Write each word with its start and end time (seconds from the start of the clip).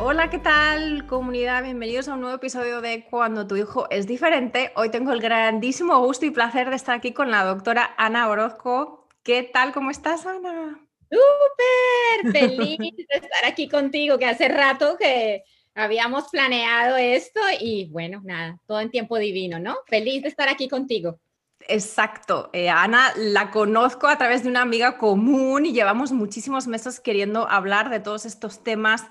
Hola, 0.00 0.30
¿qué 0.30 0.38
tal 0.38 1.06
comunidad? 1.06 1.64
Bienvenidos 1.64 2.06
a 2.06 2.14
un 2.14 2.20
nuevo 2.20 2.36
episodio 2.36 2.80
de 2.80 3.04
Cuando 3.10 3.48
tu 3.48 3.56
hijo 3.56 3.90
es 3.90 4.06
diferente. 4.06 4.70
Hoy 4.76 4.90
tengo 4.90 5.12
el 5.12 5.20
grandísimo 5.20 5.98
gusto 5.98 6.24
y 6.24 6.30
placer 6.30 6.70
de 6.70 6.76
estar 6.76 6.94
aquí 6.94 7.12
con 7.12 7.32
la 7.32 7.44
doctora 7.44 7.94
Ana 7.98 8.28
Orozco. 8.28 9.08
¿Qué 9.24 9.42
tal? 9.42 9.72
¿Cómo 9.72 9.90
estás, 9.90 10.24
Ana? 10.24 10.78
Súper 11.10 12.32
feliz 12.40 12.78
de 12.78 13.04
estar 13.10 13.44
aquí 13.44 13.68
contigo, 13.68 14.18
que 14.18 14.26
hace 14.26 14.46
rato 14.46 14.96
que 14.96 15.42
habíamos 15.74 16.28
planeado 16.28 16.96
esto 16.96 17.40
y 17.58 17.90
bueno, 17.90 18.20
nada, 18.24 18.56
todo 18.66 18.78
en 18.80 18.90
tiempo 18.90 19.18
divino, 19.18 19.58
¿no? 19.58 19.78
Feliz 19.88 20.22
de 20.22 20.28
estar 20.28 20.48
aquí 20.48 20.68
contigo. 20.68 21.18
Exacto. 21.66 22.50
Eh, 22.52 22.68
Ana 22.68 23.12
la 23.16 23.50
conozco 23.50 24.06
a 24.06 24.16
través 24.16 24.44
de 24.44 24.48
una 24.48 24.62
amiga 24.62 24.96
común 24.96 25.66
y 25.66 25.72
llevamos 25.72 26.12
muchísimos 26.12 26.68
meses 26.68 27.00
queriendo 27.00 27.48
hablar 27.48 27.90
de 27.90 27.98
todos 27.98 28.26
estos 28.26 28.62
temas, 28.62 29.04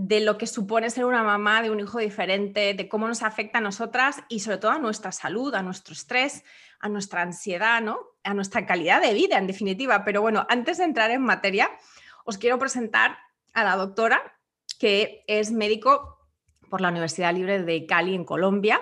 de 0.00 0.20
lo 0.20 0.38
que 0.38 0.46
supone 0.46 0.90
ser 0.90 1.04
una 1.04 1.24
mamá 1.24 1.60
de 1.60 1.72
un 1.72 1.80
hijo 1.80 1.98
diferente, 1.98 2.72
de 2.72 2.88
cómo 2.88 3.08
nos 3.08 3.24
afecta 3.24 3.58
a 3.58 3.60
nosotras 3.60 4.22
y 4.28 4.38
sobre 4.40 4.58
todo 4.58 4.70
a 4.70 4.78
nuestra 4.78 5.10
salud, 5.10 5.52
a 5.56 5.62
nuestro 5.62 5.92
estrés, 5.92 6.44
a 6.78 6.88
nuestra 6.88 7.22
ansiedad, 7.22 7.82
¿no? 7.82 7.98
A 8.22 8.32
nuestra 8.32 8.64
calidad 8.64 9.02
de 9.02 9.12
vida, 9.12 9.38
en 9.38 9.48
definitiva. 9.48 10.04
Pero 10.04 10.20
bueno, 10.20 10.46
antes 10.48 10.78
de 10.78 10.84
entrar 10.84 11.10
en 11.10 11.22
materia, 11.22 11.68
os 12.24 12.38
quiero 12.38 12.60
presentar 12.60 13.18
a 13.54 13.64
la 13.64 13.74
doctora, 13.74 14.38
que 14.78 15.24
es 15.26 15.50
médico 15.50 16.16
por 16.70 16.80
la 16.80 16.90
Universidad 16.90 17.34
Libre 17.34 17.64
de 17.64 17.84
Cali 17.84 18.14
en 18.14 18.24
Colombia 18.24 18.80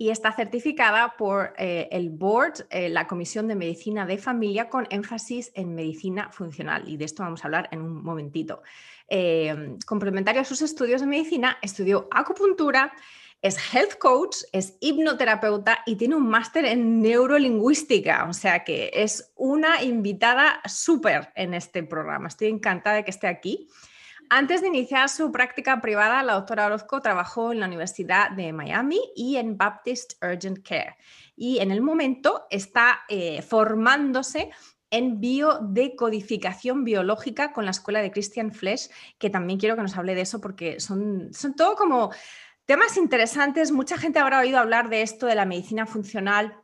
y 0.00 0.08
está 0.08 0.32
certificada 0.32 1.14
por 1.18 1.52
eh, 1.58 1.86
el 1.92 2.08
Board, 2.08 2.66
eh, 2.70 2.88
la 2.88 3.06
Comisión 3.06 3.48
de 3.48 3.54
Medicina 3.54 4.06
de 4.06 4.16
Familia, 4.16 4.70
con 4.70 4.86
énfasis 4.88 5.52
en 5.54 5.74
medicina 5.74 6.30
funcional. 6.32 6.88
Y 6.88 6.96
de 6.96 7.04
esto 7.04 7.22
vamos 7.22 7.44
a 7.44 7.48
hablar 7.48 7.68
en 7.70 7.82
un 7.82 8.02
momentito. 8.02 8.62
Eh, 9.08 9.76
complementario 9.84 10.40
a 10.40 10.46
sus 10.46 10.62
estudios 10.62 11.02
de 11.02 11.06
medicina, 11.06 11.58
estudió 11.60 12.08
acupuntura, 12.12 12.94
es 13.42 13.58
health 13.74 13.98
coach, 13.98 14.38
es 14.52 14.78
hipnoterapeuta 14.80 15.80
y 15.84 15.96
tiene 15.96 16.14
un 16.14 16.30
máster 16.30 16.64
en 16.64 17.02
neurolingüística. 17.02 18.26
O 18.26 18.32
sea 18.32 18.64
que 18.64 18.90
es 18.94 19.30
una 19.36 19.82
invitada 19.82 20.62
súper 20.64 21.30
en 21.34 21.52
este 21.52 21.82
programa. 21.82 22.28
Estoy 22.28 22.48
encantada 22.48 22.96
de 22.96 23.04
que 23.04 23.10
esté 23.10 23.26
aquí. 23.26 23.68
Antes 24.32 24.60
de 24.60 24.68
iniciar 24.68 25.08
su 25.08 25.32
práctica 25.32 25.80
privada, 25.80 26.22
la 26.22 26.34
doctora 26.34 26.66
Orozco 26.66 27.02
trabajó 27.02 27.50
en 27.50 27.58
la 27.58 27.66
Universidad 27.66 28.30
de 28.30 28.52
Miami 28.52 29.00
y 29.16 29.38
en 29.38 29.56
Baptist 29.56 30.12
Urgent 30.22 30.64
Care. 30.64 30.96
Y 31.34 31.58
en 31.58 31.72
el 31.72 31.82
momento 31.82 32.46
está 32.48 33.00
eh, 33.08 33.42
formándose 33.42 34.50
en 34.88 35.18
biodecodificación 35.18 36.84
biológica 36.84 37.52
con 37.52 37.64
la 37.64 37.72
escuela 37.72 38.02
de 38.02 38.12
Christian 38.12 38.52
Flesch, 38.52 38.88
que 39.18 39.30
también 39.30 39.58
quiero 39.58 39.74
que 39.74 39.82
nos 39.82 39.96
hable 39.96 40.14
de 40.14 40.20
eso 40.20 40.40
porque 40.40 40.78
son, 40.78 41.34
son 41.34 41.56
todo 41.56 41.74
como 41.74 42.12
temas 42.66 42.96
interesantes. 42.96 43.72
Mucha 43.72 43.98
gente 43.98 44.20
habrá 44.20 44.38
oído 44.38 44.60
hablar 44.60 44.90
de 44.90 45.02
esto, 45.02 45.26
de 45.26 45.34
la 45.34 45.44
medicina 45.44 45.86
funcional, 45.86 46.56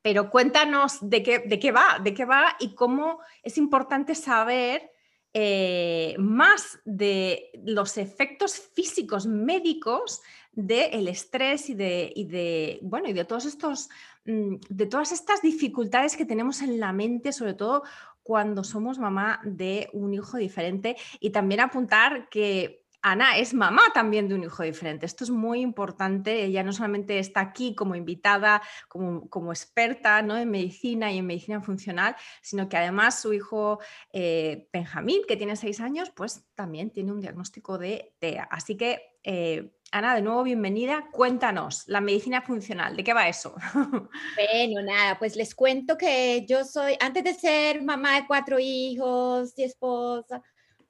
pero 0.00 0.30
cuéntanos 0.30 0.98
de 1.00 1.24
qué, 1.24 1.40
de 1.40 1.58
qué 1.58 1.72
va, 1.72 1.98
de 2.00 2.14
qué 2.14 2.24
va 2.24 2.54
y 2.60 2.76
cómo 2.76 3.18
es 3.42 3.58
importante 3.58 4.14
saber 4.14 4.93
eh, 5.36 6.14
más 6.16 6.78
de 6.84 7.50
los 7.64 7.98
efectos 7.98 8.56
físicos 8.72 9.26
médicos 9.26 10.22
del 10.52 11.08
estrés 11.08 11.68
y 11.70 11.74
de, 11.74 12.12
de, 12.28 12.78
bueno, 12.82 13.08
y 13.08 13.12
de 13.12 13.24
todos 13.24 13.44
estos, 13.44 13.90
mm, 14.26 14.54
de 14.68 14.86
todas 14.86 15.10
estas 15.10 15.42
dificultades 15.42 16.16
que 16.16 16.24
tenemos 16.24 16.62
en 16.62 16.78
la 16.78 16.92
mente, 16.92 17.32
sobre 17.32 17.54
todo 17.54 17.82
cuando 18.22 18.62
somos 18.62 19.00
mamá 19.00 19.40
de 19.44 19.90
un 19.92 20.14
hijo 20.14 20.36
diferente. 20.36 20.96
Y 21.18 21.30
también 21.30 21.60
apuntar 21.60 22.28
que 22.28 22.83
Ana 23.06 23.36
es 23.36 23.52
mamá 23.52 23.82
también 23.92 24.28
de 24.28 24.34
un 24.34 24.44
hijo 24.44 24.62
diferente. 24.62 25.04
Esto 25.04 25.24
es 25.24 25.30
muy 25.30 25.60
importante. 25.60 26.42
Ella 26.42 26.62
no 26.62 26.72
solamente 26.72 27.18
está 27.18 27.40
aquí 27.40 27.74
como 27.74 27.94
invitada, 27.94 28.62
como, 28.88 29.28
como 29.28 29.52
experta 29.52 30.22
¿no? 30.22 30.38
en 30.38 30.50
medicina 30.50 31.12
y 31.12 31.18
en 31.18 31.26
medicina 31.26 31.60
funcional, 31.60 32.16
sino 32.40 32.66
que 32.66 32.78
además 32.78 33.20
su 33.20 33.34
hijo 33.34 33.78
eh, 34.10 34.70
Benjamín, 34.72 35.20
que 35.28 35.36
tiene 35.36 35.54
seis 35.54 35.80
años, 35.80 36.10
pues 36.16 36.46
también 36.54 36.88
tiene 36.90 37.12
un 37.12 37.20
diagnóstico 37.20 37.76
de 37.76 38.14
TEA. 38.20 38.44
Así 38.50 38.74
que, 38.74 39.18
eh, 39.22 39.74
Ana, 39.92 40.14
de 40.14 40.22
nuevo, 40.22 40.42
bienvenida. 40.42 41.10
Cuéntanos, 41.12 41.84
la 41.86 42.00
medicina 42.00 42.40
funcional, 42.40 42.96
¿de 42.96 43.04
qué 43.04 43.12
va 43.12 43.28
eso? 43.28 43.54
Bueno, 44.34 44.80
nada, 44.82 45.18
pues 45.18 45.36
les 45.36 45.54
cuento 45.54 45.98
que 45.98 46.46
yo 46.48 46.64
soy, 46.64 46.96
antes 47.00 47.22
de 47.22 47.34
ser 47.34 47.82
mamá 47.82 48.14
de 48.14 48.26
cuatro 48.26 48.58
hijos 48.58 49.52
y 49.58 49.64
esposa, 49.64 50.42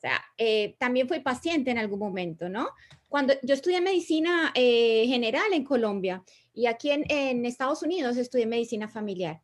sea, 0.05 0.23
eh, 0.37 0.77
también 0.79 1.09
fui 1.09 1.21
paciente 1.21 1.71
en 1.71 1.79
algún 1.79 1.99
momento, 1.99 2.49
¿no? 2.49 2.69
Cuando 3.09 3.35
yo 3.43 3.55
estudié 3.55 3.81
medicina 3.81 4.53
eh, 4.55 5.05
general 5.07 5.53
en 5.53 5.65
Colombia 5.65 6.23
y 6.53 6.67
aquí 6.67 6.91
en, 6.91 7.05
en, 7.09 7.47
Estados 7.47 7.83
Unidos 7.83 8.17
estudié 8.17 8.47
medicina 8.47 8.89
familiar. 8.89 9.41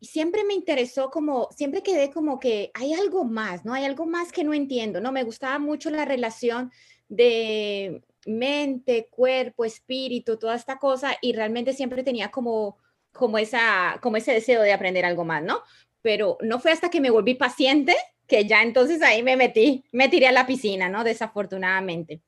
Y 0.00 0.06
siempre 0.06 0.44
me 0.44 0.54
interesó 0.54 1.10
como, 1.10 1.48
siempre 1.54 1.82
quedé 1.82 2.10
como 2.10 2.38
que 2.38 2.70
hay 2.74 2.94
algo 2.94 3.24
más, 3.24 3.64
¿no? 3.64 3.74
Hay 3.74 3.84
algo 3.84 4.06
más 4.06 4.32
que 4.32 4.44
no 4.44 4.54
entiendo, 4.54 5.00
¿no? 5.00 5.12
Me 5.12 5.24
gustaba 5.24 5.58
mucho 5.58 5.90
la 5.90 6.04
relación 6.04 6.70
de 7.08 8.02
mente, 8.26 9.08
cuerpo, 9.10 9.64
espíritu, 9.64 10.38
toda 10.38 10.54
esta 10.54 10.78
cosa 10.78 11.16
y 11.20 11.32
realmente 11.32 11.72
siempre 11.72 12.02
tenía 12.02 12.30
como, 12.30 12.78
como, 13.12 13.38
esa, 13.38 13.98
como 14.02 14.16
ese 14.16 14.32
deseo 14.32 14.62
de 14.62 14.72
aprender 14.72 15.04
algo 15.04 15.24
más, 15.24 15.42
¿no? 15.42 15.62
Pero 16.02 16.38
no 16.40 16.60
fue 16.60 16.72
hasta 16.72 16.90
que 16.90 17.00
me 17.00 17.10
volví 17.10 17.34
paciente 17.34 17.94
que 18.26 18.44
ya 18.46 18.62
entonces 18.62 19.02
ahí 19.02 19.22
me 19.22 19.36
metí, 19.36 19.84
me 19.92 20.08
tiré 20.08 20.26
a 20.26 20.32
la 20.32 20.46
piscina, 20.46 20.88
¿no? 20.88 21.04
Desafortunadamente. 21.04 22.20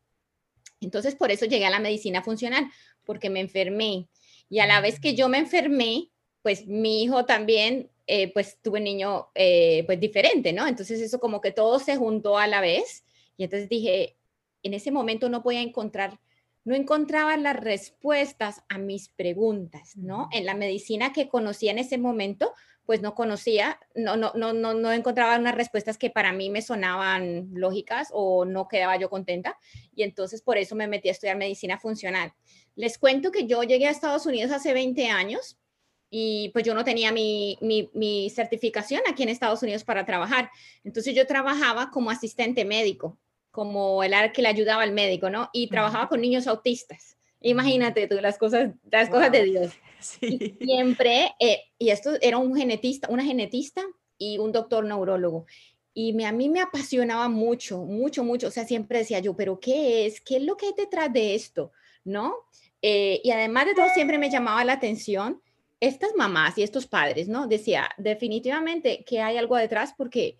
Entonces, 0.81 1.15
por 1.15 1.31
eso 1.31 1.47
llegué 1.47 1.67
a 1.67 1.71
la 1.71 1.81
medicina 1.81 2.23
funcional, 2.23 2.71
porque 3.05 3.31
me 3.31 3.41
enfermé. 3.41 4.09
Y 4.49 4.61
a 4.61 4.67
la 4.67 4.81
vez 4.81 5.01
que 5.01 5.15
yo 5.15 5.29
me 5.29 5.39
enfermé, 5.39 6.11
pues 6.43 6.67
mi 6.67 7.03
hijo 7.03 7.25
también, 7.25 7.91
eh, 8.07 8.33
pues 8.33 8.59
tuve 8.63 8.79
un 8.79 8.85
niño, 8.85 9.29
eh, 9.35 9.83
pues 9.87 10.01
diferente, 10.01 10.53
¿no? 10.53 10.67
Entonces 10.67 11.01
eso 11.01 11.19
como 11.19 11.41
que 11.41 11.51
todo 11.51 11.79
se 11.79 11.97
juntó 11.97 12.39
a 12.39 12.47
la 12.47 12.61
vez. 12.61 13.05
Y 13.37 13.45
entonces 13.45 13.69
dije, 13.69 14.17
en 14.63 14.75
ese 14.75 14.91
momento 14.91 15.29
no 15.29 15.43
voy 15.43 15.57
a 15.57 15.63
encontrar, 15.63 16.19
no 16.65 16.75
encontraba 16.75 17.37
las 17.37 17.57
respuestas 17.57 18.63
a 18.69 18.79
mis 18.79 19.09
preguntas, 19.09 19.97
¿no? 19.97 20.29
En 20.33 20.47
la 20.47 20.55
medicina 20.55 21.13
que 21.13 21.29
conocía 21.29 21.71
en 21.71 21.79
ese 21.79 21.99
momento, 21.99 22.53
pues 22.89 23.03
no 23.03 23.15
conocía, 23.15 23.79
no, 23.95 24.17
no, 24.17 24.33
no, 24.35 24.55
no, 24.55 24.73
no 24.73 24.93
encontraba 24.93 25.37
unas 25.37 25.55
respuestas 25.55 25.99
que 25.99 26.09
para 26.09 26.33
mí 26.33 26.49
me 26.49 26.63
sonaban 26.63 27.51
lógicas 27.53 28.09
o 28.13 28.47
no 28.47 28.67
quedaba 28.67 28.97
yo 28.97 29.11
contenta. 29.11 29.59
Y 29.95 30.05
entonces 30.05 30.41
por 30.41 30.57
eso 30.57 30.75
me 30.75 30.87
metí 30.89 31.11
a 31.11 31.13
estudiar 31.13 31.37
medicina 31.37 31.79
funcional. 31.79 32.33
Les 32.77 32.97
cuento 32.97 33.31
que 33.31 33.47
yo 33.47 33.63
llegué 33.63 33.89
a 33.89 33.91
Estados 33.91 34.25
Unidos 34.25 34.53
hace 34.53 34.73
20 34.73 35.07
años 35.09 35.59
y 36.09 36.49
pues 36.55 36.65
yo 36.65 36.73
no 36.73 36.83
tenía 36.83 37.13
mi, 37.13 37.59
mi, 37.61 37.91
mi 37.93 38.31
certificación 38.31 39.03
aquí 39.07 39.23
en 39.23 39.29
Estados 39.29 39.63
Unidos 39.63 39.85
para 39.85 40.07
trabajar. 40.07 40.51
Entonces 40.83 41.15
yo 41.15 41.27
trabajaba 41.27 41.91
como 41.91 42.11
asistente 42.11 42.65
médico, 42.65 43.19
como 43.51 44.03
el 44.03 44.15
que 44.33 44.41
le 44.41 44.49
ayudaba 44.49 44.83
al 44.83 44.93
médico, 44.93 45.29
¿no? 45.29 45.51
Y 45.53 45.69
trabajaba 45.69 46.09
con 46.09 46.23
niños 46.23 46.47
autistas. 46.47 47.19
Imagínate 47.43 48.07
tú 48.07 48.15
las 48.23 48.39
cosas, 48.39 48.71
las 48.91 49.11
cosas 49.11 49.31
de 49.31 49.45
Dios. 49.45 49.73
siempre, 50.61 51.35
eh, 51.41 51.63
y 51.79 51.91
esto 51.91 52.13
era 52.21 52.39
un 52.39 52.57
genetista, 52.57 53.09
una 53.11 53.25
genetista 53.25 53.83
y 54.17 54.39
un 54.39 54.53
doctor 54.53 54.85
neurólogo. 54.85 55.47
Y 55.95 56.13
me, 56.13 56.27
a 56.27 56.33
mí 56.33 56.49
me 56.49 56.61
apasionaba 56.61 57.29
mucho, 57.29 57.85
mucho, 57.85 58.23
mucho. 58.23 58.49
O 58.49 58.51
sea, 58.51 58.65
siempre 58.65 58.99
decía 58.99 59.19
yo, 59.19 59.35
pero 59.35 59.59
¿qué 59.59 60.07
es? 60.07 60.21
¿Qué 60.21 60.37
es 60.37 60.43
lo 60.43 60.57
que 60.57 60.67
hay 60.67 60.75
detrás 60.77 61.13
de 61.13 61.35
esto? 61.35 61.73
¿No? 62.05 62.35
Eh, 62.83 63.21
y 63.25 63.31
además 63.31 63.67
de 63.67 63.75
todo, 63.75 63.87
siempre 63.95 64.19
me 64.19 64.31
llamaba 64.31 64.65
la 64.65 64.75
atención 64.75 65.43
estas 65.81 66.15
mamás 66.17 66.59
y 66.59 66.63
estos 66.63 66.87
padres, 66.87 67.29
¿no? 67.29 67.47
Decía, 67.47 67.89
definitivamente 67.99 69.05
que 69.05 69.21
hay 69.21 69.37
algo 69.37 69.57
detrás 69.57 69.95
porque 69.97 70.39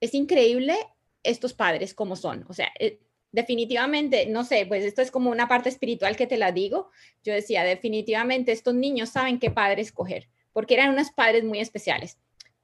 es 0.00 0.14
increíble 0.14 0.76
estos 1.22 1.54
padres 1.54 1.94
como 1.94 2.16
son. 2.16 2.44
O 2.48 2.52
sea, 2.52 2.68
eh, 2.78 3.00
definitivamente, 3.32 4.26
no 4.26 4.44
sé, 4.44 4.66
pues 4.66 4.84
esto 4.84 5.02
es 5.02 5.10
como 5.10 5.30
una 5.30 5.48
parte 5.48 5.68
espiritual 5.68 6.16
que 6.16 6.26
te 6.26 6.36
la 6.36 6.52
digo. 6.52 6.90
Yo 7.24 7.32
decía, 7.32 7.64
definitivamente 7.64 8.52
estos 8.52 8.74
niños 8.74 9.10
saben 9.10 9.38
qué 9.38 9.50
padre 9.50 9.82
escoger, 9.82 10.28
porque 10.52 10.74
eran 10.74 10.90
unos 10.90 11.10
padres 11.10 11.44
muy 11.44 11.60
especiales. 11.60 12.18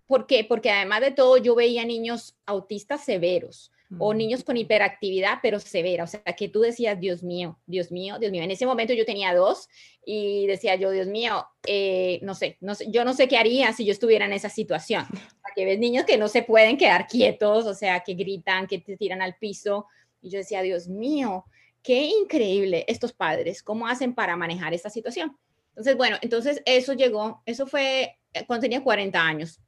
¿Por 0.06 0.26
qué? 0.26 0.44
Porque 0.44 0.70
además 0.70 1.00
de 1.00 1.10
todo 1.10 1.36
yo 1.38 1.54
veía 1.54 1.84
niños 1.84 2.36
autistas 2.46 3.04
severos, 3.04 3.70
o 3.98 4.14
niños 4.14 4.44
con 4.44 4.56
hiperactividad, 4.56 5.38
pero 5.42 5.60
severa, 5.60 6.04
o 6.04 6.06
sea, 6.06 6.20
que 6.20 6.48
tú 6.48 6.60
decías, 6.60 6.98
Dios 6.98 7.22
mío, 7.22 7.58
Dios 7.66 7.92
mío, 7.92 8.18
Dios 8.18 8.32
mío. 8.32 8.42
En 8.42 8.50
ese 8.50 8.66
momento 8.66 8.92
yo 8.92 9.04
tenía 9.04 9.34
dos 9.34 9.68
y 10.04 10.46
decía 10.46 10.74
yo, 10.74 10.90
Dios 10.90 11.06
mío, 11.06 11.46
eh, 11.66 12.18
no, 12.22 12.34
sé, 12.34 12.56
no 12.60 12.74
sé, 12.74 12.90
yo 12.90 13.04
no 13.04 13.14
sé 13.14 13.28
qué 13.28 13.36
haría 13.36 13.72
si 13.72 13.84
yo 13.84 13.92
estuviera 13.92 14.24
en 14.24 14.32
esa 14.32 14.48
situación. 14.48 15.06
que 15.54 15.64
ves 15.64 15.78
niños 15.78 16.04
que 16.04 16.18
no 16.18 16.26
se 16.28 16.42
pueden 16.42 16.76
quedar 16.76 17.06
quietos, 17.06 17.66
o 17.66 17.74
sea, 17.74 18.00
que 18.00 18.14
gritan, 18.14 18.66
que 18.66 18.78
te 18.78 18.96
tiran 18.96 19.22
al 19.22 19.36
piso. 19.36 19.86
Y 20.24 20.30
yo 20.30 20.38
decía, 20.38 20.62
Dios 20.62 20.88
mío, 20.88 21.44
qué 21.82 22.06
increíble 22.06 22.84
estos 22.88 23.12
padres, 23.12 23.62
cómo 23.62 23.86
hacen 23.86 24.14
para 24.14 24.36
manejar 24.36 24.74
esta 24.74 24.90
situación. 24.90 25.36
Entonces, 25.68 25.96
bueno, 25.96 26.16
entonces 26.22 26.62
eso 26.64 26.94
llegó, 26.94 27.42
eso 27.46 27.66
fue 27.66 28.18
eh, 28.32 28.44
cuando 28.46 28.62
tenía 28.62 28.82
40 28.82 29.20
años 29.20 29.60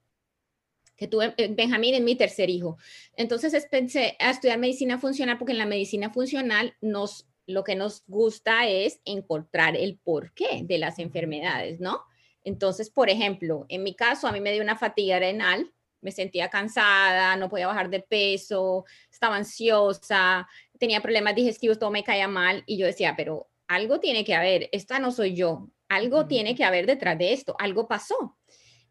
que 0.97 1.09
tuve 1.09 1.35
eh, 1.37 1.49
Benjamín 1.55 1.95
es 1.95 2.01
mi 2.01 2.17
tercer 2.17 2.49
hijo. 2.49 2.79
Entonces 3.17 3.67
pensé 3.71 4.17
a 4.19 4.31
estudiar 4.31 4.59
medicina 4.59 4.99
funcional 4.99 5.37
porque 5.39 5.53
en 5.53 5.59
la 5.59 5.67
medicina 5.67 6.11
funcional 6.11 6.75
nos 6.81 7.27
lo 7.47 7.63
que 7.63 7.77
nos 7.77 8.03
gusta 8.09 8.67
es 8.67 9.01
encontrar 9.05 9.77
el 9.77 9.99
porqué 9.99 10.63
de 10.65 10.79
las 10.79 10.99
enfermedades, 10.99 11.79
¿no? 11.79 12.03
Entonces, 12.43 12.91
por 12.91 13.09
ejemplo, 13.09 13.67
en 13.69 13.85
mi 13.85 13.95
caso 13.95 14.27
a 14.27 14.33
mí 14.33 14.41
me 14.41 14.53
dio 14.53 14.63
una 14.63 14.77
fatiga 14.77 15.19
renal, 15.19 15.73
me 16.07 16.13
sentía 16.13 16.49
cansada, 16.49 17.35
no 17.35 17.49
podía 17.49 17.67
bajar 17.67 17.91
de 17.91 17.99
peso, 17.99 18.85
estaba 19.11 19.35
ansiosa, 19.35 20.47
tenía 20.79 21.01
problemas 21.01 21.35
digestivos, 21.35 21.81
todo 21.81 21.91
me 21.91 22.05
caía 22.05 22.29
mal 22.29 22.63
y 22.65 22.79
yo 22.79 22.87
decía, 22.87 23.15
pero 23.17 23.49
algo 23.67 23.99
tiene 23.99 24.25
que 24.25 24.37
haber, 24.37 24.69
esta 24.71 25.01
no 25.01 25.11
soy 25.11 25.35
yo, 25.35 25.69
algo 25.89 26.29
tiene 26.29 26.55
que 26.55 26.63
haber 26.63 26.87
detrás 26.87 27.19
de 27.19 27.33
esto, 27.33 27.57
algo 27.59 27.89
pasó. 27.89 28.39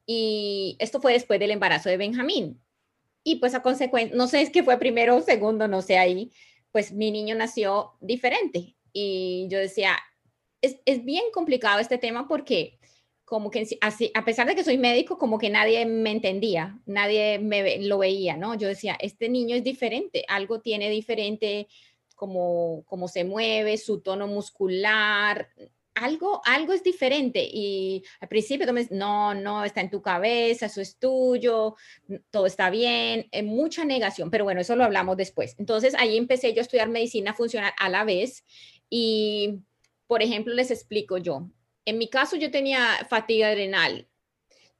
Y 0.06 0.76
esto 0.80 1.00
fue 1.00 1.14
después 1.14 1.40
del 1.40 1.52
embarazo 1.52 1.88
de 1.88 1.96
Benjamín. 1.96 2.62
Y 3.24 3.38
pues 3.38 3.56
a 3.56 3.62
consecuencia, 3.62 4.14
no 4.14 4.28
sé 4.28 4.42
es 4.42 4.50
que 4.50 4.62
fue 4.62 4.78
primero 4.78 5.16
o 5.16 5.22
segundo, 5.22 5.70
no 5.70 5.82
sé 5.82 5.98
ahí, 5.98 6.34
pues 6.74 6.92
mi 6.92 7.12
niño 7.12 7.34
nació 7.34 7.94
diferente. 8.02 8.76
Y 8.92 9.48
yo 9.50 9.58
decía, 9.58 9.96
es, 10.62 10.82
es 10.84 11.06
bien 11.06 11.24
complicado 11.34 11.80
este 11.80 11.98
tema 11.98 12.28
porque 12.28 12.75
como 13.26 13.50
que 13.50 13.68
así, 13.82 14.12
a 14.14 14.24
pesar 14.24 14.48
de 14.48 14.56
que 14.56 14.64
soy 14.64 14.78
médico, 14.78 15.18
como 15.18 15.40
que 15.40 15.50
nadie 15.50 15.86
me 15.86 16.12
entendía, 16.12 16.80
nadie 16.86 17.40
me 17.40 17.80
lo 17.80 17.98
veía, 17.98 18.38
¿no? 18.38 18.54
Yo 18.54 18.68
decía, 18.68 18.96
este 19.02 19.30
niño 19.30 19.56
es 19.56 19.64
diferente, 19.64 20.24
algo 20.28 20.62
tiene 20.62 20.90
diferente, 20.92 21.68
como, 22.16 22.84
como 22.86 23.08
se 23.08 23.24
mueve, 23.24 23.78
su 23.78 24.02
tono 24.02 24.28
muscular, 24.28 25.50
algo, 25.96 26.42
algo 26.46 26.74
es 26.74 26.84
diferente 26.84 27.48
y 27.52 28.04
al 28.20 28.28
principio 28.28 28.72
me 28.74 28.88
no, 28.92 29.34
no, 29.34 29.64
está 29.64 29.82
en 29.82 29.90
tu 29.90 30.02
cabeza, 30.02 30.68
eso 30.68 30.82
es 30.82 30.98
tuyo, 30.98 31.76
todo 32.30 32.46
está 32.46 32.70
bien, 32.70 33.28
eh, 33.32 33.44
mucha 33.44 33.86
negación, 33.86 34.30
pero 34.30 34.44
bueno, 34.44 34.62
eso 34.62 34.76
lo 34.76 34.84
hablamos 34.84 35.18
después. 35.18 35.56
Entonces 35.58 35.96
ahí 35.96 36.18
empecé 36.18 36.54
yo 36.54 36.60
a 36.60 36.64
estudiar 36.64 36.90
medicina 36.90 37.34
funcional 37.34 37.74
a 37.78 37.90
la 37.90 38.04
vez 38.04 38.44
y, 38.90 39.62
por 40.06 40.22
ejemplo, 40.22 40.54
les 40.54 40.70
explico 40.70 41.18
yo, 41.18 41.50
en 41.86 41.98
mi 41.98 42.10
caso 42.10 42.36
yo 42.36 42.52
tenía 42.52 43.06
fatiga 43.10 43.48
adrenal, 43.48 44.08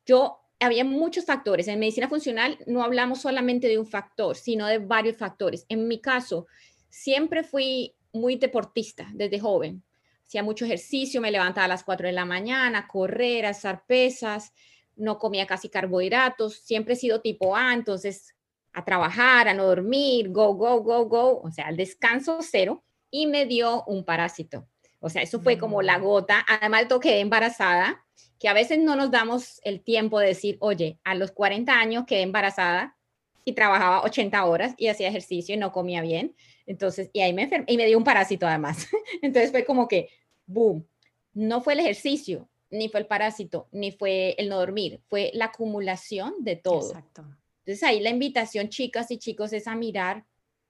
yo 0.06 0.40
había 0.60 0.84
muchos 0.84 1.26
factores, 1.26 1.68
en 1.68 1.80
medicina 1.80 2.10
funcional 2.10 2.58
no 2.68 2.84
hablamos 2.84 3.22
solamente 3.22 3.68
de 3.68 3.78
un 3.78 3.86
factor, 3.86 4.36
sino 4.36 4.68
de 4.68 4.80
varios 4.80 5.18
factores. 5.18 5.66
En 5.70 5.88
mi 5.88 6.00
caso, 6.00 6.48
siempre 6.90 7.44
fui 7.44 7.96
muy 8.14 8.38
deportista 8.38 9.10
desde 9.14 9.40
joven 9.40 9.84
hacía 10.26 10.44
mucho 10.44 10.66
ejercicio, 10.66 11.22
me 11.22 11.32
levantaba 11.32 11.66
a 11.66 11.70
las 11.70 11.84
4 11.84 12.08
de 12.08 12.14
la 12.14 12.26
mañana, 12.26 12.88
correr, 12.88 13.46
alzar 13.46 13.86
pesas, 13.86 14.52
no 14.96 15.18
comía 15.18 15.46
casi 15.46 15.70
carbohidratos, 15.70 16.56
siempre 16.56 16.94
he 16.94 16.98
sido 16.98 17.22
tipo 17.22 17.56
A, 17.56 17.74
entonces 17.74 18.36
a 18.74 18.84
trabajar, 18.84 19.48
a 19.48 19.54
no 19.54 19.66
dormir, 19.66 20.30
go, 20.32 20.54
go, 20.56 20.82
go, 20.82 21.06
go, 21.06 21.42
o 21.42 21.52
sea, 21.52 21.70
el 21.70 21.78
descanso 21.78 22.40
cero, 22.42 22.84
y 23.10 23.28
me 23.28 23.46
dio 23.46 23.84
un 23.86 24.04
parásito. 24.04 24.68
O 25.06 25.10
sea, 25.10 25.22
eso 25.22 25.40
fue 25.40 25.60
como 25.60 25.84
la 25.84 26.00
gota. 26.00 26.44
Además, 26.48 26.88
yo 26.90 27.00
quedé 27.00 27.20
embarazada, 27.20 28.04
que 28.40 28.50
a 28.50 28.54
veces 28.54 28.80
no 28.80 28.96
nos 28.96 29.12
damos 29.12 29.62
el 29.64 29.82
tiempo 29.82 30.20
de 30.20 30.30
decir, 30.30 30.58
oye, 30.62 30.98
a 31.04 31.14
los 31.14 31.32
40 31.32 31.72
años 31.72 32.06
quedé 32.08 32.24
embarazada 32.24 32.98
y 33.44 33.54
trabajaba 33.54 34.02
80 34.02 34.44
horas 34.46 34.74
y 34.80 34.88
hacía 34.88 35.10
ejercicio 35.10 35.54
y 35.54 35.60
no 35.60 35.72
comía 35.72 36.02
bien. 36.02 36.36
Entonces, 36.66 37.12
y 37.14 37.22
ahí 37.22 37.34
me 37.34 37.44
enfermé, 37.44 37.66
y 37.68 37.78
me 37.78 37.86
dio 37.86 38.00
un 38.00 38.04
parásito 38.04 38.48
además. 38.48 38.88
Entonces 39.22 39.52
fue 39.52 39.64
como 39.64 39.88
que, 39.88 40.10
boom, 40.48 40.88
no 41.36 41.62
fue 41.62 41.74
el 41.74 41.82
ejercicio, 41.82 42.50
ni 42.72 42.90
fue 42.90 43.02
el 43.02 43.06
parásito, 43.06 43.68
ni 43.72 43.92
fue 43.92 44.34
el 44.40 44.50
no 44.50 44.58
dormir, 44.58 45.02
fue 45.08 45.30
la 45.36 45.46
acumulación 45.46 46.34
de 46.40 46.56
todo. 46.56 46.88
Exacto. 46.88 47.24
Entonces 47.60 47.84
ahí 47.84 48.00
la 48.00 48.10
invitación, 48.10 48.70
chicas 48.70 49.12
y 49.12 49.20
chicos, 49.20 49.54
es 49.54 49.68
a 49.68 49.76
mirar 49.76 50.26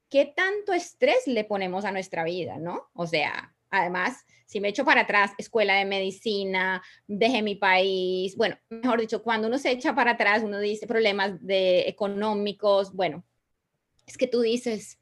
qué 0.10 0.26
tanto 0.26 0.74
estrés 0.74 1.26
le 1.26 1.46
ponemos 1.46 1.86
a 1.86 1.94
nuestra 1.94 2.26
vida, 2.26 2.58
¿no? 2.58 2.90
O 2.94 3.08
sea, 3.08 3.55
además, 3.70 4.26
si 4.46 4.60
me 4.60 4.70
echo 4.70 4.86
para 4.86 5.02
atrás, 5.02 5.32
escuela 5.38 5.76
de 5.76 5.86
medicina, 5.86 6.84
dejé 7.08 7.42
mi 7.42 7.56
país, 7.56 8.36
bueno, 8.36 8.58
mejor 8.70 9.02
dicho, 9.02 9.24
cuando 9.24 9.48
uno 9.48 9.58
se 9.58 9.72
echa 9.72 9.96
para 9.96 10.12
atrás, 10.12 10.44
uno 10.44 10.60
dice 10.60 10.88
problemas 10.88 11.46
de 11.46 11.88
económicos, 11.88 12.94
bueno, 12.94 13.26
es 14.06 14.18
que 14.18 14.28
tú 14.28 14.42
dices, 14.42 15.00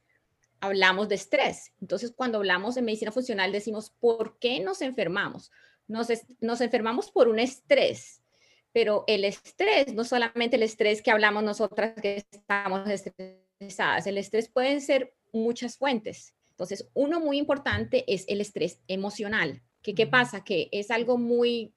hablamos 0.62 1.10
de 1.10 1.16
estrés. 1.16 1.74
Entonces, 1.82 2.14
cuando 2.16 2.38
hablamos 2.38 2.76
de 2.76 2.82
medicina 2.82 3.12
funcional, 3.12 3.52
decimos, 3.52 3.90
¿por 4.00 4.40
qué 4.40 4.62
nos 4.62 4.82
enfermamos? 4.82 5.52
Nos, 5.88 6.08
nos 6.40 6.62
enfermamos 6.62 7.12
por 7.12 7.28
un 7.28 7.40
estrés, 7.40 8.24
pero 8.72 9.04
el 9.08 9.26
estrés, 9.26 9.94
no 9.94 10.06
solamente 10.06 10.56
el 10.56 10.64
estrés 10.64 11.02
que 11.02 11.12
hablamos 11.12 11.44
nosotras 11.44 11.94
que 12.02 12.26
estamos 12.32 12.90
estresadas, 12.90 14.08
el 14.08 14.18
estrés 14.18 14.48
puede 14.50 14.80
ser 14.80 15.14
muchas 15.34 15.78
fuentes. 15.78 16.34
Entonces, 16.64 16.90
uno 16.94 17.20
muy 17.20 17.38
importante 17.38 18.04
es 18.12 18.26
el 18.28 18.42
estrés 18.42 18.80
emocional. 18.88 19.62
¿Qué, 19.82 19.94
¿Qué 19.94 20.08
pasa? 20.08 20.44
Que 20.44 20.70
es 20.72 20.92
algo 20.92 21.18
muy 21.18 21.74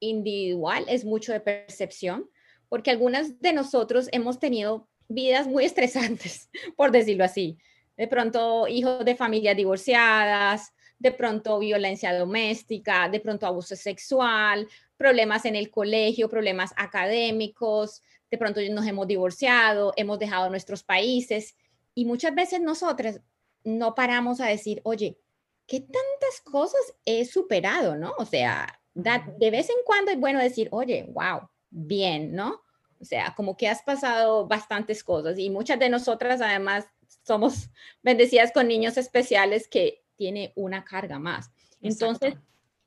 individual, 0.00 0.84
es 0.88 1.04
mucho 1.04 1.32
de 1.32 1.40
percepción, 1.40 2.28
porque 2.68 2.90
algunas 2.90 3.40
de 3.40 3.52
nosotros 3.52 4.08
hemos 4.12 4.38
tenido 4.38 4.88
vidas 5.08 5.46
muy 5.46 5.64
estresantes, 5.70 6.50
por 6.76 6.90
decirlo 6.90 7.24
así 7.24 7.58
de 7.96 8.08
pronto 8.08 8.68
hijos 8.68 9.04
de 9.04 9.16
familias 9.16 9.56
divorciadas, 9.56 10.72
de 10.98 11.12
pronto 11.12 11.58
violencia 11.58 12.16
doméstica, 12.16 13.08
de 13.08 13.20
pronto 13.20 13.46
abuso 13.46 13.76
sexual, 13.76 14.68
problemas 14.96 15.44
en 15.44 15.56
el 15.56 15.70
colegio, 15.70 16.28
problemas 16.28 16.72
académicos, 16.76 18.02
de 18.30 18.38
pronto 18.38 18.60
nos 18.70 18.86
hemos 18.86 19.06
divorciado, 19.06 19.92
hemos 19.96 20.18
dejado 20.18 20.50
nuestros 20.50 20.82
países 20.82 21.56
y 21.94 22.04
muchas 22.04 22.34
veces 22.34 22.60
nosotras 22.60 23.20
no 23.66 23.94
paramos 23.94 24.40
a 24.40 24.46
decir, 24.46 24.80
oye, 24.84 25.18
¿qué 25.66 25.80
tantas 25.80 26.40
cosas 26.44 26.80
he 27.04 27.24
superado, 27.24 27.96
no? 27.96 28.14
O 28.18 28.24
sea, 28.24 28.80
de 28.94 29.50
vez 29.50 29.68
en 29.68 29.76
cuando 29.84 30.12
es 30.12 30.20
bueno 30.20 30.38
decir, 30.38 30.68
oye, 30.70 31.06
wow, 31.12 31.48
bien, 31.68 32.32
¿no? 32.32 32.62
O 33.00 33.04
sea, 33.04 33.34
como 33.36 33.56
que 33.56 33.68
has 33.68 33.82
pasado 33.82 34.46
bastantes 34.46 35.02
cosas 35.02 35.38
y 35.38 35.50
muchas 35.50 35.78
de 35.78 35.88
nosotras 35.88 36.40
además 36.40 36.86
somos 37.26 37.68
bendecidas 38.02 38.52
con 38.52 38.68
niños 38.68 38.96
especiales 38.96 39.68
que 39.68 40.04
tiene 40.14 40.52
una 40.54 40.84
carga 40.84 41.18
más. 41.18 41.50
Entonces, 41.82 42.34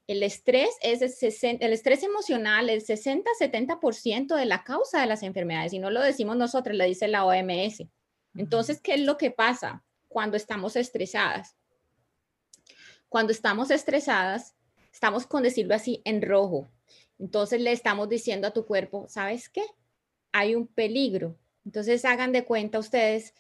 el 0.08 0.24
estrés 0.24 0.70
es 0.82 1.22
el, 1.44 1.58
el 1.60 1.74
estrés 1.74 2.04
emocional, 2.04 2.70
el 2.70 2.82
60-70% 2.84 4.36
de 4.36 4.46
la 4.46 4.64
causa 4.64 5.02
de 5.02 5.08
las 5.08 5.24
enfermedades, 5.24 5.74
y 5.74 5.80
no 5.80 5.92
lo 5.92 6.02
decimos 6.02 6.38
nosotros, 6.38 6.76
lo 6.76 6.86
dice 6.86 7.10
la 7.10 7.26
OMS. 7.26 7.84
Entonces, 8.36 8.80
¿qué 8.82 8.94
es 8.94 9.02
lo 9.02 9.18
que 9.18 9.30
pasa 9.30 9.84
cuando 10.10 10.36
estamos 10.36 10.76
estresadas? 10.76 11.56
Cuando 13.08 13.32
estamos 13.32 13.72
estresadas, 13.72 14.56
estamos, 14.92 15.26
con 15.26 15.44
decirlo 15.44 15.74
así, 15.74 16.02
en 16.04 16.22
rojo. 16.22 16.70
Entonces 17.18 17.62
le 17.62 17.72
estamos 17.72 18.10
diciendo 18.10 18.48
a 18.48 18.52
tu 18.52 18.66
cuerpo, 18.66 19.06
¿sabes 19.08 19.48
qué? 19.48 19.64
Hay 20.34 20.56
un 20.56 20.68
peligro. 20.68 21.38
Entonces 21.66 22.04
hagan 22.04 22.34
de 22.34 22.44
cuenta 22.44 22.80
ustedes 22.80 23.34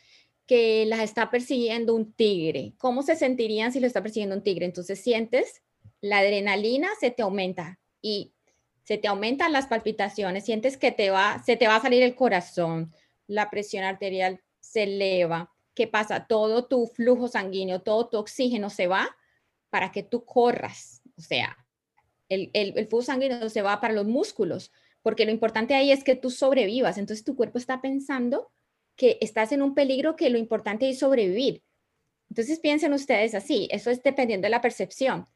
que 0.47 0.85
las 0.85 1.01
está 1.01 1.29
persiguiendo 1.29 1.93
un 1.93 2.13
tigre. 2.13 2.73
¿Cómo 2.77 3.03
se 3.03 3.17
sentirían 3.17 3.73
si 3.73 3.81
lo 3.81 3.88
está 3.88 4.01
persiguiendo 4.01 4.35
un 4.35 4.43
tigre? 4.43 4.65
Entonces 4.65 5.01
sientes 5.01 5.61
la 6.01 6.19
adrenalina 6.19 6.89
se 6.99 7.11
te 7.11 7.21
aumenta 7.23 7.79
y 8.01 8.33
se 8.83 8.97
te 8.97 9.07
aumentan 9.07 9.51
las 9.51 9.67
palpitaciones, 9.67 10.45
sientes 10.45 10.77
que 10.77 10.91
te 10.91 11.09
va, 11.09 11.43
se 11.45 11.57
te 11.57 11.67
va 11.67 11.75
a 11.75 11.81
salir 11.81 12.01
el 12.01 12.15
corazón, 12.15 12.93
la 13.27 13.49
presión 13.49 13.83
arterial 13.83 14.41
se 14.59 14.83
eleva. 14.83 15.53
¿Qué 15.79 15.88
pasa? 15.88 16.27
Todo 16.27 16.65
tu 16.65 16.88
flujo 16.88 17.29
sanguíneo, 17.29 17.79
todo 17.79 18.09
tu 18.09 18.17
oxígeno 18.17 18.69
se 18.69 18.88
va 18.88 19.15
para 19.69 19.93
que 19.93 20.03
tú 20.03 20.25
corras. 20.25 21.01
O 21.17 21.21
sea, 21.21 21.55
el, 22.27 22.74
flujo 22.89 23.01
sanguíneo 23.01 23.48
se 23.48 23.62
va 23.62 23.79
para 23.79 23.93
los 23.93 24.05
músculos, 24.05 24.74
porque 25.01 25.24
lo 25.24 25.31
importante 25.31 25.75
ahí 25.75 25.93
es 25.93 26.03
que 26.03 26.17
tú 26.17 26.31
sobrevivas. 26.31 26.98
Entonces 26.98 27.24
tu 27.24 27.38
cuerpo 27.38 27.59
está 27.59 27.79
pensando 27.79 28.51
que 28.98 29.19
estás 29.21 29.53
en 29.53 29.62
un 29.62 29.74
peligro 29.74 30.17
que 30.17 30.29
lo 30.29 30.38
importante 30.38 30.89
es 30.89 31.00
sobrevivir. 31.00 31.63
Entonces 32.29 32.59
piensen 32.59 32.91
ustedes 32.91 33.33
así, 33.33 33.69
eso 33.71 33.89
es 33.89 34.03
dependiendo 34.03 34.48
de 34.48 34.50
la 34.50 34.59
percepción. 34.59 35.27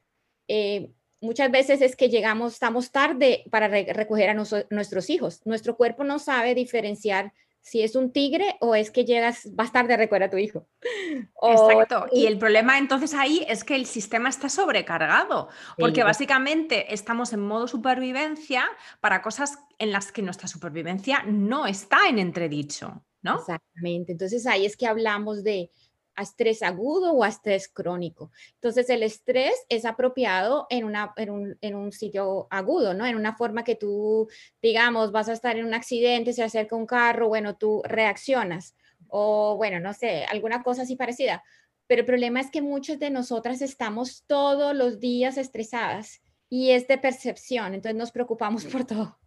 Eh, 0.50 0.92
muchas 1.22 1.52
veces 1.52 1.82
es 1.82 1.96
que 1.96 2.10
llegamos, 2.10 2.56
estamos 2.56 2.92
tarde 2.92 3.46
para 3.50 3.70
recoger 3.70 4.32
a 4.32 4.34
nuestros 4.34 5.10
hijos. 5.10 5.40
Nuestro 5.46 5.78
cuerpo 5.78 6.04
no 6.04 6.20
sabe 6.20 6.54
diferenciar 6.54 7.32
si 7.64 7.82
es 7.82 7.96
un 7.96 8.12
tigre 8.12 8.58
o 8.60 8.76
es 8.76 8.92
que 8.92 9.06
llegas, 9.06 9.48
vas 9.56 9.72
tarde, 9.72 9.96
recuerda 9.96 10.26
a 10.26 10.30
tu 10.30 10.38
hijo. 10.38 10.68
Exacto. 11.42 12.08
Y 12.12 12.26
el 12.26 12.38
problema 12.38 12.78
entonces 12.78 13.14
ahí 13.14 13.46
es 13.48 13.64
que 13.64 13.76
el 13.76 13.86
sistema 13.86 14.28
está 14.28 14.50
sobrecargado, 14.50 15.48
porque 15.78 16.04
básicamente 16.04 16.94
estamos 16.94 17.32
en 17.32 17.40
modo 17.40 17.68
supervivencia 17.70 18.66
para 19.00 19.22
cosas 19.22 19.58
en 19.80 19.94
las 19.94 20.12
que 20.12 20.22
nuestra 20.22 20.50
supervivencia 20.50 21.24
no 21.26 21.66
está 21.66 22.10
en 22.10 22.20
entredicho, 22.20 23.06
¿no? 23.22 23.40
Exactamente. 23.40 24.12
Entonces 24.12 24.46
ahí 24.46 24.66
es 24.66 24.76
que 24.76 24.86
hablamos 24.86 25.44
de 25.46 25.72
a 26.16 26.24
estrés 26.24 26.64
agudo 26.64 27.14
o 27.14 27.24
a 27.24 27.30
estrés 27.30 27.68
crónico. 27.68 28.32
Entonces, 28.56 28.90
el 28.90 29.04
estrés 29.04 29.54
es 29.70 29.86
apropiado 29.86 30.68
en, 30.70 30.86
una, 30.86 31.14
en, 31.18 31.30
un, 31.30 31.58
en 31.62 31.76
un 31.76 31.92
sitio 31.92 32.48
agudo, 32.50 32.94
¿no? 32.94 33.06
En 33.06 33.16
una 33.16 33.36
forma 33.36 33.64
que 33.64 33.76
tú, 33.76 34.28
digamos, 34.62 35.12
vas 35.12 35.30
a 35.30 35.34
estar 35.34 35.58
en 35.58 35.66
un 35.66 35.74
accidente, 35.74 36.34
se 36.34 36.44
acerca 36.44 36.76
un 36.76 36.86
carro, 36.86 37.28
bueno, 37.28 37.56
tú 37.56 37.82
reaccionas 37.86 38.76
o, 39.16 39.56
bueno, 39.58 39.80
no 39.80 39.94
sé, 39.94 40.26
alguna 40.26 40.64
cosa 40.64 40.82
así 40.82 40.96
parecida. 40.96 41.44
Pero 41.88 42.02
el 42.02 42.06
problema 42.06 42.40
es 42.40 42.50
que 42.50 42.62
muchas 42.62 43.00
de 43.00 43.12
nosotras 43.12 43.62
estamos 43.62 44.24
todos 44.26 44.76
los 44.76 45.00
días 45.00 45.38
estresadas 45.38 46.22
y 46.50 46.72
es 46.72 46.88
de 46.88 46.98
percepción, 46.98 47.74
entonces 47.74 47.98
nos 47.98 48.12
preocupamos 48.12 48.66
por 48.72 48.86
todo. 48.86 49.20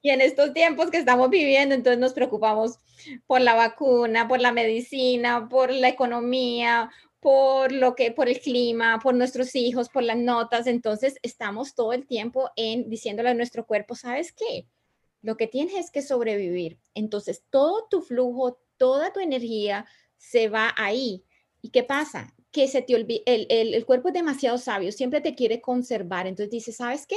Y 0.00 0.10
en 0.10 0.20
estos 0.20 0.52
tiempos 0.52 0.90
que 0.90 0.98
estamos 0.98 1.30
viviendo, 1.30 1.74
entonces 1.74 1.98
nos 1.98 2.12
preocupamos 2.12 2.78
por 3.26 3.40
la 3.40 3.54
vacuna, 3.54 4.28
por 4.28 4.40
la 4.40 4.52
medicina, 4.52 5.48
por 5.48 5.70
la 5.70 5.88
economía, 5.88 6.90
por 7.20 7.70
lo 7.70 7.94
que 7.94 8.10
por 8.10 8.28
el 8.28 8.40
clima, 8.40 8.98
por 9.00 9.14
nuestros 9.14 9.54
hijos, 9.54 9.88
por 9.88 10.02
las 10.02 10.18
notas, 10.18 10.66
entonces 10.66 11.14
estamos 11.22 11.76
todo 11.76 11.92
el 11.92 12.04
tiempo 12.06 12.50
en 12.56 12.90
diciéndole 12.90 13.28
a 13.30 13.34
nuestro 13.34 13.64
cuerpo, 13.64 13.94
¿sabes 13.94 14.32
qué? 14.32 14.66
Lo 15.20 15.36
que 15.36 15.46
tienes 15.46 15.76
es 15.76 15.90
que 15.92 16.02
sobrevivir. 16.02 16.80
Entonces, 16.94 17.44
todo 17.48 17.86
tu 17.88 18.02
flujo, 18.02 18.58
toda 18.76 19.12
tu 19.12 19.20
energía 19.20 19.86
se 20.16 20.48
va 20.48 20.74
ahí. 20.76 21.22
¿Y 21.60 21.70
qué 21.70 21.84
pasa? 21.84 22.34
Que 22.50 22.66
se 22.66 22.82
te 22.82 22.96
olvida, 22.96 23.22
el, 23.26 23.46
el, 23.48 23.86
cuerpo 23.86 24.08
es 24.08 24.14
demasiado 24.14 24.58
sabio, 24.58 24.90
siempre 24.90 25.20
te 25.20 25.36
quiere 25.36 25.60
conservar. 25.60 26.26
Entonces 26.26 26.50
dice, 26.50 26.72
¿sabes 26.72 27.06
qué? 27.06 27.16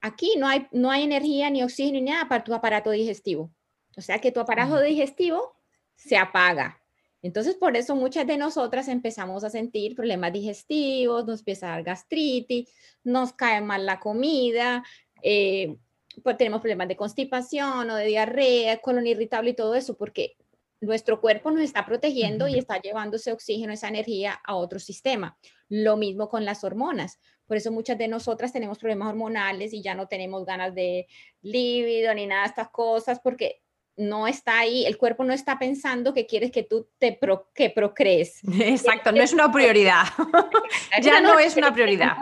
Aquí 0.00 0.34
no 0.38 0.46
hay, 0.46 0.66
no 0.72 0.90
hay 0.90 1.02
energía 1.04 1.50
ni 1.50 1.62
oxígeno 1.62 1.98
ni 1.98 2.10
nada 2.10 2.28
para 2.28 2.44
tu 2.44 2.54
aparato 2.54 2.90
digestivo. 2.90 3.50
O 3.96 4.00
sea 4.00 4.18
que 4.18 4.32
tu 4.32 4.40
aparato 4.40 4.80
digestivo 4.80 5.54
se 5.96 6.16
apaga. 6.16 6.80
Entonces, 7.22 7.54
por 7.54 7.76
eso 7.76 7.94
muchas 7.94 8.26
de 8.26 8.38
nosotras 8.38 8.88
empezamos 8.88 9.44
a 9.44 9.50
sentir 9.50 9.94
problemas 9.94 10.32
digestivos, 10.32 11.26
nos 11.26 11.40
empieza 11.40 11.66
a 11.66 11.70
dar 11.72 11.82
gastritis, 11.82 12.72
nos 13.04 13.32
cae 13.34 13.60
mal 13.60 13.84
la 13.84 14.00
comida, 14.00 14.82
eh, 15.22 15.76
pues 16.22 16.36
tenemos 16.38 16.60
problemas 16.60 16.88
de 16.88 16.96
constipación 16.96 17.90
o 17.90 17.96
de 17.96 18.06
diarrea, 18.06 18.80
colon 18.80 19.06
irritable 19.06 19.50
y 19.50 19.54
todo 19.54 19.74
eso, 19.74 19.96
porque 19.96 20.36
nuestro 20.80 21.20
cuerpo 21.20 21.50
nos 21.50 21.62
está 21.62 21.84
protegiendo 21.84 22.48
y 22.48 22.58
está 22.58 22.80
llevando 22.80 23.16
ese 23.16 23.32
oxígeno, 23.32 23.72
esa 23.72 23.88
energía 23.88 24.40
a 24.44 24.56
otro 24.56 24.78
sistema. 24.78 25.38
Lo 25.68 25.96
mismo 25.96 26.28
con 26.28 26.44
las 26.44 26.64
hormonas. 26.64 27.18
Por 27.46 27.56
eso 27.56 27.70
muchas 27.70 27.98
de 27.98 28.08
nosotras 28.08 28.52
tenemos 28.52 28.78
problemas 28.78 29.08
hormonales 29.08 29.72
y 29.72 29.82
ya 29.82 29.94
no 29.94 30.08
tenemos 30.08 30.44
ganas 30.44 30.74
de 30.74 31.06
líbido 31.42 32.14
ni 32.14 32.26
nada 32.26 32.42
de 32.42 32.48
estas 32.48 32.70
cosas 32.70 33.20
porque 33.20 33.60
no 33.96 34.26
está 34.26 34.58
ahí, 34.58 34.86
el 34.86 34.96
cuerpo 34.96 35.24
no 35.24 35.34
está 35.34 35.58
pensando 35.58 36.14
que 36.14 36.26
quieres 36.26 36.50
que 36.50 36.62
tú 36.62 36.88
te 36.98 37.18
que 37.54 37.70
procrees. 37.70 38.40
Exacto, 38.60 39.12
no 39.12 39.22
es 39.22 39.32
una 39.32 39.52
prioridad. 39.52 40.04
ya 41.02 41.20
no, 41.20 41.38
es 41.38 41.56
una 41.56 41.72
prioridad. 41.72 42.16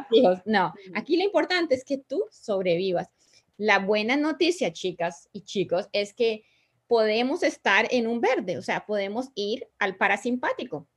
No, 0.45 0.75
aquí 0.95 1.17
lo 1.17 1.23
importante 1.23 1.75
es 1.75 1.85
que 1.85 1.99
tú 1.99 2.25
sobrevivas. 2.31 3.09
La 3.57 3.79
buena 3.79 4.17
noticia, 4.17 4.73
chicas 4.73 5.29
y 5.33 5.43
chicos, 5.43 5.89
es 5.93 6.15
que 6.15 6.45
podemos 6.89 7.43
estar 7.43 7.87
en 7.91 8.07
un 8.09 8.21
verde, 8.21 8.59
o 8.59 8.63
sea, 8.63 8.87
podemos 8.87 9.29
ir 9.35 9.69
al 9.79 9.97
parasimpático, 9.97 10.89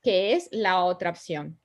que 0.00 0.32
es 0.32 0.48
la 0.52 0.84
otra 0.84 1.10
opción. 1.10 1.60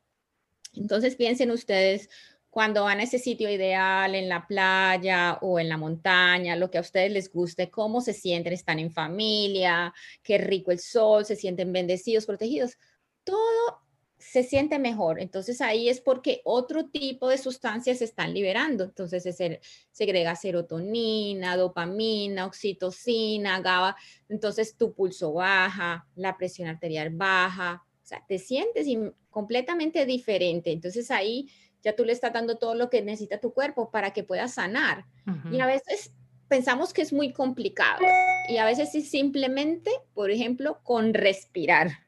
Entonces 0.74 1.16
piensen 1.16 1.52
ustedes 1.52 2.10
cuando 2.50 2.84
van 2.84 3.00
a 3.00 3.04
ese 3.04 3.20
sitio 3.20 3.50
ideal 3.50 4.16
en 4.16 4.28
la 4.28 4.48
playa 4.48 5.38
o 5.42 5.60
en 5.60 5.70
la 5.70 5.78
montaña, 5.78 6.56
lo 6.56 6.72
que 6.72 6.78
a 6.78 6.82
ustedes 6.82 7.12
les 7.12 7.32
guste, 7.32 7.70
cómo 7.70 8.02
se 8.02 8.14
sienten, 8.14 8.54
están 8.54 8.80
en 8.80 8.92
familia, 8.92 9.94
qué 10.24 10.38
rico 10.38 10.72
el 10.72 10.80
sol, 10.80 11.26
se 11.26 11.36
sienten 11.36 11.72
bendecidos, 11.74 12.26
protegidos. 12.26 12.78
Todo 13.24 13.85
se 14.32 14.44
siente 14.44 14.80
mejor. 14.80 15.20
Entonces 15.20 15.62
ahí 15.62 15.88
es 15.88 16.02
porque 16.02 16.42
otro 16.44 16.86
tipo 16.88 17.30
de 17.30 17.38
sustancias 17.38 18.00
se 18.00 18.06
están 18.06 18.34
liberando. 18.34 18.84
Entonces 18.84 19.24
se 19.24 19.62
segrega 19.92 20.36
serotonina, 20.36 21.56
dopamina, 21.56 22.46
oxitocina, 22.46 23.62
GABA. 23.62 23.96
Entonces 24.28 24.76
tu 24.76 24.94
pulso 24.94 25.34
baja, 25.34 26.08
la 26.16 26.38
presión 26.38 26.68
arterial 26.68 27.12
baja. 27.12 27.84
O 28.04 28.06
sea, 28.08 28.24
te 28.28 28.40
sientes 28.40 28.88
completamente 29.30 30.06
diferente. 30.06 30.72
Entonces 30.72 31.12
ahí 31.12 31.50
ya 31.82 31.96
tú 31.96 32.04
le 32.04 32.14
estás 32.14 32.34
dando 32.34 32.58
todo 32.58 32.74
lo 32.76 32.90
que 32.90 33.02
necesita 33.02 33.40
tu 33.40 33.54
cuerpo 33.54 33.92
para 33.92 34.12
que 34.12 34.24
pueda 34.24 34.48
sanar. 34.48 35.06
Y 35.52 35.60
a 35.60 35.68
veces 35.68 36.12
pensamos 36.48 36.94
que 36.94 37.04
es 37.04 37.14
muy 37.14 37.32
complicado. 37.32 38.02
Y 38.50 38.58
a 38.58 38.66
veces 38.66 38.94
es 38.96 39.10
simplemente, 39.10 39.92
por 40.14 40.32
ejemplo, 40.32 40.80
con 40.84 41.14
respirar. 41.14 42.05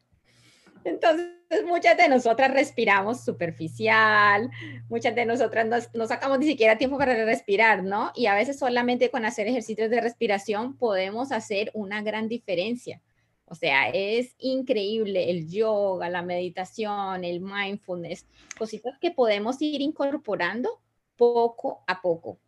Entonces, 0.87 1.27
muchas 1.65 1.97
de 1.97 2.07
nosotras 2.07 2.51
respiramos 2.51 3.23
superficial, 3.23 4.49
muchas 4.89 5.15
de 5.15 5.25
nosotras 5.25 5.89
no, 5.93 6.07
sacamos 6.07 6.39
ni 6.39 6.45
siquiera 6.45 6.77
tiempo 6.77 6.97
para 6.97 7.25
respirar, 7.25 7.83
¿no? 7.83 8.11
Y 8.15 8.27
a 8.27 8.35
veces 8.35 8.57
solamente 8.59 9.09
con 9.09 9.25
hacer 9.25 9.47
ejercicios 9.47 9.89
de 9.89 10.01
respiración 10.01 10.77
podemos 10.77 11.31
hacer 11.31 11.71
una 11.73 12.01
gran 12.01 12.27
diferencia. 12.27 13.01
O 13.45 13.55
sea, 13.55 13.89
es 13.89 14.35
increíble 14.39 15.29
el 15.29 15.49
yoga, 15.49 16.09
la 16.09 16.21
meditación, 16.21 17.23
el 17.23 17.39
mindfulness, 17.39 18.25
cositas 18.57 18.97
que 18.99 19.11
podemos 19.11 19.61
ir 19.61 19.81
incorporando 19.81 20.81
poco 21.15 21.83
a 21.87 22.01
poco. 22.01 22.39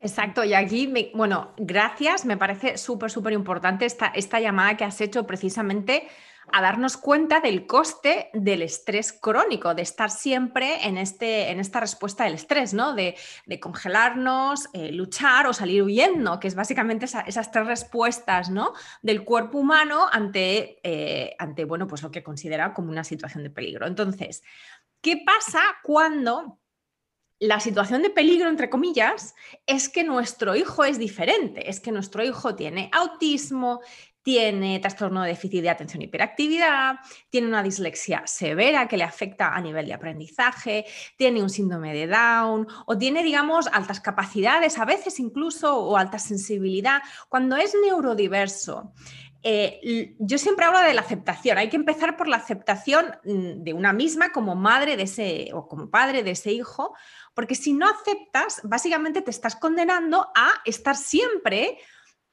Exacto, 0.00 0.44
y 0.44 0.52
aquí, 0.52 0.92
bueno, 1.14 1.52
gracias, 1.56 2.26
me 2.26 2.36
parece 2.36 2.76
súper, 2.76 3.10
súper 3.10 3.34
importante 3.34 3.86
esta 3.86 4.40
llamada 4.40 4.76
que 4.76 4.84
has 4.84 5.00
hecho 5.00 5.26
precisamente 5.26 6.08
a 6.52 6.62
darnos 6.62 6.96
cuenta 6.96 7.40
del 7.40 7.66
coste 7.66 8.30
del 8.32 8.62
estrés 8.62 9.12
crónico, 9.12 9.74
de 9.74 9.82
estar 9.82 10.10
siempre 10.10 10.86
en, 10.86 10.98
este, 10.98 11.50
en 11.50 11.60
esta 11.60 11.80
respuesta 11.80 12.24
del 12.24 12.34
estrés, 12.34 12.74
¿no? 12.74 12.94
De, 12.94 13.16
congelarnos, 13.60 14.68
eh, 14.72 14.92
luchar 14.92 15.46
o 15.46 15.52
salir 15.52 15.82
huyendo, 15.82 16.40
que 16.40 16.48
es 16.48 16.54
básicamente 16.54 17.04
esas 17.04 17.50
tres 17.50 17.66
respuestas 17.66 18.50
¿no? 18.50 18.72
del 19.02 19.24
cuerpo 19.24 19.58
humano 19.58 20.06
ante, 20.10 20.80
eh, 20.82 21.36
ante 21.38 21.64
bueno, 21.64 21.86
pues 21.86 22.02
lo 22.02 22.10
que 22.10 22.22
considera 22.22 22.72
como 22.72 22.90
una 22.90 23.04
situación 23.04 23.42
de 23.42 23.50
peligro. 23.50 23.86
Entonces, 23.86 24.42
¿qué 25.00 25.22
pasa 25.24 25.60
cuando 25.82 26.58
la 27.42 27.58
situación 27.58 28.02
de 28.02 28.10
peligro, 28.10 28.48
entre 28.48 28.70
comillas, 28.70 29.34
es 29.66 29.88
que 29.88 30.04
nuestro 30.04 30.54
hijo 30.54 30.84
es 30.84 30.96
diferente, 30.96 31.68
es 31.68 31.80
que 31.80 31.90
nuestro 31.90 32.22
hijo 32.22 32.54
tiene 32.54 32.88
autismo, 32.92 33.80
tiene 34.22 34.78
trastorno 34.80 35.22
de 35.22 35.30
déficit 35.30 35.62
de 35.62 35.70
atención 35.70 36.02
y 36.02 36.06
hiperactividad, 36.06 36.96
tiene 37.28 37.48
una 37.48 37.62
dislexia 37.62 38.22
severa 38.26 38.88
que 38.88 38.96
le 38.96 39.04
afecta 39.04 39.54
a 39.54 39.60
nivel 39.60 39.86
de 39.86 39.94
aprendizaje, 39.94 40.84
tiene 41.16 41.42
un 41.42 41.50
síndrome 41.50 41.92
de 41.92 42.06
Down 42.06 42.66
o 42.86 42.96
tiene, 42.96 43.22
digamos, 43.22 43.66
altas 43.66 44.00
capacidades, 44.00 44.78
a 44.78 44.84
veces 44.84 45.18
incluso, 45.18 45.76
o 45.76 45.96
alta 45.96 46.18
sensibilidad. 46.18 47.02
Cuando 47.28 47.56
es 47.56 47.74
neurodiverso, 47.82 48.92
eh, 49.44 50.14
yo 50.18 50.38
siempre 50.38 50.64
hablo 50.64 50.80
de 50.80 50.94
la 50.94 51.00
aceptación. 51.00 51.58
Hay 51.58 51.68
que 51.68 51.76
empezar 51.76 52.16
por 52.16 52.28
la 52.28 52.36
aceptación 52.36 53.06
mm, 53.24 53.62
de 53.64 53.72
una 53.72 53.92
misma 53.92 54.30
como 54.30 54.54
madre 54.54 54.96
de 54.96 55.02
ese 55.02 55.50
o 55.52 55.66
como 55.66 55.90
padre 55.90 56.22
de 56.22 56.32
ese 56.32 56.52
hijo, 56.52 56.94
porque 57.34 57.56
si 57.56 57.72
no 57.72 57.88
aceptas, 57.88 58.60
básicamente 58.62 59.20
te 59.20 59.30
estás 59.30 59.56
condenando 59.56 60.28
a 60.34 60.52
estar 60.64 60.96
siempre 60.96 61.78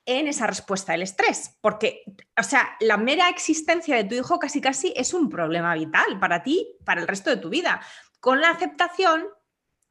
en 0.09 0.27
esa 0.27 0.47
respuesta 0.47 0.93
del 0.93 1.03
estrés, 1.03 1.55
porque, 1.61 2.03
o 2.35 2.41
sea, 2.41 2.75
la 2.79 2.97
mera 2.97 3.29
existencia 3.29 3.95
de 3.95 4.05
tu 4.05 4.15
hijo 4.15 4.39
casi 4.39 4.59
casi 4.59 4.91
es 4.95 5.13
un 5.13 5.29
problema 5.29 5.75
vital 5.75 6.19
para 6.19 6.41
ti, 6.41 6.77
para 6.83 6.99
el 6.99 7.07
resto 7.07 7.29
de 7.29 7.37
tu 7.37 7.49
vida. 7.49 7.79
Con 8.19 8.41
la 8.41 8.49
aceptación, 8.49 9.27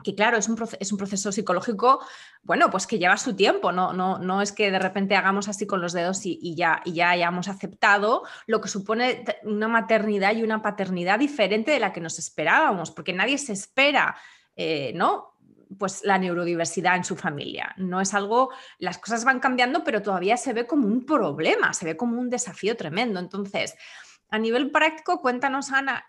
que 0.02 0.16
claro, 0.16 0.36
es 0.36 0.48
un, 0.48 0.60
es 0.80 0.90
un 0.90 0.98
proceso 0.98 1.30
psicológico, 1.30 2.00
bueno, 2.42 2.68
pues 2.68 2.88
que 2.88 2.98
lleva 2.98 3.16
su 3.16 3.36
tiempo, 3.36 3.70
no, 3.70 3.92
no, 3.92 4.18
no 4.18 4.42
es 4.42 4.50
que 4.50 4.72
de 4.72 4.80
repente 4.80 5.14
hagamos 5.14 5.48
así 5.48 5.68
con 5.68 5.80
los 5.80 5.92
dedos 5.92 6.26
y, 6.26 6.56
ya, 6.56 6.82
y 6.84 6.94
ya 6.94 7.10
hayamos 7.10 7.46
aceptado 7.46 8.24
lo 8.48 8.60
que 8.60 8.68
supone 8.68 9.24
una 9.44 9.68
maternidad 9.68 10.34
y 10.34 10.42
una 10.42 10.62
paternidad 10.62 11.20
diferente 11.20 11.70
de 11.70 11.78
la 11.78 11.92
que 11.92 12.00
nos 12.00 12.18
esperábamos, 12.18 12.90
porque 12.90 13.12
nadie 13.12 13.38
se 13.38 13.52
espera, 13.52 14.16
eh, 14.56 14.90
¿no? 14.96 15.27
Pues 15.78 16.04
la 16.04 16.18
neurodiversidad 16.18 16.96
en 16.96 17.04
su 17.04 17.16
familia. 17.16 17.74
No 17.76 18.00
es 18.00 18.14
algo, 18.14 18.50
las 18.78 18.98
cosas 18.98 19.24
van 19.24 19.40
cambiando, 19.40 19.84
pero 19.84 20.02
todavía 20.02 20.36
se 20.36 20.52
ve 20.52 20.66
como 20.66 20.86
un 20.86 21.04
problema, 21.04 21.72
se 21.72 21.84
ve 21.84 21.96
como 21.96 22.18
un 22.18 22.30
desafío 22.30 22.76
tremendo. 22.76 23.20
Entonces, 23.20 23.74
a 24.30 24.38
nivel 24.38 24.70
práctico, 24.70 25.20
cuéntanos, 25.20 25.72
Ana, 25.72 26.04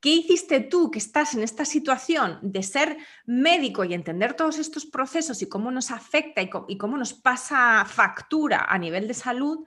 ¿qué 0.00 0.10
hiciste 0.10 0.60
tú 0.60 0.90
que 0.90 0.98
estás 0.98 1.34
en 1.34 1.42
esta 1.42 1.64
situación 1.64 2.38
de 2.42 2.62
ser 2.62 2.96
médico 3.26 3.84
y 3.84 3.94
entender 3.94 4.34
todos 4.34 4.58
estos 4.58 4.86
procesos 4.86 5.42
y 5.42 5.48
cómo 5.48 5.70
nos 5.70 5.90
afecta 5.90 6.40
y 6.40 6.78
cómo, 6.78 6.96
nos 6.96 7.12
pasa 7.14 7.84
factura 7.84 8.66
a 8.68 8.78
nivel 8.78 9.08
de 9.08 9.14
salud? 9.14 9.66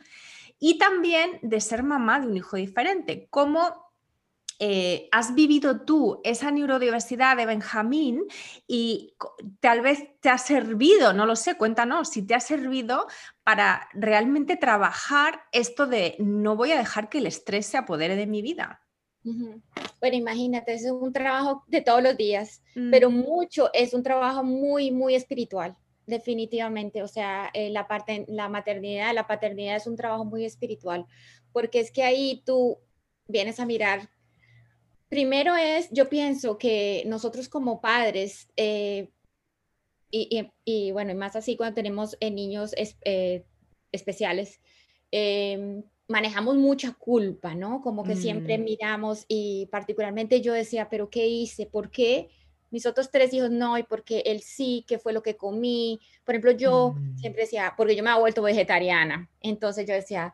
y 0.58 0.78
también 0.78 1.38
de 1.42 1.60
ser 1.60 1.84
mamá 1.84 2.20
de 2.22 2.28
un 2.28 2.38
hijo 2.38 2.56
diferente. 2.56 3.28
¿Cómo 3.30 3.85
eh, 4.60 5.10
has 5.12 5.36
vivido 5.36 5.82
tú 5.82 6.22
esa 6.24 6.50
neurodiversidad 6.50 7.36
de 7.36 7.46
Benjamín 7.46 8.24
y 8.68 9.16
tal 9.60 9.82
vez 9.82 10.00
te 10.22 10.30
ha 10.30 10.38
servido, 10.38 11.14
no 11.14 11.26
lo 11.26 11.36
sé, 11.36 11.56
cuéntanos, 11.56 12.10
si 12.10 12.22
te 12.22 12.36
ha 12.36 12.40
servido 12.40 13.08
para 13.44 13.90
realmente 13.94 14.56
trabajar 14.56 15.42
esto 15.52 15.88
de 15.88 16.16
no 16.20 16.56
voy 16.56 16.72
a 16.72 16.78
dejar 16.78 17.10
que 17.10 17.18
el 17.18 17.28
estrés 17.28 17.66
se 17.66 17.78
apodere 17.78 18.16
de 18.16 18.28
mi 18.28 18.42
vida. 18.42 18.82
Bueno, 19.24 20.16
imagínate, 20.16 20.74
es 20.74 20.86
un 20.86 21.12
trabajo 21.12 21.64
de 21.68 21.82
todos 21.82 22.02
los 22.02 22.16
días, 22.16 22.62
pero 22.92 23.10
mm. 23.10 23.16
mucho, 23.16 23.72
es 23.74 23.94
un 23.94 24.04
trabajo 24.04 24.44
muy, 24.44 24.92
muy 24.92 25.16
espiritual, 25.16 25.76
definitivamente. 26.06 27.02
O 27.02 27.08
sea, 27.08 27.50
eh, 27.54 27.72
la, 27.72 27.88
parte, 27.88 28.26
la 28.28 28.48
maternidad, 28.50 29.14
la 29.16 29.26
paternidad 29.26 29.78
es 29.78 29.88
un 29.88 29.96
trabajo 29.96 30.26
muy 30.26 30.46
espiritual, 30.46 31.08
porque 31.52 31.80
es 31.80 31.92
que 31.92 32.04
ahí 32.04 32.44
tú 32.46 32.78
vienes 33.28 33.60
a 33.60 33.66
mirar 33.66 34.10
Primero 35.10 35.56
es, 35.56 35.90
yo 35.92 36.10
pienso 36.10 36.58
que 36.58 37.04
nosotros 37.06 37.48
como 37.48 37.80
padres, 37.80 38.50
eh, 38.56 39.10
y, 40.12 40.92
bueno, 40.92 41.12
y 41.12 41.16
más 41.16 41.36
así 41.36 41.58
cuando 41.58 41.76
tenemos 41.76 42.16
eh, 42.20 42.32
niños 42.32 42.74
eh, 43.04 43.46
especiales, 43.92 44.62
em, 45.12 45.84
manejamos 46.08 46.56
mucha 46.56 46.94
culpa, 46.94 47.56
¿no? 47.56 47.82
Como 47.82 48.04
que 48.04 48.16
siempre 48.16 48.58
mm. 48.58 48.64
miramos 48.64 49.26
y 49.28 49.68
particularmente 49.72 50.42
yo 50.42 50.54
decía, 50.54 50.88
pero 50.90 51.10
¿qué 51.10 51.28
hice? 51.28 51.66
¿Por 51.66 51.90
qué? 51.92 52.30
Mis 52.72 52.86
otros 52.86 53.12
tres 53.12 53.34
hijos 53.34 53.52
no, 53.52 53.78
y 53.78 53.84
porque 53.84 54.24
él 54.26 54.42
sí, 54.42 54.84
¿qué 54.88 55.00
fue 55.00 55.14
lo 55.14 55.24
que 55.24 55.36
comí? 55.38 56.00
Por 56.24 56.36
ejemplo, 56.36 56.52
yo 56.52 56.96
mm. 56.98 57.18
siempre 57.18 57.44
decía, 57.44 57.74
porque 57.78 57.96
yo 57.96 58.04
me 58.04 58.12
he 58.12 58.20
vuelto 58.20 58.42
vegetariana, 58.42 59.30
entonces 59.42 59.88
yo 59.88 59.94
decía, 59.94 60.34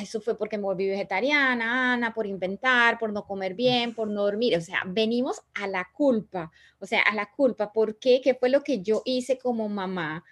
eso 0.00 0.20
fue 0.20 0.36
porque 0.36 0.58
me 0.58 0.64
volví 0.64 0.88
vegetariana, 0.88 1.94
Ana, 1.94 2.14
por 2.14 2.26
inventar, 2.26 2.98
por 2.98 3.12
no 3.12 3.24
comer 3.24 3.54
bien, 3.54 3.94
por 3.94 4.08
no 4.08 4.22
dormir. 4.22 4.56
O 4.56 4.60
sea, 4.60 4.82
venimos 4.86 5.42
a 5.54 5.66
la 5.66 5.90
culpa, 5.92 6.52
o 6.78 6.86
sea, 6.86 7.02
a 7.02 7.14
la 7.14 7.30
culpa. 7.30 7.72
¿Por 7.72 7.98
qué? 7.98 8.20
¿Qué 8.22 8.34
fue 8.34 8.48
lo 8.48 8.62
que 8.62 8.80
yo 8.80 9.02
hice 9.04 9.38
como 9.38 9.68
mamá? 9.68 10.24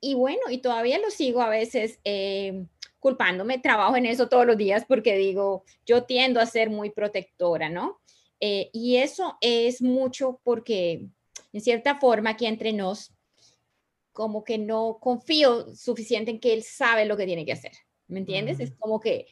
Y 0.00 0.14
bueno, 0.14 0.42
y 0.50 0.58
todavía 0.58 0.98
lo 0.98 1.10
sigo 1.10 1.40
a 1.40 1.48
veces 1.48 2.00
eh, 2.04 2.66
culpándome. 2.98 3.58
Trabajo 3.58 3.96
en 3.96 4.06
eso 4.06 4.28
todos 4.28 4.46
los 4.46 4.56
días 4.56 4.84
porque 4.86 5.16
digo, 5.16 5.64
yo 5.86 6.04
tiendo 6.04 6.40
a 6.40 6.46
ser 6.46 6.70
muy 6.70 6.90
protectora, 6.90 7.68
¿no? 7.68 8.00
Eh, 8.40 8.70
y 8.72 8.96
eso 8.96 9.36
es 9.40 9.80
mucho 9.82 10.40
porque, 10.44 11.06
en 11.52 11.60
cierta 11.60 11.98
forma, 11.98 12.30
aquí 12.30 12.46
entre 12.46 12.72
nos, 12.72 13.12
como 14.12 14.44
que 14.44 14.58
no 14.58 14.98
confío 15.00 15.74
suficiente 15.74 16.30
en 16.30 16.40
que 16.40 16.52
él 16.52 16.62
sabe 16.62 17.04
lo 17.04 17.16
que 17.16 17.26
tiene 17.26 17.44
que 17.44 17.52
hacer. 17.52 17.72
¿me 18.08 18.20
entiendes? 18.20 18.60
Es 18.60 18.72
como 18.78 19.00
que 19.00 19.26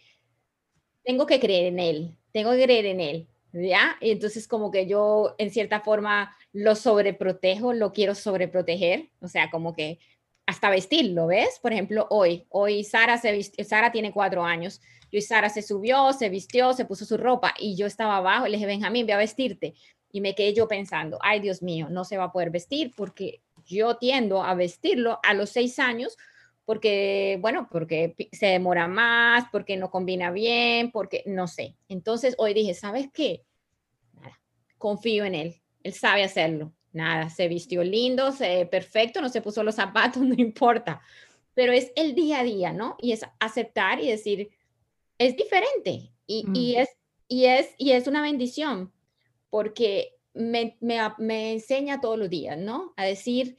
tengo 1.05 1.27
que 1.27 1.41
creer 1.41 1.67
en 1.67 1.79
él, 1.79 2.17
tengo 2.33 2.53
que 2.53 2.65
creer 2.65 2.87
en 2.87 3.01
él, 3.01 3.29
¿ya? 3.53 3.97
Y 4.01 4.11
entonces 4.11 4.49
como 4.49 4.71
que 4.71 4.87
yo 4.87 5.35
en 5.39 5.51
cierta 5.51 5.81
forma 5.81 6.35
lo 6.53 6.75
sobreprotejo, 6.75 7.73
lo 7.73 7.93
quiero 7.93 8.15
sobreproteger, 8.15 9.11
o 9.21 9.29
sea, 9.29 9.51
como 9.51 9.75
que 9.75 9.99
hasta 10.47 10.71
vestirlo, 10.71 11.27
¿ves? 11.27 11.59
Por 11.61 11.73
ejemplo, 11.73 12.07
hoy, 12.11 12.47
hoy 12.51 12.85
Sara 12.85 13.19
se 13.19 13.43
Sara 13.65 13.93
tiene 13.93 14.13
cuatro 14.13 14.45
años, 14.45 14.81
y 15.11 15.21
Sara 15.21 15.49
se 15.49 15.63
subió, 15.63 16.13
se 16.13 16.29
vistió, 16.29 16.73
se 16.73 16.85
puso 16.85 17.05
su 17.05 17.17
ropa 17.17 17.55
y 17.59 17.77
yo 17.77 17.87
estaba 17.87 18.17
abajo, 18.17 18.47
le 18.47 18.57
dije, 18.57 18.67
Benjamín, 18.67 19.07
ve 19.07 19.13
a 19.13 19.19
vestirte. 19.19 19.75
Y 20.11 20.21
me 20.21 20.35
quedé 20.35 20.55
yo 20.55 20.67
pensando, 20.67 21.19
ay 21.23 21.39
Dios 21.39 21.63
mío, 21.63 21.89
no 21.89 22.05
se 22.05 22.17
va 22.17 22.25
a 22.25 22.33
poder 22.33 22.51
vestir 22.51 22.93
porque 22.97 23.41
yo 23.65 23.97
tiendo 23.97 24.43
a 24.43 24.55
vestirlo 24.55 25.21
a 25.23 25.35
los 25.35 25.51
seis 25.51 25.79
años 25.79 26.17
porque, 26.65 27.39
bueno, 27.41 27.69
porque 27.71 28.17
se 28.33 28.47
demora 28.47 28.89
más, 28.89 29.45
porque 29.53 29.77
no 29.77 29.91
combina 29.91 30.31
bien, 30.31 30.91
porque 30.91 31.23
no 31.27 31.47
sé. 31.47 31.77
Entonces 31.89 32.35
hoy 32.39 32.55
dije, 32.55 32.75
¿sabes 32.75 33.09
qué? 33.13 33.45
Confío 34.79 35.25
en 35.25 35.35
él, 35.35 35.63
él 35.83 35.93
sabe 35.93 36.25
hacerlo. 36.25 36.73
Nada, 36.95 37.29
se 37.29 37.49
vistió 37.49 37.85
lindo, 37.85 38.33
se, 38.33 38.67
perfecto, 38.67 39.21
no 39.21 39.29
se 39.29 39.43
puso 39.43 39.63
los 39.63 39.75
zapatos, 39.75 40.23
no 40.23 40.35
importa. 40.35 41.03
Pero 41.53 41.73
es 41.73 41.93
el 41.97 42.15
día 42.15 42.41
a 42.41 42.45
día, 42.45 42.73
¿no? 42.73 42.97
Y 43.01 43.13
es 43.13 43.27
aceptar 43.39 44.01
y 44.01 44.09
decir, 44.09 44.51
es 45.19 45.37
diferente 45.37 46.11
y, 46.27 46.47
y 46.55 46.77
mm. 46.77 46.81
es, 46.81 46.89
y, 47.29 47.45
es, 47.45 47.75
y 47.79 47.91
es 47.93 48.07
una 48.07 48.23
bendición 48.23 48.93
porque 49.51 50.17
me, 50.33 50.77
me, 50.81 50.99
me 51.19 51.53
enseña 51.53 52.01
todos 52.01 52.19
los 52.19 52.31
días, 52.31 52.59
¿no? 52.59 52.95
A 52.97 53.05
decir, 53.05 53.57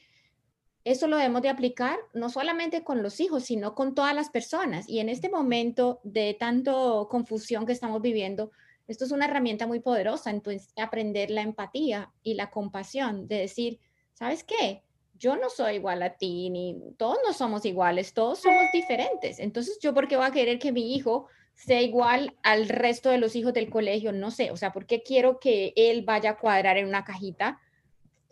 eso 0.86 1.08
lo 1.08 1.18
debemos 1.18 1.42
de 1.42 1.50
aplicar 1.50 1.98
no 2.14 2.30
solamente 2.30 2.84
con 2.84 3.02
los 3.02 3.20
hijos, 3.20 3.44
sino 3.44 3.76
con 3.76 3.96
todas 3.96 4.14
las 4.16 4.30
personas. 4.30 4.88
Y 4.88 5.00
en 5.00 5.10
este 5.10 5.30
momento 5.30 6.00
de 6.04 6.36
tanto 6.40 7.08
confusión 7.10 7.66
que 7.66 7.74
estamos 7.74 8.02
viviendo, 8.02 8.52
esto 8.88 9.06
es 9.06 9.12
una 9.12 9.26
herramienta 9.26 9.68
muy 9.68 9.80
poderosa, 9.80 10.30
entonces 10.30 10.72
aprender 10.76 11.32
la 11.32 11.42
empatía 11.42 12.12
y 12.24 12.36
la 12.36 12.50
compasión, 12.50 13.28
de 13.28 13.40
decir, 13.40 13.80
¿sabes 14.14 14.44
qué? 14.44 14.84
Yo 15.18 15.36
no 15.38 15.50
soy 15.50 15.76
igual 15.76 16.04
a 16.04 16.16
ti, 16.18 16.50
ni 16.50 16.78
todos 16.98 17.18
no 17.26 17.34
somos 17.34 17.66
iguales, 17.66 18.14
todos 18.14 18.40
somos 18.40 18.66
diferentes. 18.74 19.40
Entonces, 19.40 19.80
¿yo 19.82 19.94
por 19.94 20.08
qué 20.08 20.18
voy 20.18 20.26
a 20.26 20.32
querer 20.32 20.60
que 20.60 20.72
mi 20.72 20.94
hijo 20.94 21.28
sea 21.54 21.82
igual 21.82 22.36
al 22.44 22.68
resto 22.68 23.10
de 23.10 23.18
los 23.18 23.36
hijos 23.36 23.54
del 23.54 23.70
colegio? 23.70 24.12
No 24.12 24.30
sé, 24.30 24.52
o 24.52 24.58
sea, 24.58 24.74
¿por 24.74 24.86
qué 24.86 25.04
quiero 25.04 25.40
que 25.40 25.74
él 25.78 26.04
vaya 26.04 26.32
a 26.32 26.38
cuadrar 26.38 26.78
en 26.78 26.88
una 26.88 27.06
cajita? 27.06 27.60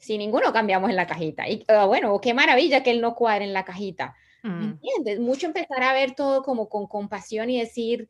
si 0.03 0.17
ninguno 0.17 0.51
cambiamos 0.51 0.89
en 0.89 0.97
la 0.97 1.07
cajita. 1.07 1.47
Y 1.47 1.63
ah, 1.69 1.85
bueno, 1.85 2.19
qué 2.19 2.33
maravilla 2.33 2.83
que 2.83 2.91
él 2.91 2.99
no 2.99 3.15
cuadre 3.15 3.45
en 3.45 3.53
la 3.53 3.63
cajita. 3.63 4.13
Mm. 4.43 4.63
entiendes? 4.63 5.19
Mucho 5.21 5.47
empezar 5.47 5.81
a 5.81 5.93
ver 5.93 6.13
todo 6.13 6.43
como 6.43 6.67
con 6.67 6.87
compasión 6.87 7.49
y 7.49 7.57
decir, 7.57 8.09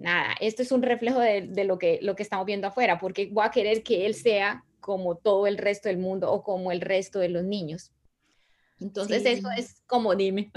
nada, 0.00 0.34
esto 0.40 0.62
es 0.62 0.72
un 0.72 0.82
reflejo 0.82 1.20
de, 1.20 1.64
lo, 1.64 1.78
que, 1.78 1.98
lo 2.02 2.16
que 2.16 2.22
estamos 2.22 2.46
viendo 2.46 2.66
afuera, 2.66 2.98
porque 2.98 3.28
voy 3.30 3.44
a 3.44 3.50
querer 3.50 3.82
que 3.82 4.06
él 4.06 4.14
sea 4.14 4.64
como 4.80 5.16
todo 5.16 5.46
el 5.46 5.58
resto 5.58 5.88
del 5.88 5.98
mundo 5.98 6.32
o 6.32 6.42
como 6.42 6.72
el 6.72 6.80
resto 6.80 7.18
de 7.18 7.28
los 7.28 7.44
niños. 7.44 7.92
Entonces 8.80 9.24
eso 9.26 9.50
es 9.50 9.82
como, 9.86 10.14
dime. 10.14 10.50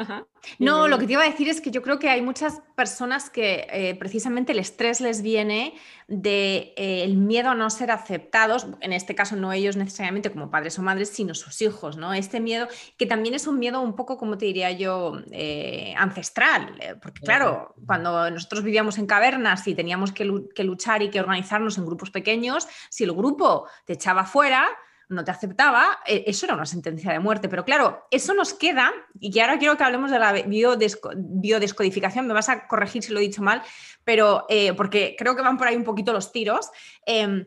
No, 0.59 0.87
lo 0.87 0.97
que 0.97 1.05
te 1.05 1.13
iba 1.13 1.23
a 1.23 1.29
decir 1.29 1.49
es 1.49 1.59
que 1.59 1.71
yo 1.71 1.81
creo 1.81 1.99
que 1.99 2.09
hay 2.09 2.21
muchas 2.21 2.61
personas 2.75 3.29
que 3.29 3.67
eh, 3.69 3.95
precisamente 3.95 4.53
el 4.53 4.59
estrés 4.59 5.01
les 5.01 5.21
viene 5.21 5.73
del 6.07 6.21
de, 6.21 6.73
eh, 6.77 7.03
el 7.03 7.17
miedo 7.17 7.49
a 7.49 7.55
no 7.55 7.69
ser 7.69 7.91
aceptados, 7.91 8.67
en 8.81 8.93
este 8.93 9.15
caso 9.15 9.35
no 9.35 9.51
ellos 9.51 9.75
necesariamente 9.75 10.31
como 10.31 10.49
padres 10.49 10.77
o 10.79 10.81
madres, 10.81 11.09
sino 11.09 11.33
sus 11.33 11.61
hijos, 11.61 11.97
¿no? 11.97 12.13
Este 12.13 12.39
miedo 12.39 12.67
que 12.97 13.05
también 13.05 13.35
es 13.35 13.47
un 13.47 13.59
miedo 13.59 13.81
un 13.81 13.95
poco, 13.95 14.17
como 14.17 14.37
te 14.37 14.45
diría 14.45 14.71
yo, 14.71 15.19
eh, 15.31 15.93
ancestral, 15.97 16.77
porque 17.01 17.21
claro, 17.21 17.73
cuando 17.85 18.29
nosotros 18.31 18.63
vivíamos 18.63 18.97
en 18.97 19.05
cavernas 19.05 19.67
y 19.67 19.75
teníamos 19.75 20.11
que, 20.11 20.29
que 20.55 20.63
luchar 20.63 21.01
y 21.01 21.09
que 21.09 21.19
organizarnos 21.19 21.77
en 21.77 21.85
grupos 21.85 22.11
pequeños, 22.11 22.67
si 22.89 23.03
el 23.03 23.13
grupo 23.13 23.67
te 23.85 23.93
echaba 23.93 24.25
fuera, 24.25 24.67
no 25.13 25.23
te 25.23 25.31
aceptaba, 25.31 25.99
e, 26.05 26.23
eso 26.27 26.45
era 26.45 26.55
una 26.55 26.65
sentencia 26.65 27.11
de 27.11 27.19
muerte. 27.19 27.49
Pero 27.49 27.63
claro, 27.63 28.07
eso 28.11 28.33
nos 28.33 28.53
queda, 28.53 28.91
y 29.19 29.37
ahora 29.39 29.57
quiero 29.57 29.77
que 29.77 29.83
hablemos 29.83 30.11
de 30.11 30.19
la 30.19 30.33
biodescodificación, 30.33 32.27
me 32.27 32.33
vas 32.33 32.49
a 32.49 32.67
corregir 32.67 33.03
si 33.03 33.13
lo 33.13 33.19
he 33.19 33.23
dicho 33.23 33.41
mal, 33.41 33.61
pero 34.03 34.45
eh, 34.49 34.73
porque 34.73 35.15
creo 35.17 35.35
que 35.35 35.41
van 35.41 35.57
por 35.57 35.67
ahí 35.67 35.75
un 35.75 35.83
poquito 35.83 36.13
los 36.13 36.31
tiros. 36.31 36.69
Em, 37.05 37.45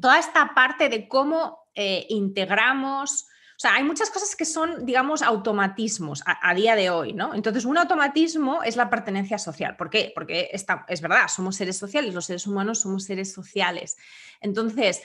toda 0.00 0.18
esta 0.18 0.54
parte 0.54 0.88
de 0.88 1.08
cómo 1.08 1.62
eh, 1.74 2.06
integramos. 2.10 3.26
O 3.56 3.60
sea, 3.62 3.74
hay 3.74 3.84
muchas 3.84 4.10
cosas 4.10 4.34
que 4.34 4.44
son, 4.44 4.84
digamos, 4.84 5.22
automatismos 5.22 6.22
a, 6.26 6.52
día 6.52 6.74
de 6.74 6.90
hoy, 6.90 7.12
¿no? 7.12 7.32
Entonces, 7.32 7.64
un 7.64 7.78
automatismo 7.78 8.62
es 8.64 8.74
la 8.76 8.90
pertenencia 8.90 9.38
social. 9.38 9.76
¿Por 9.76 9.88
qué? 9.88 10.10
Porque 10.14 10.50
es 10.52 11.00
verdad, 11.00 11.28
somos 11.28 11.56
seres 11.56 11.78
sociales, 11.78 12.12
los 12.12 12.26
seres 12.26 12.46
humanos 12.46 12.80
somos 12.80 13.04
seres 13.04 13.32
sociales. 13.32 13.96
Entonces, 14.40 15.02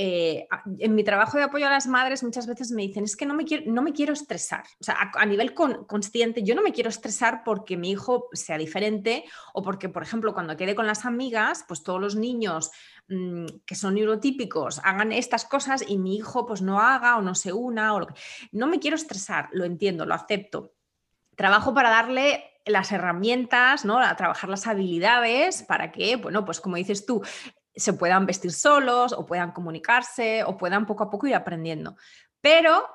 eh, 0.00 0.46
en 0.78 0.94
mi 0.94 1.02
trabajo 1.02 1.38
de 1.38 1.42
apoyo 1.42 1.66
a 1.66 1.70
las 1.70 1.88
madres 1.88 2.22
muchas 2.22 2.46
veces 2.46 2.70
me 2.70 2.82
dicen, 2.82 3.02
es 3.02 3.16
que 3.16 3.26
no 3.26 3.34
me 3.34 3.44
quiero, 3.44 3.64
no 3.66 3.82
me 3.82 3.92
quiero 3.92 4.12
estresar. 4.12 4.62
O 4.80 4.84
sea, 4.84 5.10
a, 5.12 5.26
nivel 5.26 5.54
consciente, 5.54 6.44
yo 6.44 6.54
no 6.54 6.62
me 6.62 6.70
quiero 6.70 6.88
estresar 6.88 7.42
porque 7.44 7.76
mi 7.76 7.90
hijo 7.90 8.28
sea 8.32 8.56
diferente 8.58 9.24
o 9.54 9.60
porque, 9.60 9.88
por 9.88 10.04
ejemplo, 10.04 10.34
cuando 10.34 10.56
quede 10.56 10.76
con 10.76 10.86
las 10.86 11.04
amigas, 11.04 11.64
pues 11.66 11.82
todos 11.82 12.00
los 12.00 12.14
niños 12.14 12.70
mm, 13.08 13.46
que 13.66 13.74
son 13.74 13.94
neurotípicos 13.94 14.80
hagan 14.84 15.10
estas 15.10 15.44
cosas 15.44 15.82
y 15.84 15.98
mi 15.98 16.14
hijo 16.14 16.46
pues 16.46 16.62
no 16.62 16.78
haga 16.78 17.16
o 17.16 17.22
no 17.22 17.34
se 17.34 17.52
una. 17.52 17.92
O 17.94 17.98
lo 17.98 18.06
que... 18.06 18.14
No 18.52 18.68
me 18.68 18.78
quiero 18.78 18.94
estresar, 18.94 19.48
lo 19.50 19.64
entiendo, 19.64 20.06
lo 20.06 20.14
acepto. 20.14 20.74
Trabajo 21.34 21.74
para 21.74 21.90
darle 21.90 22.44
las 22.64 22.92
herramientas, 22.92 23.84
¿no? 23.84 23.98
A 23.98 24.14
trabajar 24.14 24.48
las 24.48 24.66
habilidades 24.68 25.64
para 25.64 25.90
que, 25.90 26.16
bueno, 26.16 26.44
pues 26.44 26.60
como 26.60 26.76
dices 26.76 27.04
tú, 27.04 27.22
se 27.78 27.92
puedan 27.92 28.26
vestir 28.26 28.52
solos 28.52 29.12
o 29.12 29.24
puedan 29.24 29.52
comunicarse 29.52 30.44
o 30.44 30.56
puedan 30.56 30.86
poco 30.86 31.04
a 31.04 31.10
poco 31.10 31.26
ir 31.26 31.34
aprendiendo. 31.34 31.96
Pero 32.40 32.86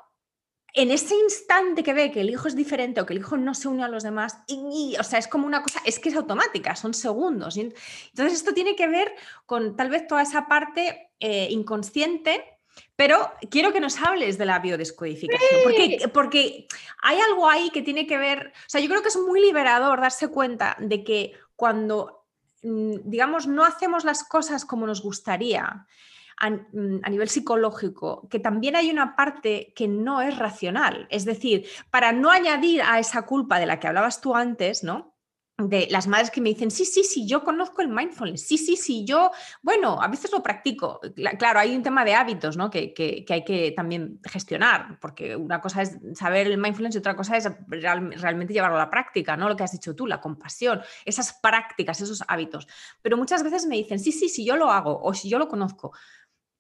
en 0.74 0.90
ese 0.90 1.16
instante 1.16 1.84
que 1.84 1.94
ve 1.94 2.12
que 2.12 2.22
el 2.22 2.32
hijo 2.32 2.48
es 2.48 2.56
diferente 2.56 3.00
o 3.00 3.06
que 3.06 3.14
el 3.14 3.20
hijo 3.20 3.38
no 3.38 3.54
se 3.54 3.68
une 3.68 3.84
a 3.84 3.88
los 3.88 4.04
demás, 4.04 4.40
y, 4.48 4.96
o 5.00 5.04
sea, 5.04 5.20
es 5.20 5.28
como 5.28 5.46
una 5.46 5.62
cosa, 5.62 5.80
es 5.86 6.00
que 6.00 6.10
es 6.10 6.16
automática, 6.16 6.76
son 6.76 6.96
segundos. 6.96 7.58
Entonces 7.58 8.34
esto 8.34 8.54
tiene 8.54 8.76
que 8.76 8.88
ver 8.88 9.14
con 9.46 9.76
tal 9.76 9.90
vez 9.90 10.08
toda 10.08 10.24
esa 10.24 10.48
parte 10.48 11.12
eh, 11.20 11.48
inconsciente, 11.52 12.44
pero 12.96 13.32
quiero 13.52 13.72
que 13.72 13.80
nos 13.80 14.02
hables 14.02 14.40
de 14.40 14.48
la 14.48 14.58
biodescodificación, 14.60 15.62
porque, 15.64 16.10
porque 16.12 16.68
hay 17.04 17.20
algo 17.20 17.48
ahí 17.48 17.70
que 17.70 17.84
tiene 17.84 18.08
que 18.08 18.18
ver, 18.18 18.48
o 18.48 18.70
sea, 18.70 18.82
yo 18.82 18.90
creo 18.90 19.04
que 19.04 19.10
es 19.10 19.18
muy 19.18 19.42
liberador 19.42 20.02
darse 20.02 20.30
cuenta 20.30 20.76
de 20.80 21.04
que 21.04 21.34
cuando, 21.56 22.23
digamos, 22.64 23.48
no 23.48 23.64
hacemos 23.64 24.06
las 24.06 24.24
cosas 24.24 24.66
como 24.66 24.88
nos 24.88 25.02
gustaría, 25.04 25.86
Mm, 26.42 26.98
a, 27.04 27.10
nivel 27.10 27.30
psicológico, 27.30 28.28
que 28.30 28.40
también 28.40 28.76
hay 28.76 28.90
una 28.90 29.16
parte 29.16 29.72
que 29.76 29.88
no 29.88 30.22
es 30.22 30.38
racional. 30.38 31.08
Es 31.10 31.26
decir, 31.26 31.66
para 31.90 32.12
no 32.12 32.32
añadir 32.32 32.82
a 32.82 33.00
esa 33.00 33.24
culpa 33.24 33.60
de 33.60 33.66
la 33.66 33.80
que 33.80 33.88
hablabas 33.88 34.20
tú 34.20 34.36
antes, 34.36 34.84
¿no? 34.84 35.13
De 35.58 35.88
las 35.92 36.08
madres 36.08 36.32
que 36.32 36.42
me 36.42 36.50
dicen, 36.50 36.72
sí, 36.72 36.84
sí, 36.84 37.04
sí, 37.04 37.28
yo 37.28 37.44
conozco 37.44 37.84
el 37.84 37.88
mindfulness, 37.88 38.42
sí, 38.48 38.58
sí, 38.58 38.76
sí, 38.76 39.06
yo, 39.06 39.32
bueno, 39.62 40.02
a 40.02 40.08
veces 40.08 40.32
lo 40.32 40.42
practico. 40.42 41.00
Claro, 41.38 41.60
hay 41.60 41.76
un 41.76 41.84
tema 41.84 42.04
de 42.04 42.16
hábitos, 42.16 42.58
¿no? 42.58 42.72
Que, 42.72 42.92
que, 42.94 43.24
hay 43.30 43.44
que 43.44 43.72
también 43.72 44.20
gestionar, 44.24 45.00
porque 45.00 45.36
una 45.36 45.62
cosa 45.62 45.84
es 45.84 46.00
saber 46.16 46.48
el 46.48 46.58
mindfulness 46.58 46.96
y 46.96 46.98
otra 46.98 47.16
cosa 47.16 47.38
es 47.38 47.48
realmente 47.68 48.54
llevarlo 48.54 48.78
a 48.78 48.80
la 48.80 48.90
práctica, 48.90 49.38
¿no? 49.38 49.48
Lo 49.48 49.56
que 49.56 49.64
has 49.64 49.72
dicho 49.72 49.96
tú, 49.96 50.08
la 50.08 50.20
compasión, 50.20 50.82
esas 51.06 51.34
prácticas, 51.34 52.02
esos 52.02 52.24
hábitos. 52.28 52.68
Pero 53.04 53.16
muchas 53.16 53.44
veces 53.44 53.68
me 53.68 53.76
dicen, 53.76 54.00
sí, 54.00 54.12
sí, 54.12 54.30
sí, 54.30 54.44
yo 54.44 54.56
lo 54.56 54.72
hago 54.72 55.00
o 55.04 55.14
si 55.14 55.30
yo 55.30 55.38
lo 55.38 55.48
conozco 55.48 55.94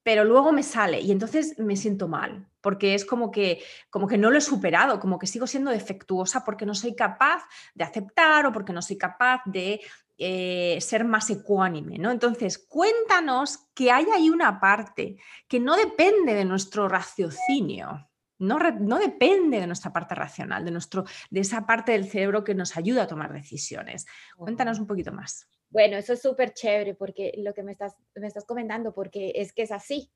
pero 0.04 0.26
luego 0.26 0.52
me 0.52 0.64
sale 0.64 1.00
y 1.00 1.12
entonces 1.12 1.58
me 1.58 1.78
siento 1.78 2.08
mal, 2.08 2.48
porque 2.62 2.94
es 2.94 3.06
como 3.06 3.32
que, 3.32 3.64
como 3.90 4.08
que 4.08 4.18
no 4.18 4.30
lo 4.30 4.38
he 4.38 4.42
superado, 4.42 5.00
como 5.00 5.18
que 5.18 5.28
sigo 5.28 5.48
siendo 5.48 5.72
defectuosa 5.72 6.44
porque 6.44 6.66
no 6.66 6.76
soy 6.76 6.96
capaz 6.96 7.44
de 7.74 7.86
aceptar 7.86 8.46
o 8.46 8.52
porque 8.52 8.74
no 8.74 8.82
soy 8.82 8.98
capaz 8.98 9.42
de 9.46 9.82
eh, 10.18 10.78
ser 10.82 11.06
más 11.06 11.30
ecuánime, 11.30 11.98
¿no? 11.98 12.12
Entonces, 12.12 12.58
cuéntanos 12.58 13.70
que 13.74 13.92
hay 13.92 14.06
ahí 14.14 14.30
una 14.30 14.60
parte 14.60 15.18
que 15.48 15.60
no 15.60 15.76
depende 15.76 16.36
de 16.36 16.46
nuestro 16.46 16.88
raciocinio, 16.88 18.10
no, 18.40 18.60
no, 18.60 19.00
depende 19.00 19.60
de 19.60 19.68
nuestra 19.68 19.94
parte 19.94 20.16
racional, 20.16 20.66
de, 20.66 20.72
nuestro, 20.72 21.06
de 21.30 21.40
esa 21.40 21.66
parte 21.66 21.94
del 21.94 22.10
cerebro 22.10 22.44
que 22.44 22.54
nos 22.54 22.76
ayuda 22.76 23.04
a 23.04 23.08
tomar 23.08 23.32
decisiones. 23.32 24.06
Cuéntanos 24.36 24.80
un 24.80 24.88
poquito 24.88 25.14
más. 25.14 25.48
Bueno, 25.74 25.98
eso 25.98 26.14
es 26.14 26.22
súper 26.22 26.54
chévere 26.54 26.94
porque 26.94 27.34
lo 27.38 27.56
que 27.56 27.64
me 27.64 27.72
estás, 27.72 27.96
me 28.14 28.28
estás 28.28 28.46
comentando, 28.46 28.94
porque 28.94 29.34
es 29.36 29.54
que 29.54 29.64
es 29.64 29.72
así. 29.72 30.12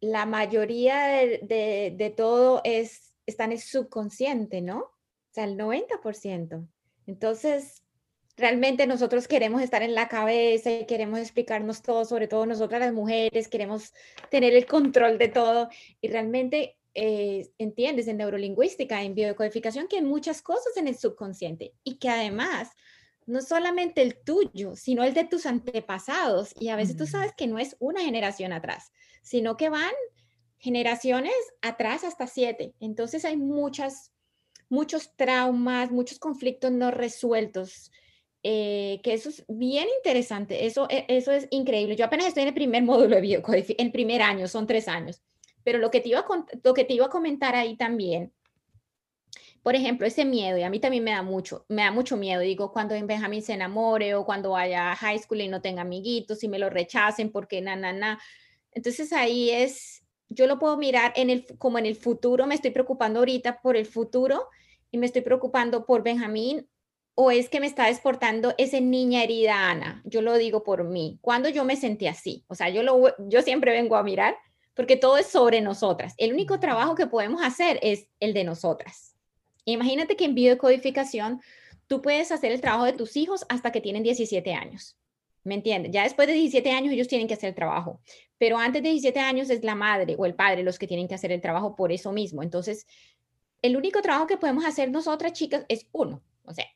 La 0.00 0.24
mayoría 0.24 1.04
de, 1.04 1.94
de, 1.94 2.10
todo 2.16 2.62
es, 2.64 3.12
está 3.26 3.44
en 3.44 3.52
el 3.52 3.60
subconsciente, 3.60 4.62
¿no? 4.62 4.78
O 4.78 5.32
sea, 5.32 5.44
el 5.44 5.58
90%. 5.58 6.66
Entonces, 7.06 7.82
realmente 8.38 8.86
nosotros 8.86 9.28
queremos 9.28 9.60
estar 9.60 9.82
en 9.82 9.94
la 9.94 10.08
cabeza 10.08 10.70
y 10.70 10.86
queremos 10.86 11.18
explicarnos 11.18 11.82
todo, 11.82 12.06
sobre 12.06 12.26
todo 12.26 12.46
nosotras 12.46 12.80
las 12.80 12.94
mujeres, 12.94 13.48
queremos 13.48 13.92
tener 14.30 14.54
el 14.54 14.64
control 14.64 15.18
de 15.18 15.28
todo 15.28 15.68
y 16.00 16.08
realmente 16.08 16.78
eh, 16.94 17.50
entiendes 17.58 18.08
en 18.08 18.16
neurolingüística, 18.16 19.02
en 19.02 19.14
biodecodificación, 19.14 19.88
que 19.88 19.96
hay 19.96 20.02
muchas 20.02 20.40
cosas 20.40 20.74
en 20.78 20.88
el 20.88 20.96
subconsciente 20.96 21.74
y 21.84 21.98
que 21.98 22.08
además 22.08 22.70
no 23.30 23.40
solamente 23.40 24.02
el 24.02 24.16
tuyo, 24.22 24.74
sino 24.74 25.04
el 25.04 25.14
de 25.14 25.24
tus 25.24 25.46
antepasados. 25.46 26.54
Y 26.58 26.68
a 26.68 26.76
veces 26.76 26.96
tú 26.96 27.06
sabes 27.06 27.32
que 27.36 27.46
no 27.46 27.58
es 27.58 27.76
una 27.78 28.00
generación 28.00 28.52
atrás, 28.52 28.92
sino 29.22 29.56
que 29.56 29.68
van 29.68 29.92
generaciones 30.58 31.34
atrás 31.62 32.04
hasta 32.04 32.26
siete. 32.26 32.74
Entonces 32.80 33.24
hay 33.24 33.36
muchas, 33.36 34.12
muchos 34.68 35.14
traumas, 35.16 35.90
muchos 35.90 36.18
conflictos 36.18 36.72
no 36.72 36.90
resueltos. 36.90 37.92
Eh, 38.42 39.00
que 39.02 39.12
eso 39.12 39.28
es 39.28 39.44
bien 39.48 39.86
interesante, 39.98 40.64
eso, 40.64 40.86
e, 40.88 41.04
eso 41.08 41.30
es 41.30 41.46
increíble. 41.50 41.94
Yo 41.94 42.06
apenas 42.06 42.26
estoy 42.26 42.42
en 42.42 42.48
el 42.48 42.54
primer 42.54 42.82
módulo 42.82 43.16
de 43.16 43.20
biocodificación, 43.20 43.86
el 43.86 43.92
primer 43.92 44.22
año, 44.22 44.48
son 44.48 44.66
tres 44.66 44.88
años, 44.88 45.22
pero 45.62 45.78
lo 45.78 45.90
que, 45.90 46.00
te 46.00 46.08
iba 46.08 46.24
lo 46.64 46.72
que 46.72 46.84
te 46.84 46.94
iba 46.94 47.04
a 47.04 47.10
comentar 47.10 47.54
ahí 47.54 47.76
también 47.76 48.32
por 49.62 49.74
ejemplo, 49.74 50.06
ese 50.06 50.24
miedo, 50.24 50.56
y 50.56 50.62
a 50.62 50.70
mí 50.70 50.80
también 50.80 51.04
me 51.04 51.10
da 51.10 51.22
mucho, 51.22 51.66
me 51.68 51.82
da 51.82 51.90
mucho 51.90 52.16
miedo, 52.16 52.40
digo, 52.40 52.72
cuando 52.72 52.94
Benjamín 52.94 53.42
se 53.42 53.52
enamore 53.52 54.14
o 54.14 54.24
cuando 54.24 54.50
vaya 54.50 54.92
a 54.92 54.96
high 54.96 55.18
school 55.18 55.42
y 55.42 55.48
no 55.48 55.60
tenga 55.60 55.82
amiguitos 55.82 56.42
y 56.42 56.48
me 56.48 56.58
lo 56.58 56.70
rechacen 56.70 57.30
porque 57.30 57.60
na, 57.60 57.76
na, 57.76 57.92
na. 57.92 58.20
Entonces 58.72 59.12
ahí 59.12 59.50
es, 59.50 60.02
yo 60.28 60.46
lo 60.46 60.58
puedo 60.58 60.76
mirar 60.78 61.12
en 61.16 61.28
el, 61.28 61.46
como 61.58 61.78
en 61.78 61.86
el 61.86 61.96
futuro, 61.96 62.46
me 62.46 62.54
estoy 62.54 62.70
preocupando 62.70 63.18
ahorita 63.18 63.60
por 63.60 63.76
el 63.76 63.86
futuro 63.86 64.48
y 64.90 64.98
me 64.98 65.06
estoy 65.06 65.22
preocupando 65.22 65.84
por 65.84 66.02
Benjamín 66.02 66.66
o 67.14 67.30
es 67.30 67.50
que 67.50 67.60
me 67.60 67.66
está 67.66 67.86
desportando 67.86 68.54
esa 68.56 68.80
niña 68.80 69.22
herida 69.22 69.70
Ana. 69.70 70.00
Yo 70.06 70.22
lo 70.22 70.38
digo 70.38 70.62
por 70.64 70.84
mí. 70.84 71.18
Cuando 71.20 71.50
yo 71.50 71.64
me 71.64 71.76
sentí 71.76 72.06
así, 72.06 72.44
o 72.48 72.54
sea, 72.54 72.70
yo, 72.70 72.82
lo, 72.82 73.14
yo 73.28 73.42
siempre 73.42 73.72
vengo 73.72 73.96
a 73.96 74.02
mirar 74.02 74.36
porque 74.74 74.96
todo 74.96 75.18
es 75.18 75.26
sobre 75.26 75.60
nosotras. 75.60 76.14
El 76.16 76.32
único 76.32 76.58
trabajo 76.60 76.94
que 76.94 77.06
podemos 77.06 77.42
hacer 77.42 77.78
es 77.82 78.06
el 78.20 78.32
de 78.32 78.44
nosotras. 78.44 79.09
Imagínate 79.64 80.16
que 80.16 80.24
en 80.24 80.34
biodecodificación 80.34 81.40
tú 81.86 82.02
puedes 82.02 82.32
hacer 82.32 82.52
el 82.52 82.60
trabajo 82.60 82.84
de 82.84 82.92
tus 82.92 83.16
hijos 83.16 83.44
hasta 83.48 83.72
que 83.72 83.80
tienen 83.80 84.02
17 84.02 84.54
años. 84.54 84.96
¿Me 85.42 85.54
entiendes? 85.54 85.90
Ya 85.92 86.02
después 86.02 86.28
de 86.28 86.34
17 86.34 86.70
años 86.70 86.92
ellos 86.92 87.08
tienen 87.08 87.26
que 87.26 87.34
hacer 87.34 87.48
el 87.48 87.54
trabajo, 87.54 88.00
pero 88.36 88.58
antes 88.58 88.82
de 88.82 88.90
17 88.90 89.18
años 89.20 89.48
es 89.48 89.64
la 89.64 89.74
madre 89.74 90.14
o 90.18 90.26
el 90.26 90.34
padre 90.34 90.62
los 90.62 90.78
que 90.78 90.86
tienen 90.86 91.08
que 91.08 91.14
hacer 91.14 91.32
el 91.32 91.40
trabajo 91.40 91.74
por 91.74 91.92
eso 91.92 92.12
mismo. 92.12 92.42
Entonces, 92.42 92.86
el 93.62 93.76
único 93.76 94.02
trabajo 94.02 94.26
que 94.26 94.36
podemos 94.36 94.64
hacer 94.66 94.90
nosotras 94.90 95.32
chicas 95.32 95.64
es 95.68 95.86
uno, 95.92 96.22
o 96.44 96.52
sea, 96.52 96.66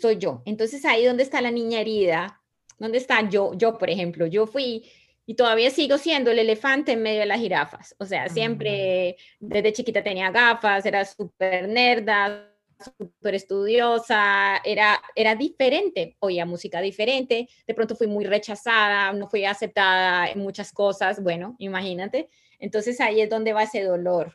soy 0.00 0.16
yo. 0.16 0.42
Entonces 0.46 0.84
ahí 0.84 1.04
donde 1.04 1.22
está 1.22 1.40
la 1.42 1.50
niña 1.50 1.80
herida, 1.80 2.40
¿dónde 2.78 2.98
está 2.98 3.28
yo? 3.28 3.52
Yo, 3.54 3.76
por 3.76 3.90
ejemplo, 3.90 4.26
yo 4.26 4.46
fui 4.46 4.90
y 5.28 5.34
todavía 5.34 5.70
sigo 5.70 5.98
siendo 5.98 6.30
el 6.30 6.38
elefante 6.38 6.92
en 6.92 7.02
medio 7.02 7.20
de 7.20 7.26
las 7.26 7.38
jirafas. 7.38 7.94
O 7.98 8.06
sea, 8.06 8.30
siempre 8.30 9.14
desde 9.38 9.74
chiquita 9.74 10.02
tenía 10.02 10.30
gafas, 10.30 10.86
era 10.86 11.04
súper 11.04 11.68
nerda, 11.68 12.50
súper 12.82 13.34
estudiosa, 13.34 14.56
era, 14.64 14.98
era 15.14 15.34
diferente, 15.34 16.16
oía 16.20 16.46
música 16.46 16.80
diferente, 16.80 17.46
de 17.66 17.74
pronto 17.74 17.94
fui 17.94 18.06
muy 18.06 18.24
rechazada, 18.24 19.12
no 19.12 19.28
fui 19.28 19.44
aceptada 19.44 20.30
en 20.30 20.38
muchas 20.38 20.72
cosas, 20.72 21.22
bueno, 21.22 21.56
imagínate. 21.58 22.30
Entonces 22.58 22.98
ahí 22.98 23.20
es 23.20 23.28
donde 23.28 23.52
va 23.52 23.64
ese 23.64 23.82
dolor. 23.82 24.34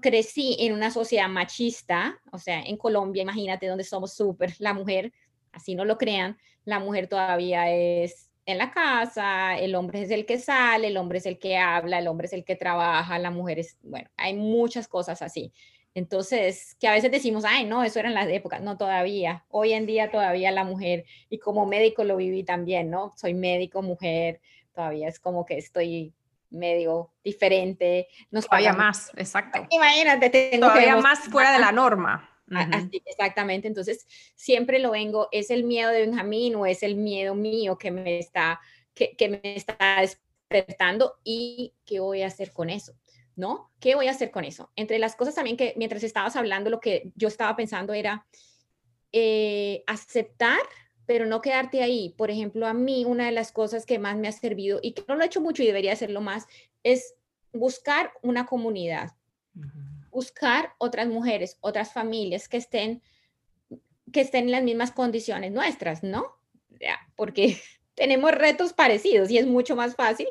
crecí 0.00 0.58
en 0.60 0.74
una 0.74 0.92
sociedad 0.92 1.28
machista, 1.28 2.20
o 2.30 2.38
sea, 2.38 2.62
en 2.62 2.76
Colombia, 2.76 3.22
imagínate, 3.24 3.66
donde 3.66 3.82
somos 3.82 4.14
súper, 4.14 4.54
la 4.60 4.74
mujer, 4.74 5.12
así 5.50 5.74
no 5.74 5.84
lo 5.84 5.98
crean, 5.98 6.38
la 6.64 6.78
mujer 6.78 7.08
todavía 7.08 7.68
es 7.72 8.27
en 8.48 8.56
la 8.56 8.70
casa, 8.70 9.58
el 9.58 9.74
hombre 9.74 10.00
es 10.00 10.10
el 10.10 10.24
que 10.24 10.38
sale, 10.38 10.86
el 10.88 10.96
hombre 10.96 11.18
es 11.18 11.26
el 11.26 11.38
que 11.38 11.58
habla, 11.58 11.98
el 11.98 12.08
hombre 12.08 12.28
es 12.28 12.32
el 12.32 12.44
que 12.44 12.56
trabaja, 12.56 13.18
la 13.18 13.30
mujer 13.30 13.58
es, 13.58 13.76
bueno, 13.82 14.08
hay 14.16 14.32
muchas 14.32 14.88
cosas 14.88 15.20
así. 15.20 15.52
Entonces, 15.92 16.74
que 16.80 16.88
a 16.88 16.92
veces 16.92 17.10
decimos, 17.10 17.44
ay, 17.46 17.66
no, 17.66 17.84
eso 17.84 17.98
era 17.98 18.08
en 18.08 18.14
las 18.14 18.26
épocas, 18.28 18.62
no 18.62 18.78
todavía. 18.78 19.44
Hoy 19.50 19.74
en 19.74 19.84
día 19.84 20.10
todavía 20.10 20.50
la 20.50 20.64
mujer, 20.64 21.04
y 21.28 21.38
como 21.38 21.66
médico 21.66 22.04
lo 22.04 22.16
viví 22.16 22.42
también, 22.42 22.88
¿no? 22.88 23.12
Soy 23.18 23.34
médico, 23.34 23.82
mujer, 23.82 24.40
todavía 24.72 25.08
es 25.08 25.20
como 25.20 25.44
que 25.44 25.58
estoy 25.58 26.14
medio 26.48 27.10
diferente. 27.22 28.08
Nos 28.30 28.46
todavía 28.46 28.72
más, 28.72 29.12
exacto. 29.18 29.66
Imagínate, 29.68 30.30
tengo 30.30 30.68
todavía 30.68 30.96
más 30.96 31.18
fuera 31.18 31.52
de 31.52 31.58
la 31.58 31.70
norma 31.70 32.37
exactamente, 33.04 33.68
entonces 33.68 34.06
siempre 34.34 34.78
lo 34.78 34.90
vengo, 34.92 35.28
¿es 35.32 35.50
el 35.50 35.64
miedo 35.64 35.90
de 35.90 36.06
Benjamín 36.06 36.54
o 36.54 36.66
es 36.66 36.82
el 36.82 36.96
miedo 36.96 37.34
mío 37.34 37.78
que 37.78 37.90
me 37.90 38.18
está, 38.18 38.60
que, 38.94 39.16
que 39.16 39.28
me 39.28 39.40
está 39.42 39.76
despertando 40.00 41.14
y 41.24 41.74
qué 41.84 42.00
voy 42.00 42.22
a 42.22 42.28
hacer 42.28 42.52
con 42.52 42.70
eso? 42.70 42.94
¿No? 43.36 43.70
¿Qué 43.78 43.94
voy 43.94 44.08
a 44.08 44.10
hacer 44.10 44.32
con 44.32 44.44
eso? 44.44 44.72
Entre 44.74 44.98
las 44.98 45.14
cosas 45.14 45.36
también 45.36 45.56
que 45.56 45.72
mientras 45.76 46.02
estabas 46.02 46.34
hablando, 46.34 46.70
lo 46.70 46.80
que 46.80 47.12
yo 47.14 47.28
estaba 47.28 47.54
pensando 47.54 47.92
era 47.92 48.26
eh, 49.12 49.84
aceptar, 49.86 50.58
pero 51.06 51.24
no 51.24 51.40
quedarte 51.40 51.82
ahí. 51.82 52.14
Por 52.18 52.30
ejemplo, 52.30 52.66
a 52.66 52.74
mí 52.74 53.04
una 53.04 53.26
de 53.26 53.32
las 53.32 53.52
cosas 53.52 53.86
que 53.86 53.98
más 53.98 54.16
me 54.16 54.26
ha 54.26 54.32
servido 54.32 54.80
y 54.82 54.92
que 54.92 55.04
no 55.06 55.14
lo 55.14 55.22
he 55.22 55.26
hecho 55.26 55.40
mucho 55.40 55.62
y 55.62 55.66
debería 55.66 55.92
hacerlo 55.92 56.20
más 56.20 56.46
es 56.82 57.14
buscar 57.52 58.12
una 58.22 58.44
comunidad 58.44 59.12
buscar 60.10 60.74
otras 60.78 61.08
mujeres, 61.08 61.58
otras 61.60 61.92
familias 61.92 62.48
que 62.48 62.56
estén, 62.56 63.02
que 64.12 64.20
estén 64.20 64.44
en 64.44 64.52
las 64.52 64.62
mismas 64.62 64.92
condiciones 64.92 65.52
nuestras, 65.52 66.02
¿no? 66.02 66.24
Porque 67.16 67.58
tenemos 67.94 68.32
retos 68.32 68.72
parecidos 68.72 69.30
y 69.30 69.38
es 69.38 69.46
mucho 69.46 69.76
más 69.76 69.94
fácil 69.94 70.28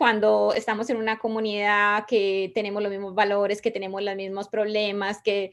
cuando 0.00 0.54
estamos 0.54 0.88
en 0.88 0.96
una 0.96 1.18
comunidad 1.18 2.06
que 2.06 2.50
tenemos 2.54 2.82
los 2.82 2.90
mismos 2.90 3.14
valores, 3.14 3.60
que 3.60 3.70
tenemos 3.70 4.02
los 4.02 4.16
mismos 4.16 4.48
problemas, 4.48 5.20
que, 5.20 5.52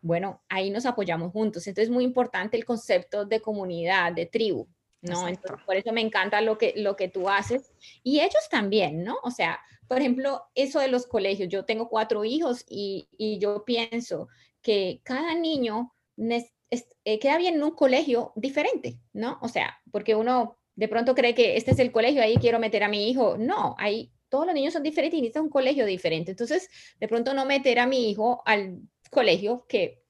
bueno, 0.00 0.40
ahí 0.48 0.70
nos 0.70 0.86
apoyamos 0.86 1.32
juntos. 1.32 1.66
Entonces 1.66 1.88
es 1.88 1.92
muy 1.92 2.04
importante 2.04 2.56
el 2.56 2.64
concepto 2.64 3.24
de 3.24 3.40
comunidad, 3.40 4.12
de 4.12 4.26
tribu, 4.26 4.68
¿no? 5.02 5.26
Entonces, 5.26 5.64
por 5.66 5.74
eso 5.74 5.92
me 5.92 6.00
encanta 6.00 6.40
lo 6.40 6.56
que, 6.56 6.74
lo 6.76 6.94
que 6.94 7.08
tú 7.08 7.28
haces. 7.28 7.72
Y 8.04 8.20
ellos 8.20 8.48
también, 8.48 9.02
¿no? 9.02 9.18
O 9.24 9.32
sea, 9.32 9.58
por 9.88 9.98
ejemplo, 9.98 10.42
eso 10.54 10.80
de 10.80 10.88
los 10.88 11.06
colegios. 11.06 11.48
Yo 11.48 11.64
tengo 11.64 11.88
cuatro 11.88 12.24
hijos 12.24 12.64
y, 12.68 13.08
yo 13.40 13.64
pienso 13.64 14.28
que 14.62 15.00
cada 15.02 15.34
niño 15.34 15.94
eh, 16.20 17.18
queda 17.18 17.38
bien 17.38 17.54
en 17.54 17.62
un 17.62 17.70
colegio 17.72 18.32
diferente, 18.36 18.98
¿no? 19.12 19.38
O 19.40 19.48
sea, 19.48 19.78
porque 19.90 20.14
uno 20.14 20.58
de 20.76 20.88
pronto 20.88 21.14
cree 21.14 21.34
que 21.34 21.56
este 21.56 21.72
es 21.72 21.78
el 21.78 21.90
colegio, 21.90 22.22
ahí 22.22 22.36
quiero 22.36 22.58
meter 22.58 22.84
a 22.84 22.88
mi 22.88 23.08
hijo. 23.10 23.36
No, 23.38 23.74
ahí 23.78 24.12
todos 24.28 24.46
los 24.46 24.54
niños 24.54 24.74
son 24.74 24.82
diferentes 24.82 25.18
y 25.18 25.22
necesitan 25.22 25.44
un 25.44 25.50
colegio 25.50 25.86
diferente. 25.86 26.32
Entonces, 26.32 26.68
de 27.00 27.08
pronto 27.08 27.32
no 27.32 27.46
meter 27.46 27.78
a 27.78 27.86
mi 27.86 28.10
hijo 28.10 28.42
al 28.44 28.80
colegio 29.10 29.64
que 29.68 30.02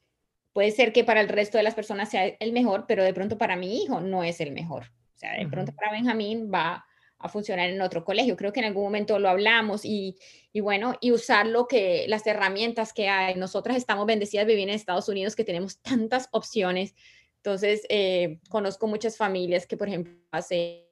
puede 0.53 0.73
ser 0.73 0.93
que 0.93 1.05
para 1.05 1.21
el 1.21 1.29
resto 1.29 1.57
de 1.57 1.63
las 1.63 1.77
personas 1.77 2.11
sea 2.11 2.27
el 2.27 2.53
mejor, 2.53 2.87
pero 2.89 3.05
de 3.05 3.15
pronto 3.15 3.39
para 3.39 3.55
mi 3.55 3.81
hijo 3.81 4.01
no 4.01 4.25
es 4.25 4.41
el 4.41 4.51
mejor. 4.51 4.87
O 5.15 5.19
sea, 5.19 5.37
de 5.37 5.47
pronto 5.47 5.73
para 5.73 5.93
Benjamín 5.93 6.51
va 6.53 6.85
a 7.19 7.29
funcionar 7.29 7.69
en 7.69 7.81
otro 7.83 8.05
colegio. 8.05 8.37
Creo 8.37 8.53
que 8.53 8.61
en 8.61 8.67
algún 8.67 8.85
momento 8.85 9.19
lo 9.19 9.29
hablamos 9.29 9.85
y, 9.85 10.17
y, 10.53 10.61
bueno, 10.61 10.95
y 11.01 11.13
usar 11.13 11.47
lo 11.47 11.67
que, 11.67 12.07
las 12.09 12.27
herramientas 12.27 12.93
que 12.93 13.09
hay. 13.09 13.35
Nosotras 13.35 13.77
estamos 13.77 14.07
bendecidas 14.07 14.47
de 14.47 14.53
vivir 14.53 14.69
en 14.69 14.75
Estados 14.75 15.09
Unidos 15.09 15.35
que 15.35 15.45
tenemos 15.45 15.79
tantas 15.83 16.29
opciones. 16.31 16.95
Entonces, 17.37 17.83
eh, 17.89 18.41
conozco 18.49 18.87
muchas 18.87 19.17
familias 19.17 19.67
que, 19.67 19.77
por 19.77 19.89
ejemplo, 19.89 20.13
hacen 20.31 20.85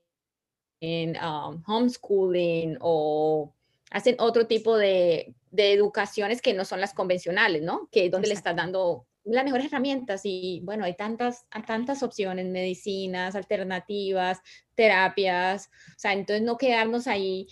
um, 0.83 1.63
homeschooling 1.67 2.79
o 2.81 3.53
hacen 3.91 4.17
otro 4.19 4.47
tipo 4.47 4.77
de, 4.77 5.35
de, 5.51 5.73
educaciones 5.73 6.43
que 6.43 6.55
no 6.55 6.65
son 6.65 6.81
las 6.81 6.93
convencionales, 6.93 7.63
¿no? 7.63 7.89
Que 7.91 8.07
es 8.07 8.11
donde 8.11 8.29
le 8.29 8.35
estás 8.35 8.57
dando 8.57 9.07
las 9.27 9.45
mejores 9.45 9.67
herramientas 9.67 10.21
y 10.25 10.61
bueno, 10.65 10.85
hay 10.85 10.95
tantas, 10.95 11.47
hay 11.51 11.63
tantas 11.63 12.03
opciones, 12.03 12.47
medicinas, 12.47 13.35
alternativas, 13.35 14.41
terapias, 14.75 15.67
o 15.67 15.99
sea, 15.99 16.13
entonces 16.13 16.43
no 16.43 16.57
quedarnos 16.57 17.07
ahí 17.07 17.49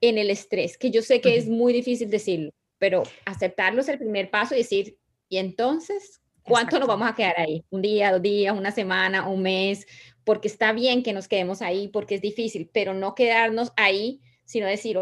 en 0.00 0.18
el 0.18 0.30
estrés, 0.30 0.76
que 0.76 0.90
yo 0.90 1.00
sé 1.00 1.20
que 1.20 1.36
es 1.36 1.48
muy 1.48 1.72
difícil 1.72 2.10
decirlo, 2.10 2.50
pero 2.78 3.04
aceptarlo 3.24 3.80
es 3.80 3.88
el 3.88 3.98
primer 3.98 4.30
paso 4.30 4.54
y 4.54 4.58
decir, 4.58 4.98
y 5.28 5.38
entonces, 5.38 6.20
¿cuánto 6.42 6.78
nos 6.78 6.88
vamos 6.88 7.08
a 7.08 7.14
quedar 7.14 7.38
ahí? 7.38 7.64
¿Un 7.70 7.82
día, 7.82 8.10
dos 8.10 8.20
días, 8.20 8.58
una 8.58 8.72
semana, 8.72 9.28
un 9.28 9.42
mes? 9.42 9.86
Porque 10.24 10.48
está 10.48 10.72
bien 10.72 11.02
que 11.02 11.12
nos 11.12 11.28
quedemos 11.28 11.62
ahí, 11.62 11.88
porque 11.88 12.16
es 12.16 12.20
difícil, 12.20 12.68
pero 12.72 12.94
no 12.94 13.14
quedarnos 13.14 13.72
ahí, 13.76 14.20
sino 14.44 14.66
decir, 14.66 14.98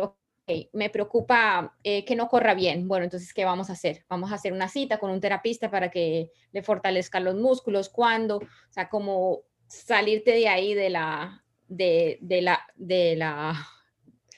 me 0.72 0.90
preocupa 0.90 1.74
eh, 1.82 2.04
que 2.04 2.16
no 2.16 2.28
corra 2.28 2.54
bien. 2.54 2.88
Bueno, 2.88 3.04
entonces, 3.04 3.32
¿qué 3.32 3.44
vamos 3.44 3.70
a 3.70 3.74
hacer? 3.74 4.04
Vamos 4.08 4.32
a 4.32 4.36
hacer 4.36 4.52
una 4.52 4.68
cita 4.68 4.98
con 4.98 5.10
un 5.10 5.20
terapista 5.20 5.70
para 5.70 5.90
que 5.90 6.30
le 6.52 6.62
fortalezca 6.62 7.20
los 7.20 7.34
músculos. 7.34 7.88
¿Cuándo? 7.88 8.38
O 8.38 8.72
sea, 8.72 8.88
como 8.88 9.42
salirte 9.66 10.32
de 10.32 10.48
ahí 10.48 10.74
de 10.74 10.90
la, 10.90 11.44
de, 11.68 12.18
la, 12.42 12.60
de 12.76 13.16
la... 13.16 13.66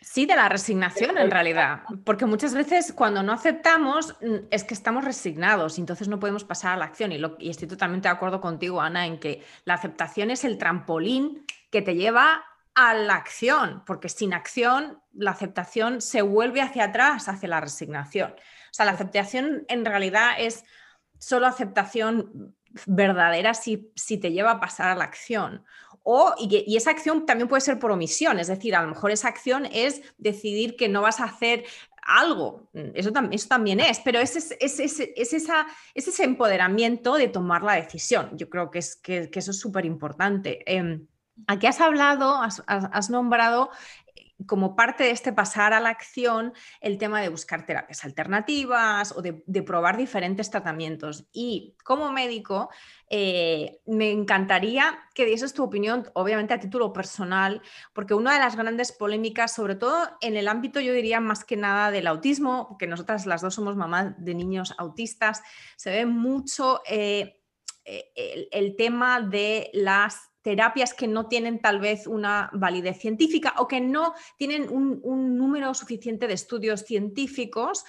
Sí, 0.00 0.26
de 0.26 0.34
la 0.34 0.48
resignación 0.48 1.16
en 1.16 1.30
realidad, 1.30 1.82
porque 2.04 2.26
muchas 2.26 2.54
veces 2.54 2.92
cuando 2.92 3.22
no 3.22 3.32
aceptamos 3.32 4.16
mm, 4.20 4.46
es 4.50 4.64
que 4.64 4.74
estamos 4.74 5.04
resignados 5.04 5.78
y 5.78 5.80
entonces 5.80 6.08
no 6.08 6.18
podemos 6.18 6.44
pasar 6.44 6.72
a 6.72 6.76
la 6.76 6.86
acción. 6.86 7.12
Y, 7.12 7.18
lo, 7.18 7.36
y 7.38 7.50
estoy 7.50 7.68
totalmente 7.68 8.08
de 8.08 8.14
acuerdo 8.14 8.40
contigo, 8.40 8.80
Ana, 8.80 9.06
en 9.06 9.18
que 9.18 9.42
la 9.64 9.74
aceptación 9.74 10.30
es 10.30 10.44
el 10.44 10.58
trampolín 10.58 11.46
que 11.70 11.82
te 11.82 11.94
lleva 11.94 12.44
a 12.74 12.94
la 12.94 13.14
acción, 13.14 13.82
porque 13.86 14.08
sin 14.08 14.32
acción 14.32 15.00
la 15.12 15.32
aceptación 15.32 16.00
se 16.00 16.22
vuelve 16.22 16.60
hacia 16.60 16.84
atrás, 16.84 17.28
hacia 17.28 17.48
la 17.48 17.60
resignación. 17.60 18.32
O 18.32 18.74
sea, 18.74 18.86
la 18.86 18.92
aceptación 18.92 19.64
en 19.68 19.84
realidad 19.84 20.32
es 20.38 20.64
solo 21.18 21.46
aceptación 21.46 22.54
verdadera 22.86 23.54
si, 23.54 23.92
si 23.94 24.16
te 24.18 24.32
lleva 24.32 24.52
a 24.52 24.60
pasar 24.60 24.88
a 24.88 24.94
la 24.94 25.04
acción. 25.04 25.64
O, 26.04 26.34
y, 26.38 26.76
esa 26.76 26.90
acción 26.90 27.26
también 27.26 27.48
puede 27.48 27.60
ser 27.60 27.78
por 27.78 27.92
omisión, 27.92 28.38
es 28.40 28.48
decir, 28.48 28.74
a 28.74 28.82
lo 28.82 28.88
mejor 28.88 29.10
esa 29.12 29.28
acción 29.28 29.66
es 29.66 30.02
decidir 30.18 30.76
que 30.76 30.88
no 30.88 31.02
vas 31.02 31.20
a 31.20 31.24
hacer 31.24 31.64
algo, 32.02 32.68
eso, 32.94 33.12
eso 33.30 33.48
también 33.48 33.78
es, 33.78 34.00
pero 34.00 34.18
es, 34.18 34.34
es, 34.34 34.56
es, 34.58 34.80
es, 34.80 35.32
esa, 35.32 35.66
ese 35.94 36.24
empoderamiento 36.24 37.14
de 37.14 37.28
tomar 37.28 37.62
la 37.62 37.74
decisión. 37.74 38.36
Yo 38.36 38.50
creo 38.50 38.70
que, 38.70 38.80
es, 38.80 38.96
que, 38.96 39.30
eso 39.32 39.52
es 39.52 39.60
súper 39.60 39.84
importante. 39.84 40.64
Em, 40.66 41.06
Aquí 41.46 41.66
has 41.66 41.80
hablado, 41.80 42.40
has, 42.40 43.10
nombrado 43.10 43.70
eh, 44.14 44.32
como 44.46 44.76
parte 44.76 45.04
de 45.04 45.10
este 45.10 45.32
pasar 45.32 45.72
a 45.72 45.80
la 45.80 45.88
acción 45.88 46.52
el 46.80 46.98
tema 46.98 47.20
de 47.20 47.28
buscar 47.28 47.64
terapias 47.64 48.04
alternativas 48.04 49.12
o 49.16 49.22
de, 49.22 49.62
probar 49.62 49.96
diferentes 49.96 50.50
tratamientos. 50.50 51.28
Y 51.32 51.76
como 51.84 52.12
médico, 52.12 52.70
eh, 53.08 53.80
me 53.86 54.10
encantaría 54.10 54.98
que 55.14 55.24
dieses 55.24 55.54
tu 55.54 55.62
opinión, 55.62 56.10
obviamente 56.14 56.54
a 56.54 56.60
título 56.60 56.92
personal, 56.92 57.62
porque 57.92 58.14
una 58.14 58.34
de 58.34 58.40
las 58.40 58.56
grandes 58.56 58.92
polémicas, 58.92 59.54
sobre 59.54 59.76
todo 59.76 60.10
en 60.20 60.36
el 60.36 60.48
ámbito, 60.48 60.80
yo 60.80 60.92
diría 60.92 61.20
más 61.20 61.44
que 61.44 61.56
nada 61.56 61.90
del 61.90 62.06
autismo, 62.06 62.76
que 62.78 62.86
nosotras 62.86 63.26
las 63.26 63.42
dos 63.42 63.54
somos 63.54 63.76
mamás 63.76 64.14
de 64.18 64.34
niños 64.34 64.74
autistas, 64.78 65.42
se 65.76 65.90
ve 65.90 66.06
mucho 66.06 66.82
eh, 66.86 67.38
el 67.84 68.76
tema 68.76 69.20
de 69.20 69.70
las 69.72 70.31
terapias 70.42 70.92
que 70.92 71.06
no 71.06 71.26
tienen 71.26 71.60
tal 71.60 71.80
vez 71.80 72.06
una 72.06 72.50
validez 72.52 72.98
científica 72.98 73.54
o 73.58 73.68
que 73.68 73.80
no 73.80 74.14
tienen 74.36 74.68
un, 74.70 75.00
número 75.36 75.72
suficiente 75.74 76.26
de 76.26 76.34
estudios 76.34 76.82
científicos 76.82 77.84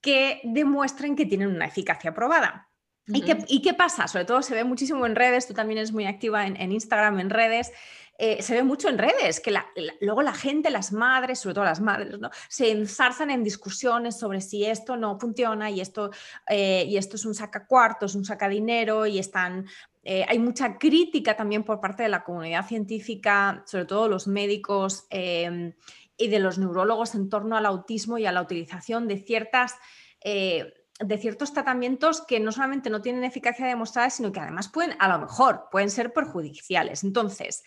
que 0.00 0.40
demuestren 0.44 1.16
que 1.16 1.26
tienen 1.26 1.48
una 1.48 1.66
eficacia 1.66 2.14
probada. 2.14 2.68
¿Y, 3.08 3.22
qué, 3.62 3.74
pasa? 3.74 4.08
Sobre 4.08 4.24
todo 4.24 4.42
se 4.42 4.54
ve 4.54 4.64
muchísimo 4.64 5.06
en 5.06 5.14
redes, 5.14 5.46
tú 5.46 5.54
también 5.54 5.78
eres 5.78 5.92
muy 5.92 6.06
activa 6.06 6.44
en, 6.44 6.72
Instagram, 6.72 7.20
en 7.20 7.30
redes. 7.30 7.72
Eh, 8.18 8.42
se 8.42 8.54
ve 8.54 8.64
mucho 8.64 8.88
en 8.88 8.98
redes, 8.98 9.40
que 9.40 9.54
luego 10.00 10.22
la 10.22 10.32
gente, 10.32 10.70
las 10.70 10.90
madres, 10.90 11.38
sobre 11.38 11.54
todo 11.54 11.64
las 11.64 11.80
madres, 11.80 12.18
¿no? 12.18 12.30
se 12.48 12.70
enzarzan 12.70 13.30
en 13.30 13.44
discusiones 13.44 14.18
sobre 14.18 14.40
si 14.40 14.64
esto 14.64 14.96
no 14.96 15.20
funciona 15.20 15.70
y 15.70 15.80
esto, 15.80 16.10
eh, 16.48 16.84
y 16.88 16.96
esto 16.96 17.16
es 17.16 17.26
un 17.26 17.34
saca 17.34 17.66
cuartos, 17.66 18.14
un 18.14 18.24
saca 18.24 18.48
dinero 18.48 19.06
y 19.06 19.18
están 19.18 19.66
eh, 20.08 20.24
hay 20.28 20.38
mucha 20.38 20.78
crítica 20.78 21.36
también 21.36 21.64
por 21.64 21.80
parte 21.80 22.04
de 22.04 22.08
la 22.08 22.22
comunidad 22.22 22.64
científica, 22.64 23.64
sobre 23.66 23.86
todo 23.86 24.08
los 24.08 24.28
médicos 24.28 25.04
em, 25.10 25.72
y 26.16 26.28
de 26.28 26.38
los 26.38 26.58
neurólogos 26.58 27.16
en 27.16 27.28
torno 27.28 27.56
al 27.56 27.66
autismo 27.66 28.16
y 28.16 28.24
a 28.24 28.30
la 28.32 28.42
utilización 28.42 29.08
de 29.08 29.18
ciertas... 29.18 29.74
Eh, 30.20 30.72
de 30.98 31.18
ciertos 31.18 31.52
tratamientos 31.52 32.22
que 32.22 32.40
no 32.40 32.52
solamente 32.52 32.88
no 32.88 33.02
tienen 33.02 33.22
eficacia 33.22 33.66
demostrada, 33.66 34.08
sino 34.08 34.32
que 34.32 34.40
además 34.40 34.70
pueden, 34.70 34.96
a 34.98 35.08
lo 35.08 35.18
mejor, 35.18 35.68
pueden 35.70 35.90
ser 35.90 36.14
perjudiciales. 36.14 37.04
Entonces, 37.04 37.64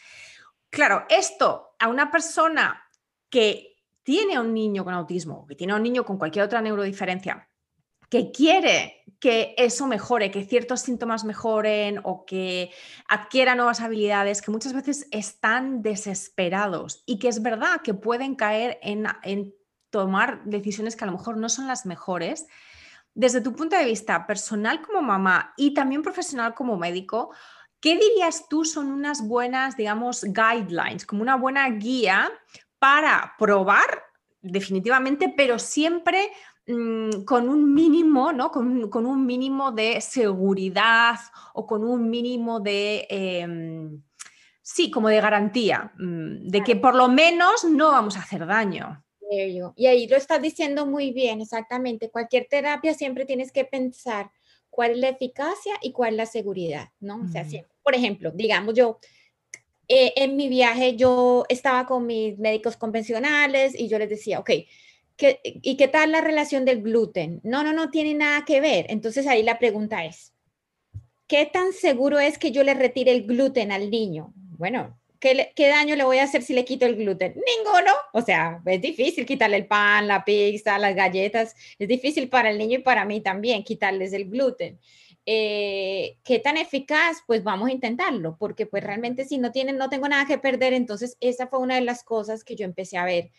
claro, 0.71 1.05
esto 1.09 1.75
a 1.77 1.89
una 1.89 2.09
persona 2.09 2.81
que 3.29 3.75
tiene 4.01 4.37
a 4.37 4.41
un 4.41 4.51
niño 4.51 4.83
con 4.83 4.95
autismo, 4.95 5.45
que 5.45 5.53
tiene 5.53 5.75
un 5.75 5.83
niño 5.83 6.03
con 6.05 6.17
cualquier 6.17 6.45
otra 6.45 6.59
neurodiferencia, 6.59 7.47
que 8.09 8.31
quiere 8.31 8.98
que 9.19 9.53
eso 9.57 9.85
mejore, 9.85 10.31
que 10.31 10.45
ciertos 10.45 10.81
síntomas 10.81 11.25
mejoren 11.25 11.99
o 12.03 12.25
que 12.25 12.71
adquiera 13.07 13.55
nuevas 13.55 13.81
habilidades, 13.81 14.41
que 14.41 14.51
muchas 14.51 14.73
veces 14.73 15.07
están 15.11 15.81
desesperados 15.81 17.03
y 17.05 17.19
que 17.19 17.27
es 17.27 17.41
verdad 17.41 17.81
que 17.83 17.93
pueden 17.93 18.35
caer 18.35 18.79
en, 18.81 19.05
tomar 19.89 20.43
decisiones 20.45 20.95
que 20.95 21.03
a 21.03 21.07
lo 21.07 21.13
mejor 21.13 21.37
no 21.37 21.49
son 21.49 21.67
las 21.67 21.85
mejores. 21.85 22.47
Desde 23.13 23.41
tu 23.41 23.53
punto 23.53 23.75
de 23.75 23.85
vista 23.85 24.25
personal 24.27 24.81
como 24.81 25.01
mamá 25.01 25.53
y 25.57 25.73
también 25.73 26.03
profesional 26.03 26.53
como 26.53 26.77
médico, 26.77 27.33
¿qué 27.81 27.97
dirías 27.97 28.47
tú 28.49 28.63
son 28.63 28.91
unas 28.91 29.27
buenas, 29.27 29.75
digamos, 29.75 30.23
guidelines, 30.23 31.05
como 31.05 31.23
una 31.23 31.35
buena 31.35 31.67
guía 31.71 32.31
para 32.77 33.33
probar 33.37 34.03
definitivamente, 34.41 35.33
pero 35.35 35.59
siempre 35.59 36.31
Mm, 36.71 37.23
con 37.25 37.49
un 37.49 37.73
mínimo, 37.73 38.31
¿no? 38.31 38.51
Con, 38.51 38.91
con, 38.91 39.07
un 39.07 39.25
mínimo 39.25 39.71
de 39.71 39.99
seguridad 40.01 41.15
o 41.55 41.65
con 41.65 41.83
un 41.83 42.11
mínimo 42.11 42.59
de, 42.59 43.07
em, 43.09 44.03
sí, 44.61 44.91
como 44.91 45.09
de 45.09 45.19
garantía, 45.19 45.91
mm, 45.97 46.47
de 46.47 46.63
que 46.63 46.75
por 46.75 46.93
lo 46.93 47.07
menos 47.07 47.63
no 47.63 47.89
vamos 47.89 48.17
a 48.17 48.19
hacer 48.19 48.45
daño. 48.45 49.03
Y 49.75 49.87
ahí 49.87 50.07
lo 50.07 50.15
estás 50.15 50.43
diciendo 50.43 50.85
muy 50.85 51.11
bien, 51.11 51.41
exactamente. 51.41 52.11
Cualquier 52.11 52.45
terapia 52.47 52.93
siempre 52.93 53.25
tienes 53.25 53.51
que 53.51 53.65
pensar 53.65 54.29
cuál 54.69 54.91
es 54.91 54.97
la 54.97 55.09
eficacia 55.09 55.73
y 55.81 55.91
cuál 55.91 56.11
es 56.11 56.17
la 56.17 56.25
seguridad, 56.27 56.89
¿no? 56.99 57.21
O 57.23 57.27
sea, 57.27 57.47
por 57.81 57.95
ejemplo, 57.95 58.31
digamos 58.31 58.75
yo, 58.75 58.99
eh, 59.87 60.13
en 60.17 60.35
mi 60.35 60.49
viaje 60.49 60.95
yo 60.95 61.45
estaba 61.49 61.87
con 61.87 62.05
mis 62.05 62.37
médicos 62.37 62.77
convencionales 62.77 63.73
y 63.79 63.87
yo 63.87 63.97
les 63.97 64.09
decía, 64.09 64.39
ok, 64.39 64.51
¿Y 65.43 65.77
qué 65.77 65.87
tal 65.87 66.11
la 66.11 66.21
relación 66.21 66.65
del 66.65 66.81
gluten? 66.81 67.41
No, 67.43 67.63
no, 67.63 67.73
no 67.73 67.89
tiene 67.89 68.13
nada 68.13 68.45
que 68.45 68.61
ver. 68.61 68.85
Entonces 68.89 69.27
ahí 69.27 69.43
la 69.43 69.59
pregunta 69.59 70.05
es, 70.05 70.33
¿qué 71.27 71.45
tan 71.45 71.73
seguro 71.73 72.19
es 72.19 72.37
que 72.37 72.51
yo 72.51 72.63
le 72.63 72.73
retire 72.73 73.11
el 73.11 73.25
gluten 73.25 73.71
al 73.71 73.89
niño? 73.89 74.33
Bueno, 74.35 74.97
¿qué, 75.19 75.51
¿qué, 75.55 75.67
daño 75.67 75.95
le 75.95 76.03
voy 76.03 76.19
a 76.19 76.23
hacer 76.23 76.41
si 76.41 76.53
le 76.53 76.65
quito 76.65 76.85
el 76.85 76.95
gluten? 76.95 77.35
Ninguno. 77.35 77.91
O 78.13 78.21
sea, 78.21 78.61
es 78.65 78.81
difícil 78.81 79.25
quitarle 79.25 79.57
el 79.57 79.67
pan, 79.67 80.07
la 80.07 80.23
pizza, 80.23 80.79
las 80.79 80.95
galletas. 80.95 81.55
Es 81.77 81.87
difícil 81.87 82.29
para 82.29 82.49
el 82.49 82.57
niño 82.57 82.79
y 82.79 82.83
para 82.83 83.05
mí 83.05 83.21
también 83.21 83.63
quitarles 83.63 84.13
el 84.13 84.29
gluten. 84.29 84.79
Eh, 85.25 86.17
¿Qué 86.23 86.39
tan 86.39 86.57
eficaz? 86.57 87.17
Pues 87.27 87.43
vamos 87.43 87.69
a 87.69 87.71
intentarlo, 87.71 88.35
porque 88.39 88.65
pues 88.65 88.83
realmente 88.83 89.25
si 89.25 89.37
no 89.37 89.51
tienen, 89.51 89.77
no 89.77 89.89
tengo 89.89 90.07
nada 90.07 90.25
que 90.25 90.37
perder. 90.37 90.73
Entonces 90.73 91.17
esa 91.19 91.47
fue 91.47 91.59
una 91.59 91.75
de 91.75 91.81
las 91.81 92.03
cosas 92.03 92.43
que 92.43 92.55
yo 92.55 92.65
empecé 92.65 92.97
a 92.97 93.05
ver 93.05 93.29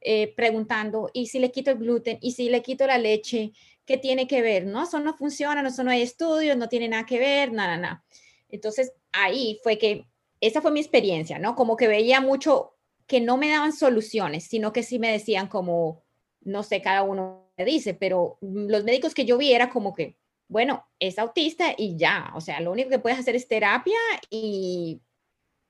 eh, 0.00 0.32
preguntando, 0.34 1.10
¿y 1.12 1.26
si 1.26 1.38
le 1.38 1.50
quito 1.50 1.70
el 1.70 1.78
gluten? 1.78 2.18
¿Y 2.20 2.32
si 2.32 2.48
le 2.48 2.62
quito 2.62 2.86
la 2.86 2.98
leche? 2.98 3.52
¿Qué 3.84 3.98
tiene 3.98 4.26
que 4.26 4.40
ver? 4.42 4.66
No, 4.66 4.84
eso 4.84 5.00
no 5.00 5.16
funciona, 5.16 5.66
eso 5.66 5.84
no 5.84 5.90
hay 5.90 6.02
estudios, 6.02 6.56
no 6.56 6.68
tiene 6.68 6.88
nada 6.88 7.04
que 7.06 7.18
ver, 7.18 7.52
nada, 7.52 7.76
nada. 7.76 8.04
Entonces, 8.48 8.92
ahí 9.12 9.58
fue 9.62 9.78
que, 9.78 10.06
esa 10.40 10.62
fue 10.62 10.70
mi 10.70 10.80
experiencia, 10.80 11.38
¿no? 11.38 11.54
Como 11.54 11.76
que 11.76 11.88
veía 11.88 12.20
mucho 12.20 12.74
que 13.06 13.20
no 13.20 13.36
me 13.36 13.50
daban 13.50 13.72
soluciones, 13.72 14.44
sino 14.44 14.72
que 14.72 14.82
sí 14.82 14.98
me 14.98 15.10
decían 15.10 15.48
como, 15.48 16.02
no 16.42 16.62
sé, 16.62 16.80
cada 16.80 17.02
uno 17.02 17.50
me 17.56 17.64
dice, 17.64 17.92
pero 17.92 18.38
los 18.40 18.84
médicos 18.84 19.14
que 19.14 19.24
yo 19.24 19.36
vi 19.36 19.52
era 19.52 19.68
como 19.68 19.94
que, 19.94 20.16
bueno, 20.48 20.86
es 20.98 21.18
autista 21.18 21.74
y 21.76 21.96
ya, 21.96 22.32
o 22.34 22.40
sea, 22.40 22.60
lo 22.60 22.72
único 22.72 22.88
que 22.88 22.98
puedes 22.98 23.18
hacer 23.18 23.36
es 23.36 23.48
terapia 23.48 23.98
y 24.30 25.00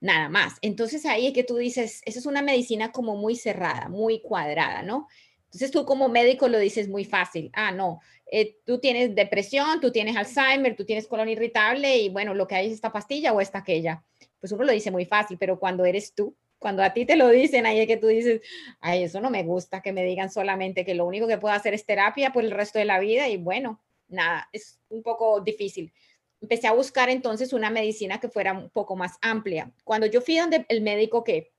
nada 0.01 0.29
más. 0.29 0.55
Entonces 0.63 1.07
ahí 1.07 1.27
es 1.29 1.33
que 1.33 1.45
tú 1.45 1.57
dices, 1.57 2.03
eso 2.05 2.19
es 2.19 2.27
una 2.27 2.43
medicina 2.43 2.93
como 2.93 3.17
muy 3.17 3.37
cerrada, 3.37 3.89
muy 3.89 4.21
cuadrada, 4.21 4.83
¿no? 4.83 5.09
Entonces 5.45 5.71
tú 5.71 5.85
como 5.85 6.09
médico 6.09 6.49
lo 6.49 6.59
dices 6.59 6.89
muy 6.89 7.05
fácil. 7.05 7.51
Ah, 7.53 7.73
no, 7.73 8.01
eh, 8.31 8.59
tú 8.65 8.79
tienes 8.79 9.15
depresión, 9.15 9.81
tú 9.81 9.91
tienes 9.91 10.17
Alzheimer, 10.17 10.77
tú 10.77 10.85
tienes 10.85 11.09
colon 11.09 11.29
irritable 11.29 11.99
y 11.99 12.09
bueno, 12.09 12.35
lo 12.35 12.47
que 12.47 12.55
hay 12.55 12.67
es 12.69 12.73
esta 12.73 12.93
pastilla 12.93 13.33
o 13.33 13.41
esta 13.41 13.59
aquella. 13.59 14.05
Pues 14.39 14.53
uno 14.53 14.65
lo 14.65 14.73
dice 14.73 14.91
muy 14.91 15.05
fácil, 15.05 15.37
pero 15.39 15.59
cuando 15.59 15.85
eres 15.85 16.15
tú, 16.15 16.37
cuando 16.59 16.83
a 16.83 16.93
ti 16.93 17.05
te 17.05 17.17
lo 17.17 17.29
dicen, 17.29 17.67
ahí 17.67 17.81
es 17.81 17.87
que 17.87 17.97
tú 17.97 18.07
dices, 18.07 18.43
ay, 18.81 19.03
eso 19.03 19.21
no 19.21 19.31
me 19.31 19.43
gusta, 19.43 19.83
que 19.83 19.93
me 19.93 20.05
digan 20.05 20.31
solamente 20.31 20.85
que 20.85 20.95
lo 20.95 21.07
único 21.07 21.27
que 21.27 21.39
puedo 21.39 21.55
hacer 21.55 21.75
es 21.75 21.85
terapia 21.85 22.33
por 22.33 22.45
el 22.45 22.53
resto 22.53 22.79
de 22.79 22.85
la 22.85 23.01
vida 23.01 23.29
y 23.29 23.37
bueno, 23.37 23.83
nada, 24.09 24.49
es 24.53 24.79
un 24.89 25.03
poco 25.03 25.41
difícil. 25.41 25.93
Empecé 26.41 26.67
a 26.67 26.73
buscar 26.73 27.11
entonces 27.11 27.53
una 27.53 27.71
medicina 27.71 28.19
que 28.19 28.29
fuera 28.29 28.53
un 28.53 28.71
poco 28.71 28.97
más 28.97 29.19
amplia. 29.21 29.73
Cuando 29.85 30.07
yo 30.07 30.21
fui 30.21 30.39
donde 30.39 30.65
el 30.69 30.81
médico 30.81 31.23
que, 31.23 31.53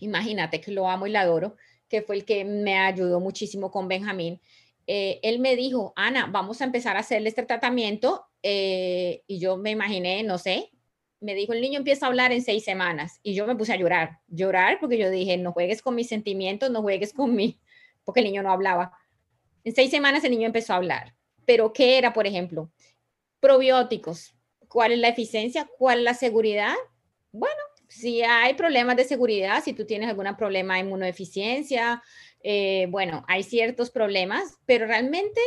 imagínate 0.00 0.60
que 0.60 0.72
lo 0.72 0.88
amo 0.88 1.06
y 1.06 1.10
lo 1.10 1.18
adoro, 1.18 1.56
que 1.88 2.02
fue 2.02 2.16
el 2.16 2.24
que 2.24 2.44
me 2.44 2.78
ayudó 2.78 3.20
muchísimo 3.20 3.70
con 3.70 3.88
Benjamín, 3.88 4.40
eh, 4.86 5.20
él 5.22 5.38
me 5.38 5.56
dijo, 5.56 5.92
Ana, 5.96 6.26
vamos 6.26 6.60
a 6.60 6.64
empezar 6.64 6.96
a 6.96 7.00
hacerle 7.00 7.28
este 7.28 7.44
tratamiento. 7.44 8.26
Eh, 8.42 9.22
y 9.26 9.38
yo 9.38 9.56
me 9.56 9.70
imaginé, 9.70 10.22
no 10.22 10.38
sé, 10.38 10.70
me 11.20 11.34
dijo, 11.34 11.52
el 11.52 11.60
niño 11.60 11.78
empieza 11.78 12.06
a 12.06 12.08
hablar 12.08 12.32
en 12.32 12.42
seis 12.42 12.64
semanas. 12.64 13.20
Y 13.22 13.34
yo 13.34 13.46
me 13.46 13.56
puse 13.56 13.72
a 13.72 13.76
llorar, 13.76 14.18
llorar 14.28 14.78
porque 14.80 14.98
yo 14.98 15.10
dije, 15.10 15.36
no 15.36 15.52
juegues 15.52 15.82
con 15.82 15.94
mis 15.94 16.08
sentimientos, 16.08 16.70
no 16.70 16.82
juegues 16.82 17.12
con 17.12 17.34
mí, 17.34 17.60
porque 18.04 18.20
el 18.20 18.26
niño 18.26 18.42
no 18.42 18.50
hablaba. 18.50 18.92
En 19.64 19.74
seis 19.74 19.90
semanas 19.90 20.24
el 20.24 20.32
niño 20.32 20.46
empezó 20.46 20.72
a 20.72 20.76
hablar. 20.76 21.14
Pero 21.44 21.72
¿qué 21.72 21.98
era, 21.98 22.12
por 22.12 22.26
ejemplo? 22.26 22.70
Probióticos. 23.42 24.36
¿Cuál 24.68 24.92
es 24.92 25.00
la 25.00 25.08
eficiencia? 25.08 25.68
¿Cuál 25.76 25.98
es 25.98 26.04
la 26.04 26.14
seguridad? 26.14 26.76
Bueno, 27.32 27.60
si 27.88 28.22
hay 28.22 28.54
problemas 28.54 28.94
de 28.96 29.02
seguridad, 29.02 29.64
si 29.64 29.72
tú 29.72 29.84
tienes 29.84 30.08
algún 30.08 30.36
problema 30.36 30.74
de 30.74 30.80
inmunodeficiencia, 30.80 32.00
eh, 32.44 32.86
bueno, 32.90 33.24
hay 33.26 33.42
ciertos 33.42 33.90
problemas, 33.90 34.58
pero 34.64 34.86
realmente 34.86 35.40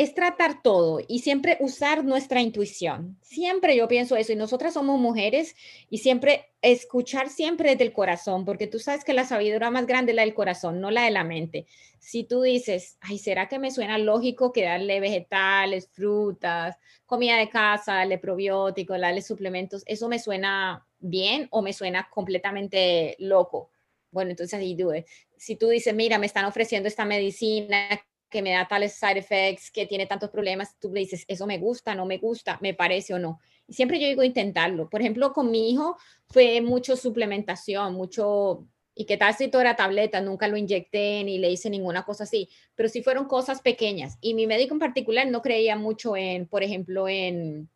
es 0.00 0.14
tratar 0.14 0.62
todo 0.62 1.02
y 1.06 1.18
siempre 1.18 1.58
usar 1.60 2.06
nuestra 2.06 2.40
intuición. 2.40 3.18
Siempre 3.20 3.76
yo 3.76 3.86
pienso 3.86 4.16
eso 4.16 4.32
y 4.32 4.36
nosotras 4.36 4.72
somos 4.72 4.98
mujeres 4.98 5.54
y 5.90 5.98
siempre 5.98 6.54
escuchar 6.62 7.28
siempre 7.28 7.72
desde 7.72 7.84
el 7.84 7.92
corazón, 7.92 8.46
porque 8.46 8.66
tú 8.66 8.78
sabes 8.78 9.04
que 9.04 9.12
la 9.12 9.26
sabiduría 9.26 9.70
más 9.70 9.86
grande 9.86 10.12
es 10.12 10.16
la 10.16 10.22
del 10.22 10.32
corazón, 10.32 10.80
no 10.80 10.90
la 10.90 11.04
de 11.04 11.10
la 11.10 11.22
mente. 11.22 11.66
Si 11.98 12.24
tú 12.24 12.40
dices, 12.40 12.96
ay, 13.02 13.18
¿será 13.18 13.46
que 13.46 13.58
me 13.58 13.70
suena 13.70 13.98
lógico 13.98 14.54
que 14.54 14.62
darle 14.62 15.00
vegetales, 15.00 15.90
frutas, 15.92 16.78
comida 17.04 17.36
de 17.36 17.50
casa, 17.50 17.96
darle 17.96 18.16
probióticos, 18.16 18.98
darle 18.98 19.20
suplementos? 19.20 19.82
Eso 19.84 20.08
me 20.08 20.18
suena 20.18 20.86
bien 20.98 21.46
o 21.50 21.60
me 21.60 21.74
suena 21.74 22.08
completamente 22.10 23.16
loco. 23.18 23.68
Bueno, 24.10 24.30
entonces 24.30 24.58
ahí 24.58 24.74
dude. 24.74 25.04
Si 25.36 25.56
tú 25.56 25.68
dices, 25.68 25.94
mira, 25.94 26.16
me 26.16 26.24
están 26.24 26.46
ofreciendo 26.46 26.88
esta 26.88 27.04
medicina 27.04 27.86
que 28.30 28.42
me 28.42 28.52
da 28.52 28.66
tales 28.68 28.94
side 28.94 29.18
effects, 29.18 29.70
que 29.70 29.86
tiene 29.86 30.06
tantos 30.06 30.30
problemas, 30.30 30.78
tú 30.78 30.92
le 30.92 31.00
dices, 31.00 31.24
eso 31.28 31.46
me 31.46 31.58
gusta, 31.58 31.94
no 31.94 32.06
me 32.06 32.18
gusta, 32.18 32.58
me 32.62 32.74
parece 32.74 33.14
o 33.14 33.18
no. 33.18 33.40
Y 33.66 33.74
siempre 33.74 34.00
yo 34.00 34.06
digo 34.06 34.22
intentarlo. 34.22 34.88
Por 34.88 35.00
ejemplo, 35.00 35.32
con 35.32 35.50
mi 35.50 35.70
hijo 35.70 35.96
fue 36.28 36.60
mucho 36.60 36.96
suplementación, 36.96 37.94
mucho, 37.94 38.66
y 38.94 39.04
qué 39.04 39.16
tal 39.16 39.34
si 39.34 39.48
toda 39.48 39.64
era 39.64 39.76
tableta, 39.76 40.20
nunca 40.20 40.48
lo 40.48 40.56
inyecté 40.56 41.22
ni 41.24 41.38
le 41.38 41.50
hice 41.50 41.68
ninguna 41.68 42.04
cosa 42.04 42.24
así, 42.24 42.48
pero 42.74 42.88
sí 42.88 43.02
fueron 43.02 43.26
cosas 43.26 43.60
pequeñas. 43.60 44.16
Y 44.20 44.34
mi 44.34 44.46
médico 44.46 44.74
en 44.74 44.80
particular 44.80 45.26
no 45.26 45.42
creía 45.42 45.76
mucho 45.76 46.16
en, 46.16 46.46
por 46.46 46.62
ejemplo, 46.62 47.08
en 47.08 47.68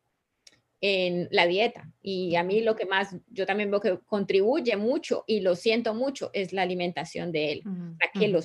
en 0.86 1.28
la 1.30 1.46
dieta. 1.46 1.90
Y 2.02 2.36
a 2.36 2.42
mí 2.42 2.60
lo 2.60 2.76
que 2.76 2.84
más, 2.84 3.16
yo 3.30 3.46
también 3.46 3.70
veo 3.70 3.80
que 3.80 4.00
contribuye 4.00 4.76
mucho 4.76 5.24
y 5.26 5.40
lo 5.40 5.54
siento 5.56 5.94
mucho, 5.94 6.28
es 6.34 6.52
la 6.52 6.60
alimentación 6.60 7.32
de 7.32 7.52
él, 7.52 7.62
para 7.98 8.12
que 8.12 8.28
lo 8.28 8.40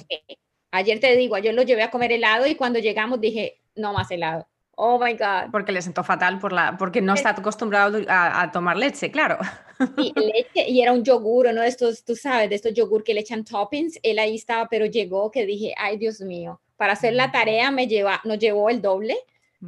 Ayer 0.72 1.00
te 1.00 1.16
digo, 1.16 1.38
yo 1.38 1.52
lo 1.52 1.64
llevé 1.64 1.84
a 1.84 1.92
comer 1.92 2.12
helado 2.12 2.46
y 2.46 2.56
cuando 2.56 2.80
llegamos 2.80 3.20
dije, 3.20 3.60
no 3.76 3.94
más 3.94 4.12
helado. 4.12 4.48
Oh 4.76 4.98
my 4.98 5.14
God. 5.14 5.52
Porque 5.52 5.74
le 5.74 5.82
sentó 5.82 6.04
fatal 6.06 6.40
por 6.40 6.54
la, 6.54 6.78
porque 6.78 7.02
no 7.02 7.14
está 7.14 7.32
acostumbrado 7.32 8.00
a, 8.08 8.50
tomar 8.52 8.78
leche, 8.78 9.12
claro. 9.12 9.38
Sí, 9.98 10.14
leche 10.16 10.70
y 10.70 10.82
era 10.82 10.94
un 10.94 11.04
yogur, 11.04 11.48
uno 11.48 11.62
de 11.62 11.68
estos, 11.68 12.06
tú 12.06 12.16
sabes, 12.16 12.50
de 12.50 12.56
estos 12.56 12.74
yogur 12.74 13.04
que 13.04 13.14
le 13.14 13.20
echan 13.20 13.44
toppings. 13.44 14.00
Él 14.04 14.20
ahí 14.20 14.36
estaba, 14.36 14.70
pero 14.70 14.86
llegó 14.86 15.32
que 15.32 15.46
dije, 15.46 15.74
ay 15.78 15.98
Dios 15.98 16.22
mío, 16.22 16.62
para 16.78 16.94
hacer 16.94 17.14
la 17.14 17.30
tarea 17.30 17.72
me 17.72 17.88
lleva, 17.88 18.22
nos 18.24 18.40
llevó 18.40 18.70
el 18.70 18.82
doble 18.82 19.18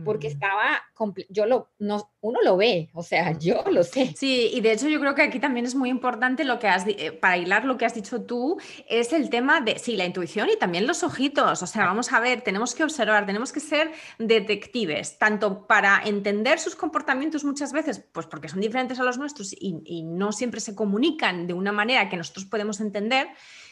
porque 0.05 0.27
estaba, 0.27 0.81
yo 1.29 1.45
lo, 1.45 1.71
no, 1.79 2.13
uno 2.21 2.39
lo 2.43 2.55
ve, 2.55 2.89
o 2.93 3.03
sea, 3.03 3.31
yo 3.39 3.63
lo 3.69 3.83
sé. 3.83 4.13
Sí, 4.15 4.49
y 4.53 4.61
de 4.61 4.71
hecho 4.71 4.87
yo 4.87 4.99
creo 4.99 5.15
que 5.15 5.21
aquí 5.21 5.39
también 5.39 5.65
es 5.65 5.75
muy 5.75 5.89
importante 5.89 6.45
lo 6.45 6.59
que 6.59 6.67
has, 6.67 6.85
eh, 6.87 7.11
para 7.11 7.37
hilar 7.37 7.65
lo 7.65 7.77
que 7.77 7.85
has 7.85 7.93
dicho 7.93 8.23
tú, 8.23 8.57
es 8.87 9.11
el 9.11 9.29
tema 9.29 9.61
de, 9.61 9.79
sí, 9.79 9.97
la 9.97 10.05
intuición 10.05 10.49
y 10.49 10.57
también 10.57 10.87
los 10.87 11.03
ojitos, 11.03 11.61
o 11.61 11.67
sea, 11.67 11.85
vamos 11.85 12.13
a 12.13 12.19
ver, 12.19 12.41
tenemos 12.41 12.73
que 12.73 12.83
observar, 12.83 13.25
tenemos 13.25 13.51
que 13.51 13.59
ser 13.59 13.91
detectives, 14.17 15.17
tanto 15.17 15.67
para 15.67 16.01
entender 16.05 16.59
sus 16.59 16.75
comportamientos 16.75 17.43
muchas 17.43 17.73
veces, 17.73 17.99
pues 18.11 18.27
porque 18.27 18.47
son 18.47 18.61
diferentes 18.61 18.99
a 18.99 19.03
los 19.03 19.17
nuestros 19.17 19.53
y, 19.53 19.81
y 19.85 20.03
no 20.03 20.31
siempre 20.31 20.61
se 20.61 20.75
comunican 20.75 21.47
de 21.47 21.53
una 21.53 21.71
manera 21.71 22.07
que 22.07 22.17
nosotros 22.17 22.45
podemos 22.45 22.79
entender, 22.79 23.27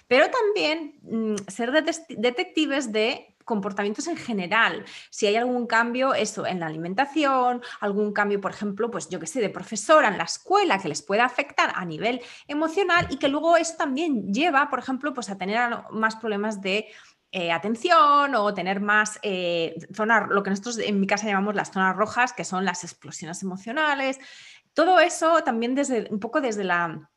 pero 0.09 0.25
también 0.29 0.99
mm, 1.03 1.35
ser 1.47 1.71
detectives 1.71 2.91
de 2.91 3.35
comportamientos 3.49 4.05
en 4.07 4.15
general. 4.15 4.85
Si 5.09 5.25
hay 5.25 5.35
algún 5.35 5.65
cambio, 5.65 6.13
eso, 6.13 6.45
en 6.45 6.59
la 6.59 6.67
alimentación, 6.67 7.63
algún 7.79 8.13
cambio, 8.13 8.39
por 8.39 8.51
ejemplo, 8.51 8.91
pues 8.91 9.09
yo 9.09 9.19
que 9.19 9.25
sé, 9.25 9.41
de 9.41 9.49
profesora 9.49 10.07
en 10.07 10.19
la 10.19 10.25
escuela 10.25 10.77
que 10.77 10.87
les 10.87 11.01
pueda 11.01 11.25
afectar 11.25 11.71
a 11.73 11.83
nivel 11.83 12.21
emocional 12.47 13.07
y 13.09 13.17
que 13.17 13.27
luego 13.27 13.57
eso 13.57 13.73
también 13.75 14.31
lleva, 14.31 14.69
por 14.69 14.77
ejemplo, 14.77 15.15
pues 15.15 15.31
a 15.31 15.37
tener 15.39 15.59
más 15.89 16.15
problemas 16.15 16.61
de 16.61 16.85
eh, 17.31 17.51
atención 17.51 18.35
o 18.35 18.53
tener 18.53 18.81
más 18.81 19.19
eh, 19.23 19.75
zonas, 19.95 20.29
lo 20.29 20.43
que 20.43 20.51
nosotros 20.51 20.77
en 20.77 20.99
mi 20.99 21.07
casa 21.07 21.25
llamamos 21.25 21.55
las 21.55 21.71
zonas 21.71 21.95
rojas, 21.95 22.33
que 22.33 22.45
son 22.45 22.65
las 22.65 22.83
explosiones 22.83 23.41
emocionales. 23.41 24.19
Todo 24.73 24.99
eso 24.99 25.41
también 25.43 25.73
desde 25.73 26.07
un 26.11 26.19
poco 26.19 26.39
desde 26.39 26.63
la 26.63 27.09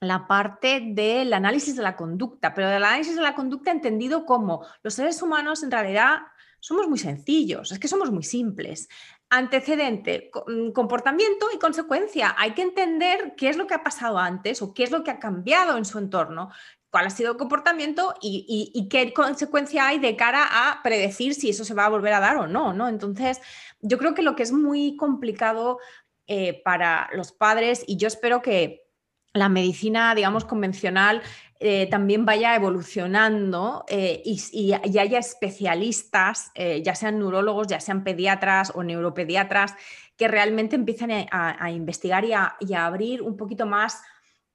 la 0.00 0.26
parte 0.26 0.80
del 0.82 1.32
análisis 1.32 1.76
de 1.76 1.82
la 1.82 1.94
conducta, 1.94 2.54
pero 2.54 2.68
del 2.68 2.84
análisis 2.84 3.16
de 3.16 3.22
la 3.22 3.34
conducta 3.34 3.70
entendido 3.70 4.24
como 4.24 4.64
los 4.82 4.94
seres 4.94 5.20
humanos 5.20 5.62
en 5.62 5.70
realidad 5.70 6.20
somos 6.58 6.88
muy 6.88 6.98
sencillos, 6.98 7.72
es 7.72 7.78
que 7.78 7.88
somos 7.88 8.10
muy 8.10 8.22
simples. 8.22 8.88
Antecedente, 9.30 10.30
mm, 10.46 10.72
comportamiento 10.72 11.46
y 11.54 11.58
consecuencia. 11.58 12.34
Hay 12.38 12.52
que 12.52 12.62
entender 12.62 13.34
qué 13.36 13.48
es 13.48 13.56
lo 13.56 13.66
que 13.66 13.74
ha 13.74 13.82
pasado 13.82 14.18
antes 14.18 14.60
o 14.62 14.74
qué 14.74 14.84
es 14.84 14.90
lo 14.90 15.04
que 15.04 15.10
ha 15.10 15.18
cambiado 15.18 15.76
en 15.76 15.84
su 15.84 15.98
entorno, 15.98 16.50
cuál 16.90 17.06
ha 17.06 17.10
sido 17.10 17.32
el 17.32 17.38
comportamiento 17.38 18.14
y, 18.20 18.88
qué 18.90 19.12
consecuencia 19.12 19.86
hay 19.86 19.98
de 19.98 20.16
cara 20.16 20.44
a 20.50 20.82
predecir 20.82 21.34
si 21.34 21.50
eso 21.50 21.64
se 21.64 21.74
va 21.74 21.86
a 21.86 21.90
volver 21.90 22.12
a 22.14 22.20
dar 22.20 22.36
o 22.36 22.46
no, 22.46 22.72
¿no? 22.72 22.88
Entonces, 22.88 23.40
yo 23.80 23.98
creo 23.98 24.14
que 24.14 24.22
lo 24.22 24.34
que 24.34 24.42
es 24.42 24.52
muy 24.52 24.96
complicado 24.96 25.78
eh, 26.26 26.60
para 26.64 27.08
los 27.14 27.32
padres, 27.32 27.84
y 27.86 27.96
yo 27.96 28.08
espero 28.08 28.42
que 28.42 28.89
la 29.32 29.48
medicina, 29.48 30.14
digamos, 30.14 30.44
convencional 30.44 31.22
eh, 31.62 31.88
también 31.90 32.24
vaya 32.24 32.54
evolucionando 32.54 33.84
eh, 33.86 34.22
y, 34.24 34.72
haya 34.72 35.18
especialistas, 35.18 36.50
eh, 36.54 36.82
ya 36.82 36.94
sean 36.94 37.18
neurólogos, 37.18 37.66
ya 37.66 37.80
sean 37.80 38.02
pediatras 38.02 38.72
o 38.74 38.82
neuropediatras, 38.82 39.74
que 40.16 40.26
realmente 40.26 40.74
empiecen 40.76 41.28
a, 41.30 41.70
investigar 41.70 42.24
y 42.24 42.32
a, 42.32 42.86
abrir 42.86 43.22
un 43.22 43.36
poquito 43.36 43.66
más 43.66 44.02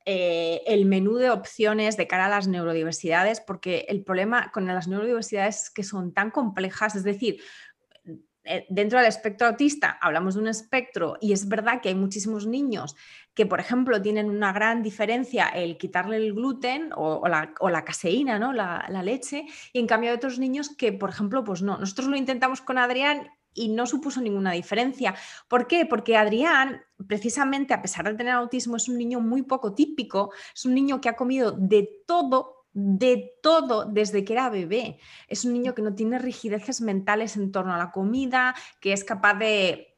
el 0.07 0.85
menú 0.85 1.15
de 1.15 1.31
opciones 1.31 1.97
de 1.97 2.05
cara 2.05 2.27
a 2.27 2.29
las 2.29 2.47
neurodiversidades, 2.47 3.41
porque 3.41 3.85
el 3.89 4.03
problema 4.03 4.51
con 4.51 4.67
las 4.67 4.87
neurodiversidades 4.87 5.63
es 5.63 5.69
que 5.71 5.83
son 5.83 6.13
tan 6.13 6.29
complejas, 6.29 6.95
es 6.95 7.03
decir, 7.03 7.41
dentro 8.69 8.99
del 8.99 9.07
espectro 9.07 9.47
autista 9.47 9.97
hablamos 9.99 10.35
de 10.35 10.41
un 10.41 10.47
espectro 10.47 11.17
y 11.19 11.33
es 11.33 11.47
verdad 11.47 11.81
que 11.81 11.89
hay 11.89 11.95
muchísimos 11.95 12.45
niños 12.45 12.95
que, 13.35 13.45
por 13.45 13.59
ejemplo, 13.59 14.01
tienen 14.01 14.29
una 14.29 14.53
gran 14.53 14.81
diferencia 14.81 15.49
el 15.49 15.77
quitarle 15.77 16.17
el 16.17 16.33
gluten 16.33 16.89
o, 16.95 17.27
la, 17.27 17.85
caseína, 17.85 18.39
¿no? 18.39 18.53
La, 18.53 19.03
leche, 19.03 19.45
y 19.73 19.79
en 19.79 19.87
cambio 19.87 20.09
hay 20.09 20.15
otros 20.15 20.39
niños 20.39 20.69
que, 20.69 20.93
por 20.93 21.09
ejemplo, 21.09 21.43
pues 21.43 21.61
no. 21.61 21.77
Nosotros 21.77 22.07
lo 22.07 22.15
intentamos 22.15 22.61
con 22.61 22.77
Adrián 22.77 23.29
y 23.53 23.69
no 23.69 23.85
supuso 23.85 24.21
ninguna 24.21 24.53
diferencia. 24.53 25.15
¿Por 25.47 25.67
qué? 25.67 25.85
Porque 25.85 26.17
Adrián, 26.17 26.81
precisamente, 27.07 27.73
a 27.73 27.81
pesar 27.81 28.05
de 28.05 28.15
tener 28.15 28.33
autismo, 28.33 28.77
es 28.77 28.87
un 28.87 28.97
niño 28.97 29.19
muy 29.19 29.43
poco 29.43 29.73
típico, 29.73 30.31
es 30.53 30.65
un 30.65 30.73
niño 30.73 31.01
que 31.01 31.09
ha 31.09 31.15
comido 31.15 31.51
de 31.51 32.03
todo 32.07 32.53
de 32.77 33.31
todo 33.41 33.85
desde 33.85 34.25
que 34.25 34.33
era 34.33 34.49
bebé. 34.49 34.99
Es 35.29 35.45
un 35.45 35.53
niño 35.53 35.73
que 35.73 35.81
no 35.81 35.95
tiene 35.95 36.19
rigideces 36.19 36.81
mentales 36.81 37.37
en 37.37 37.53
torno 37.53 37.73
a 37.73 37.77
la 37.77 37.91
comida, 37.91 38.53
que 38.81 38.91
es 38.91 39.05
capaz 39.05 39.35
de 39.35 39.94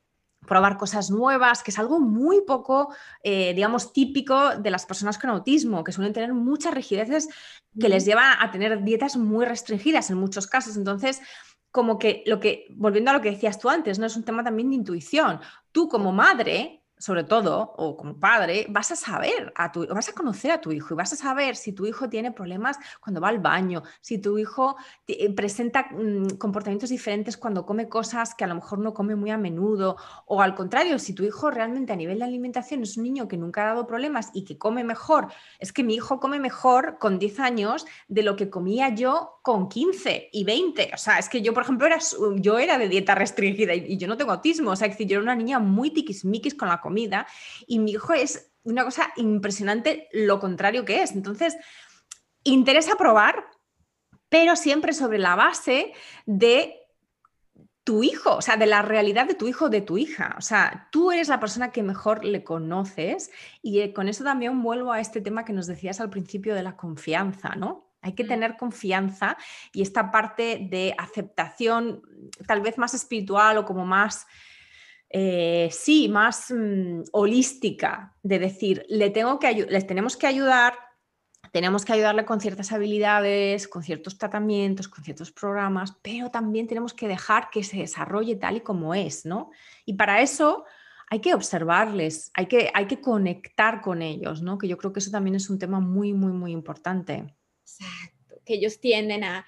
probar 0.48 0.78
cosas 0.78 1.12
nuevas, 1.12 1.62
que 1.62 1.70
es 1.70 1.78
algo 1.78 2.00
muy 2.00 2.42
poco, 2.42 2.96
eh, 3.22 3.54
digamos, 3.54 3.94
típico 3.94 4.58
de 4.58 4.72
las 4.72 4.88
personas 4.88 5.20
con 5.20 5.30
autismo, 5.30 5.84
que 5.84 5.92
suelen 5.92 6.14
tener 6.14 6.34
muchas 6.34 6.74
rigideces 6.74 7.30
que 7.80 7.90
les 7.90 8.06
llevan 8.06 8.34
a 8.40 8.50
tener 8.50 8.84
dietas 8.84 9.18
muy 9.18 9.46
restringidas 9.46 10.10
en 10.10 10.18
muchos 10.18 10.48
casos. 10.48 10.76
Entonces, 10.78 11.22
como 11.70 12.00
que 12.00 12.24
lo 12.26 12.40
que, 12.40 12.66
volviendo 12.72 13.12
a 13.12 13.14
lo 13.14 13.22
que 13.22 13.30
decías 13.30 13.60
tú 13.60 13.70
antes, 13.70 14.00
no 14.00 14.08
es 14.08 14.16
un 14.16 14.24
tema 14.24 14.44
también 14.44 14.70
de 14.70 14.76
intuición. 14.76 15.40
Tú 15.72 15.88
como 15.88 16.12
madre 16.12 16.82
sobre 16.98 17.24
todo, 17.24 17.74
o 17.78 17.96
como 17.96 18.20
padre, 18.20 18.66
vas 18.70 18.92
a 18.92 18.96
saber, 18.96 19.54
a 19.56 19.72
tu, 19.72 19.86
vas 19.88 20.10
a 20.10 20.14
conocer 20.14 20.52
a 20.52 20.62
tu 20.62 20.72
hijo 20.72 20.94
y 20.94 20.98
vas 20.98 21.14
a 21.14 21.16
saber 21.16 21.56
si 21.56 21.74
tu 21.74 21.86
hijo 21.86 22.10
tiene 22.10 22.32
problemas 22.32 22.78
cuando 23.00 23.22
va 23.22 23.30
al 23.30 23.40
baño, 23.40 23.84
si 24.02 24.18
tu 24.18 24.38
hijo 24.38 24.78
eh, 25.08 25.34
presenta 25.34 25.90
mm, 25.92 26.38
comportamientos 26.38 26.90
diferentes 26.90 27.38
cuando 27.38 27.66
come 27.66 27.88
cosas 27.88 28.34
que 28.36 28.44
a 28.44 28.48
lo 28.48 28.56
mejor 28.56 28.80
no 28.80 28.94
come 28.94 29.16
muy 29.16 29.32
a 29.32 29.38
menudo, 29.38 29.98
o 30.26 30.42
al 30.42 30.56
contrario, 30.56 31.00
si 31.00 31.14
tu 31.14 31.24
hijo 31.24 31.52
realmente 31.52 31.94
a 31.94 31.96
nivel 31.96 32.20
de 32.20 32.26
alimentación 32.26 32.84
es 32.84 32.98
un 32.98 33.04
niño 33.04 33.28
que 33.28 33.38
nunca 33.38 33.64
ha 33.64 33.68
dado 33.68 33.88
problemas 33.88 34.32
y 34.34 34.44
que 34.44 34.58
come 34.58 34.84
mejor, 34.84 35.28
es 35.60 35.72
que 35.72 35.84
mi 35.84 35.96
hijo 35.96 36.20
come 36.20 36.40
mejor 36.40 36.98
con 37.00 37.20
10 37.20 37.40
años 37.40 37.86
de 38.08 38.24
lo 38.24 38.36
que 38.36 38.50
comía 38.50 38.90
yo 38.90 39.40
con 39.42 39.70
15 39.70 40.30
y 40.32 40.44
20. 40.44 40.92
O 40.94 40.98
sea, 40.98 41.20
es 41.20 41.30
que 41.30 41.42
yo, 41.42 41.54
por 41.54 41.64
ejemplo, 41.64 41.88
era, 41.88 42.00
yo 42.36 42.60
era 42.60 42.78
de 42.78 42.90
dieta 42.90 43.16
restringida 43.16 43.74
y, 43.74 43.98
yo 43.98 44.08
no 44.08 44.18
tengo 44.18 44.32
autismo, 44.32 44.72
o 44.72 44.76
sea, 44.76 44.88
es 44.88 44.94
decir, 44.94 45.08
yo 45.08 45.16
era 45.16 45.24
una 45.24 45.36
niña 45.36 45.60
muy 45.60 45.92
tiquismiquis 45.92 46.54
con 46.54 46.68
la 46.68 46.82
comida 46.88 47.28
y 47.68 47.80
mi 47.80 47.92
hijo 47.92 48.14
es 48.14 48.52
una 48.64 48.86
cosa 48.86 49.12
impresionante 49.18 50.08
lo 50.14 50.40
contrario 50.40 50.86
que 50.86 51.04
es. 51.04 51.12
Entonces, 51.12 51.58
interesa 52.44 52.96
probar, 52.96 53.46
pero 54.30 54.56
siempre 54.56 54.94
sobre 54.94 55.20
la 55.20 55.36
base 55.36 55.94
de 56.26 56.76
tu 57.84 58.04
hijo, 58.04 58.36
o 58.36 58.42
sea, 58.42 58.58
de 58.58 58.66
la 58.66 58.82
realidad 58.82 59.28
de 59.28 59.36
tu 59.36 59.48
hijo, 59.48 59.70
de 59.70 59.82
tu 59.82 59.98
hija. 59.98 60.36
O 60.38 60.42
sea, 60.42 60.90
tú 60.92 61.12
eres 61.12 61.28
la 61.28 61.40
persona 61.40 61.72
que 61.72 61.84
mejor 61.84 62.24
le 62.24 62.44
conoces 62.44 63.32
y 63.62 63.80
eh, 63.80 63.94
con 63.94 64.08
eso 64.08 64.24
también 64.24 64.62
vuelvo 64.62 64.92
a 64.92 65.00
este 65.00 65.22
tema 65.22 65.46
que 65.46 65.54
nos 65.54 65.68
decías 65.68 66.00
al 66.00 66.10
principio 66.10 66.56
de 66.56 66.64
la 66.64 66.78
confianza, 66.78 67.56
¿no? 67.56 67.90
Hay 68.02 68.14
que 68.14 68.24
mm. 68.24 68.28
tener 68.28 68.58
confianza 68.58 69.38
y 69.74 69.82
esta 69.82 70.12
parte 70.12 70.68
de 70.70 70.96
aceptación 70.98 72.02
tal 72.46 72.62
vez 72.62 72.78
más 72.78 72.94
espiritual 72.94 73.58
o 73.58 73.66
como 73.66 73.86
más 73.86 74.28
eh, 75.10 75.70
sí, 75.72 76.10
más 76.10 76.52
mm, 76.52 77.04
holística, 77.12 78.16
de 78.24 78.40
decir, 78.40 78.86
le 78.90 79.10
tengo 79.10 79.40
que 79.40 79.66
les 79.70 79.88
tenemos 79.88 80.18
que 80.18 80.28
ayudar, 80.28 80.74
tenemos 81.52 81.86
que 81.86 81.94
ayudarle 81.94 82.26
con 82.26 82.42
ciertas 82.42 82.72
habilidades, 82.72 83.68
con 83.68 83.84
ciertos 83.84 84.18
tratamientos, 84.18 84.90
con 84.90 85.04
ciertos 85.04 85.32
programas, 85.32 85.98
pero 86.02 86.30
también 86.30 86.68
tenemos 86.68 86.94
que 86.94 87.08
dejar 87.08 87.50
que 87.50 87.64
se 87.64 87.78
desarrolle 87.78 88.36
tal 88.36 88.58
y 88.58 88.62
como 88.62 88.94
es, 88.94 89.26
¿no? 89.26 89.52
Y 89.86 89.94
para 89.94 90.22
eso 90.22 90.66
hay 91.10 91.20
que 91.20 91.34
observarles, 91.34 92.32
hay 92.34 92.48
que, 92.48 92.70
hay 92.74 92.86
que 92.86 93.00
conectar 93.00 93.82
con 93.82 94.02
ellos, 94.02 94.42
¿no? 94.42 94.58
Que 94.58 94.68
yo 94.68 94.78
creo 94.78 94.92
que 94.92 95.00
eso 95.00 95.12
también 95.12 95.36
es 95.36 95.50
un 95.50 95.58
tema 95.58 95.80
muy, 95.80 96.14
muy, 96.14 96.34
muy 96.34 96.52
importante. 96.52 97.34
Exacto, 97.62 98.42
que 98.46 98.56
ellos 98.56 98.82
tienden 98.82 99.24
a, 99.24 99.46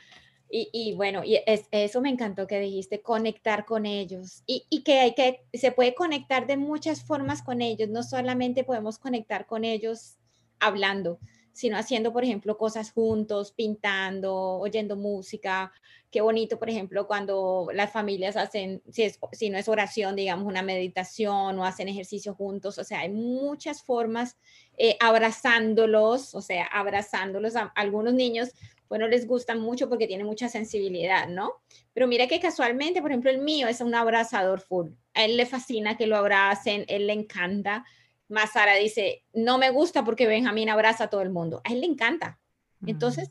y, 0.52 0.93
bueno, 0.95 1.24
y 1.24 1.39
eso 1.45 2.02
me 2.02 2.10
encantó 2.10 2.47
que 2.47 2.60
dijiste, 2.60 3.02
conectar 3.02 3.66
con 3.66 3.86
ellos. 3.86 4.43
Y, 4.47 4.66
y, 4.70 4.82
que, 4.82 5.00
hay 5.00 5.14
que 5.14 5.43
se 5.54 5.72
puede 5.72 5.93
conectar 5.93 6.47
de 6.47 6.58
muchas 6.58 7.04
formas 7.04 7.43
con 7.43 7.62
ellos. 7.62 7.89
No 7.89 8.02
solamente 8.02 8.64
podemos 8.64 8.97
conectar 8.97 9.45
con 9.45 9.64
ellos 9.64 10.18
hablando, 10.60 11.20
sino 11.54 11.78
haciendo, 11.78 12.14
por 12.14 12.24
ejemplo, 12.24 12.58
cosas 12.58 12.91
juntos, 12.91 13.52
pintando, 13.52 14.34
oyendo 14.34 14.95
música. 14.95 15.72
Qué 16.10 16.22
bonito, 16.22 16.58
por 16.58 16.70
ejemplo, 16.70 17.06
cuando 17.06 17.68
las 17.74 17.91
familias 17.91 18.36
hacen, 18.36 18.82
si, 18.89 19.04
es, 19.04 19.20
si 19.34 19.50
no 19.50 19.58
es 19.58 19.68
oración, 19.68 20.16
digamos, 20.16 20.47
una 20.47 20.64
meditación 20.64 21.60
o 21.60 21.66
hacen 21.66 21.89
ejercicio 21.89 22.34
juntos. 22.34 22.80
O 22.80 22.84
sea, 22.84 23.02
hay 23.02 23.10
muchas 23.10 23.84
formas 23.84 24.38
eh, 24.78 24.97
abrazándolos, 25.00 26.34
o 26.34 26.41
sea, 26.41 26.66
abrazándolos. 26.66 27.56
A, 27.56 27.72
algunos 27.76 28.14
niños 28.14 28.50
bueno, 28.89 29.07
les 29.07 29.27
gusta 29.27 29.55
mucho 29.55 29.87
porque 29.87 30.07
tiene 30.07 30.23
mucha 30.23 30.49
sensibilidad, 30.49 31.27
¿no? 31.27 31.61
Pero 31.93 32.07
mira 32.07 32.27
que 32.27 32.39
casualmente, 32.39 33.01
por 33.01 33.11
ejemplo, 33.11 33.29
el 33.29 33.37
mío 33.37 33.67
es 33.67 33.81
un 33.81 33.93
abrazador 33.93 34.59
full. 34.59 34.89
A 35.13 35.25
él 35.25 35.37
le 35.37 35.45
fascina 35.45 35.95
que 35.95 36.07
lo 36.07 36.17
abracen, 36.17 36.85
él 36.87 37.05
le 37.05 37.13
encanta. 37.13 37.85
Más 38.27 38.53
Sara 38.53 38.75
dice, 38.75 39.23
no 39.31 39.59
me 39.59 39.69
gusta 39.69 40.03
porque 40.03 40.25
Benjamín 40.25 40.69
abraza 40.69 41.05
a 41.05 41.09
todo 41.09 41.21
el 41.21 41.29
mundo. 41.29 41.61
A 41.63 41.71
él 41.71 41.81
le 41.81 41.85
encanta. 41.85 42.39
Entonces, 42.85 43.29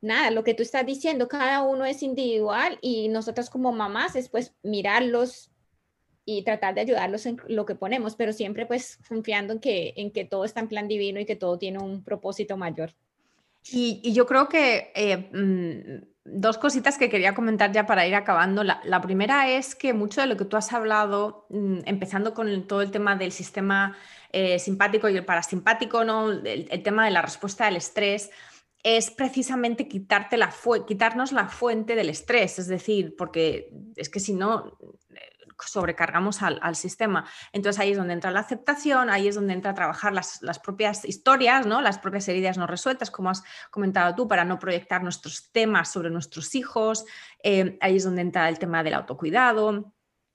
nada, 0.00 0.30
lo 0.30 0.42
que 0.42 0.54
tú 0.54 0.62
estás 0.62 0.86
diciendo, 0.86 1.28
cada 1.28 1.62
uno 1.62 1.84
es 1.84 2.02
individual 2.02 2.78
y 2.80 3.08
nosotros 3.08 3.50
como 3.50 3.72
mamás 3.72 4.16
es 4.16 4.28
pues 4.28 4.54
mirarlos 4.62 5.50
y 6.24 6.44
tratar 6.44 6.74
de 6.74 6.82
ayudarlos 6.82 7.26
en 7.26 7.38
lo 7.48 7.66
que 7.66 7.74
ponemos, 7.74 8.14
pero 8.14 8.32
siempre 8.32 8.64
pues 8.64 8.98
confiando 9.08 9.52
en 9.54 9.60
que, 9.60 9.94
en 9.96 10.12
que 10.12 10.24
todo 10.24 10.44
está 10.44 10.60
en 10.60 10.68
plan 10.68 10.88
divino 10.88 11.20
y 11.20 11.26
que 11.26 11.36
todo 11.36 11.58
tiene 11.58 11.78
un 11.78 12.04
propósito 12.04 12.56
mayor. 12.56 12.94
Y, 13.72 14.12
yo 14.12 14.26
creo 14.26 14.48
que 14.48 14.92
eh, 14.94 15.30
mm, 15.32 16.10
dos 16.24 16.58
cositas 16.58 16.98
que 16.98 17.08
quería 17.08 17.34
comentar 17.34 17.72
ya 17.72 17.86
para 17.86 18.06
ir 18.06 18.14
acabando. 18.14 18.64
La, 18.64 19.00
primera 19.00 19.50
es 19.50 19.74
que 19.74 19.92
mucho 19.92 20.20
de 20.20 20.26
lo 20.26 20.36
que 20.36 20.44
tú 20.44 20.56
has 20.56 20.72
hablado, 20.72 21.46
mm, 21.50 21.80
empezando 21.86 22.34
con 22.34 22.66
todo 22.66 22.82
el 22.82 22.90
tema 22.90 23.16
del 23.16 23.32
sistema 23.32 23.96
eh, 24.32 24.58
simpático 24.58 25.08
y 25.08 25.16
el 25.16 25.24
parasimpático, 25.24 26.04
¿no? 26.04 26.30
el, 26.30 26.82
tema 26.82 27.04
de 27.04 27.10
la 27.10 27.22
respuesta 27.22 27.66
al 27.66 27.76
estrés, 27.76 28.30
es 28.82 29.10
precisamente 29.10 29.88
quitarte 29.88 30.38
la 30.38 30.54
quitarnos 30.86 31.32
la 31.32 31.48
fuente 31.48 31.94
del 31.94 32.08
estrés. 32.08 32.58
Es 32.58 32.66
decir, 32.66 33.14
porque 33.16 33.70
es 33.96 34.08
que 34.08 34.20
si 34.20 34.34
no, 34.34 34.78
sobrecargamos 35.66 36.42
al, 36.42 36.76
sistema. 36.76 37.26
Entonces 37.52 37.80
ahí 37.80 37.92
es 37.92 37.98
donde 37.98 38.14
entra 38.14 38.30
la 38.30 38.40
aceptación, 38.40 39.10
ahí 39.10 39.28
es 39.28 39.34
donde 39.34 39.52
entra 39.52 39.72
a 39.72 39.74
trabajar 39.74 40.12
las, 40.12 40.40
propias 40.62 41.04
historias, 41.04 41.66
¿no? 41.66 41.80
las 41.80 41.98
propias 41.98 42.28
heridas 42.28 42.58
no 42.58 42.66
resueltas, 42.66 43.10
como 43.10 43.30
has 43.30 43.42
comentado 43.70 44.14
tú, 44.14 44.28
para 44.28 44.44
no 44.44 44.58
proyectar 44.58 45.02
nuestros 45.02 45.50
temas 45.52 45.90
sobre 45.90 46.10
nuestros 46.10 46.54
hijos. 46.54 47.04
Eh, 47.42 47.76
ahí 47.80 47.96
es 47.96 48.04
donde 48.04 48.22
entra 48.22 48.48
el 48.48 48.58
tema 48.58 48.82
del 48.82 48.94
autocuidado 48.94 49.92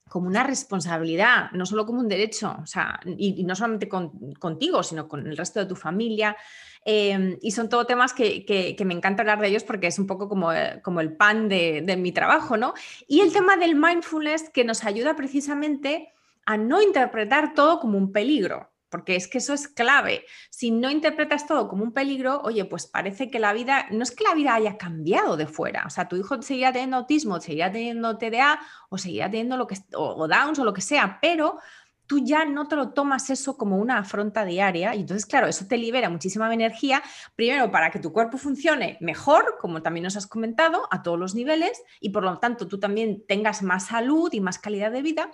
como 0.08 0.28
una 0.28 0.44
responsabilidad, 0.44 1.50
no 1.52 1.66
solo 1.66 1.84
como 1.84 2.00
un 2.00 2.08
derecho, 2.08 2.56
o 2.62 2.66
sea, 2.66 3.00
y, 3.04 3.42
no 3.44 3.56
solamente 3.56 3.88
contigo, 3.88 4.82
sino 4.82 5.08
con 5.08 5.26
el 5.26 5.36
resto 5.36 5.60
de 5.60 5.66
tu 5.66 5.74
familia. 5.74 6.36
Em, 6.84 7.36
y 7.42 7.50
son 7.50 7.68
todo 7.68 7.84
temas 7.84 8.12
que, 8.12 8.76
me 8.84 8.94
encanta 8.94 9.22
hablar 9.22 9.40
de 9.40 9.48
ellos 9.48 9.64
porque 9.64 9.88
es 9.88 9.98
un 9.98 10.06
poco 10.06 10.28
como, 10.28 10.52
eh, 10.52 10.80
como 10.84 11.00
el 11.00 11.16
pan 11.16 11.48
de, 11.48 11.82
de, 11.84 11.96
mi 11.96 12.12
trabajo, 12.12 12.56
¿no? 12.56 12.74
Y 13.08 13.20
el 13.20 13.32
tema 13.32 13.56
del 13.56 13.74
mindfulness 13.74 14.50
que 14.50 14.64
nos 14.64 14.84
ayuda 14.84 15.16
precisamente 15.16 16.12
a 16.44 16.56
no 16.56 16.80
interpretar 16.80 17.54
todo 17.54 17.80
como 17.80 17.98
un 17.98 18.12
peligro, 18.12 18.70
porque 18.88 19.16
es 19.16 19.28
que 19.28 19.38
eso 19.38 19.52
es 19.52 19.68
clave. 19.68 20.24
Si 20.50 20.70
no 20.70 20.90
interpretas 20.90 21.46
todo 21.46 21.68
como 21.68 21.84
un 21.84 21.92
peligro, 21.92 22.40
oye, 22.42 22.64
pues 22.64 22.86
parece 22.86 23.30
que 23.30 23.38
la 23.38 23.52
vida, 23.52 23.86
no 23.90 24.02
es 24.02 24.10
que 24.10 24.24
la 24.24 24.34
vida 24.34 24.54
haya 24.54 24.76
cambiado 24.76 25.36
de 25.36 25.46
fuera, 25.46 25.84
o 25.86 25.90
sea, 25.90 26.08
tu 26.08 26.16
hijo 26.16 26.40
seguirá 26.42 26.72
teniendo 26.72 26.96
autismo, 26.96 27.40
seguirá 27.40 27.70
teniendo 27.72 28.18
TDA 28.18 28.60
o 28.88 28.98
seguirá 28.98 29.30
teniendo 29.30 29.56
lo 29.56 29.66
que, 29.66 29.76
o 29.94 30.28
Downs 30.28 30.58
o 30.58 30.64
lo 30.64 30.72
que 30.72 30.80
sea, 30.80 31.18
pero 31.20 31.58
tú 32.06 32.20
ya 32.24 32.44
no 32.44 32.68
te 32.68 32.76
lo 32.76 32.90
tomas 32.90 33.30
eso 33.30 33.56
como 33.56 33.76
una 33.78 33.98
afronta 33.98 34.44
diaria 34.44 34.94
y 34.94 35.00
entonces, 35.00 35.26
claro, 35.26 35.46
eso 35.46 35.66
te 35.66 35.76
libera 35.76 36.08
muchísima 36.08 36.52
energía, 36.52 37.02
primero 37.34 37.70
para 37.70 37.90
que 37.90 37.98
tu 37.98 38.12
cuerpo 38.12 38.38
funcione 38.38 38.96
mejor, 39.00 39.56
como 39.60 39.82
también 39.82 40.04
nos 40.04 40.16
has 40.16 40.26
comentado, 40.26 40.86
a 40.90 41.02
todos 41.02 41.18
los 41.18 41.34
niveles 41.34 41.82
y 42.00 42.10
por 42.10 42.22
lo 42.22 42.38
tanto 42.38 42.68
tú 42.68 42.78
también 42.78 43.24
tengas 43.26 43.62
más 43.62 43.86
salud 43.86 44.32
y 44.32 44.40
más 44.40 44.58
calidad 44.58 44.92
de 44.92 45.02
vida 45.02 45.30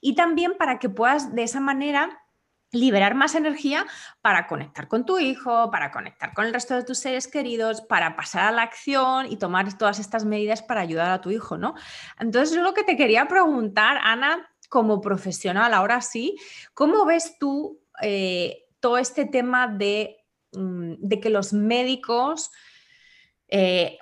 y 0.00 0.14
también 0.14 0.56
para 0.58 0.78
que 0.78 0.88
puedas 0.88 1.34
de 1.34 1.42
esa 1.42 1.60
manera 1.60 2.22
liberar 2.72 3.14
más 3.14 3.34
energía 3.34 3.86
para 4.20 4.46
conectar 4.46 4.88
con 4.88 5.04
tu 5.04 5.18
hijo, 5.18 5.70
para 5.70 5.90
conectar 5.90 6.32
con 6.34 6.46
el 6.46 6.52
resto 6.52 6.74
de 6.74 6.84
tus 6.84 6.98
seres 6.98 7.26
queridos, 7.26 7.80
para 7.82 8.16
pasar 8.16 8.44
a 8.44 8.52
la 8.52 8.62
acción 8.62 9.26
y 9.30 9.36
tomar 9.36 9.76
todas 9.76 9.98
estas 9.98 10.24
medidas 10.24 10.62
para 10.62 10.80
ayudar 10.80 11.10
a 11.10 11.20
tu 11.20 11.30
hijo, 11.30 11.58
¿no? 11.58 11.74
Entonces, 12.18 12.54
yo 12.54 12.62
lo 12.62 12.74
que 12.74 12.84
te 12.84 12.96
quería 12.96 13.26
preguntar, 13.26 13.98
Ana, 14.02 14.48
como 14.68 15.00
profesional, 15.00 15.74
ahora 15.74 16.00
sí, 16.00 16.36
¿cómo 16.74 17.04
ves 17.04 17.36
tú 17.38 17.80
eh, 18.00 18.64
todo 18.78 18.98
este 18.98 19.26
tema 19.26 19.68
de, 19.68 20.24
mm, 20.52 20.94
de, 20.98 21.20
que 21.20 21.28
los 21.30 21.52
médicos, 21.52 22.50
eh, 23.52 23.98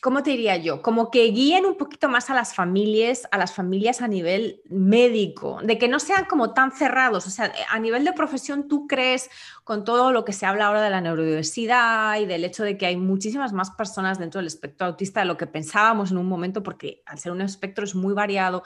¿cómo 0.00 0.22
te 0.22 0.30
diría 0.30 0.56
yo? 0.56 0.82
Como 0.82 1.10
que 1.10 1.24
guíen 1.28 1.64
un 1.64 1.76
poquito 1.76 2.08
más 2.08 2.28
a 2.28 2.34
las 2.34 2.54
familias, 2.54 3.28
a 3.30 3.38
las 3.38 3.54
familias 3.54 4.02
a 4.02 4.08
nivel 4.08 4.62
médico, 4.68 5.60
de 5.62 5.78
que 5.78 5.86
no 5.86 6.00
sean 6.00 6.24
como 6.24 6.52
tan 6.54 6.72
cerrados. 6.72 7.26
O 7.26 7.30
sea, 7.30 7.52
a 7.68 7.78
nivel 7.78 8.04
de 8.04 8.12
profesión, 8.12 8.66
¿tú 8.66 8.88
crees 8.88 9.30
con 9.62 9.84
todo 9.84 10.10
lo 10.10 10.24
que 10.24 10.32
se 10.32 10.44
habla 10.44 10.66
ahora 10.66 10.82
de 10.82 10.90
la 10.90 11.00
neurodiversidad 11.00 12.18
y 12.18 12.26
del 12.26 12.44
hecho 12.44 12.64
de 12.64 12.76
que 12.76 12.86
hay 12.86 12.96
muchísimas 12.96 13.52
más 13.52 13.70
personas 13.70 14.18
dentro 14.18 14.40
del 14.40 14.48
espectro 14.48 14.88
autista 14.88 15.20
de 15.20 15.26
lo 15.26 15.36
que 15.36 15.46
pensábamos 15.46 16.10
en 16.10 16.18
un 16.18 16.26
momento, 16.26 16.64
porque 16.64 17.02
al 17.06 17.20
ser 17.20 17.30
un 17.30 17.42
espectro 17.42 17.84
es 17.84 17.94
muy 17.94 18.12
variado? 18.12 18.64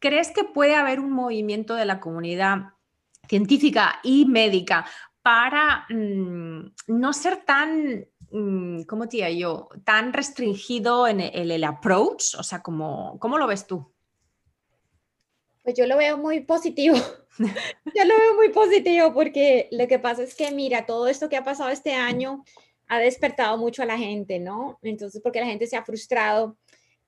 ¿Crees 0.00 0.32
que 0.32 0.44
puede 0.44 0.74
haber 0.74 1.00
un 1.00 1.12
movimiento 1.12 1.76
de 1.76 1.86
la 1.86 1.98
comunidad 1.98 2.74
científica 3.26 4.00
y 4.02 4.26
médica 4.26 4.84
para 5.22 5.86
mm, 5.88 6.72
no 6.88 7.12
ser 7.12 7.44
tan, 7.44 8.06
mm, 8.11 8.11
¿cómo 8.86 9.08
te 9.08 9.18
diría 9.18 9.30
yo?, 9.30 9.68
tan 9.84 10.12
restringido 10.12 11.06
en 11.06 11.20
el, 11.20 11.64
approach? 11.64 12.34
O 12.38 12.42
sea, 12.42 12.62
¿cómo, 12.62 13.18
¿cómo 13.18 13.38
lo 13.38 13.46
ves 13.46 13.66
tú? 13.66 13.92
Pues 15.62 15.76
yo 15.76 15.86
lo 15.86 15.96
veo 15.96 16.16
muy 16.18 16.40
positivo. 16.40 16.96
yo 17.38 18.04
lo 18.04 18.16
veo 18.16 18.34
muy 18.36 18.50
positivo 18.50 19.12
porque 19.12 19.68
lo 19.70 19.86
que 19.88 19.98
pasa 19.98 20.22
es 20.22 20.34
que, 20.34 20.50
mira, 20.50 20.86
todo 20.86 21.08
esto 21.08 21.28
que 21.28 21.36
ha 21.36 21.44
pasado 21.44 21.70
este 21.70 21.92
año 21.92 22.44
ha 22.88 22.98
despertado 22.98 23.56
mucho 23.56 23.82
a 23.82 23.86
la 23.86 23.96
gente, 23.96 24.38
¿no? 24.38 24.78
Entonces, 24.82 25.20
porque 25.22 25.40
la 25.40 25.46
gente 25.46 25.66
se 25.66 25.76
ha 25.76 25.84
frustrado 25.84 26.58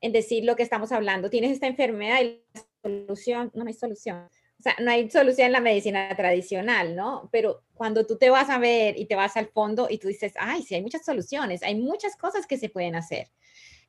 en 0.00 0.12
decir 0.12 0.44
lo 0.44 0.56
que 0.56 0.62
estamos 0.62 0.92
hablando. 0.92 1.30
Tienes 1.30 1.52
esta 1.52 1.66
enfermedad 1.66 2.22
y 2.22 2.42
la 2.54 2.62
solución, 2.82 3.50
no, 3.54 3.64
hay 3.66 3.74
solución. 3.74 4.28
O 4.58 4.62
sea, 4.62 4.76
no 4.80 4.90
hay 4.90 5.10
solución 5.10 5.46
en 5.46 5.52
la 5.52 5.60
medicina 5.60 6.14
tradicional, 6.16 6.96
¿no? 6.96 7.28
Pero 7.32 7.62
cuando 7.74 8.06
tú 8.06 8.16
te 8.16 8.30
vas 8.30 8.48
a 8.50 8.58
ver 8.58 8.98
y 8.98 9.06
te 9.06 9.14
vas 9.14 9.36
al 9.36 9.48
fondo 9.48 9.88
y 9.90 9.98
tú 9.98 10.08
dices, 10.08 10.32
ay, 10.38 10.62
sí, 10.62 10.74
hay 10.74 10.82
muchas 10.82 11.04
soluciones, 11.04 11.62
hay 11.62 11.74
muchas 11.74 12.16
cosas 12.16 12.46
que 12.46 12.56
se 12.56 12.68
pueden 12.68 12.94
hacer. 12.94 13.28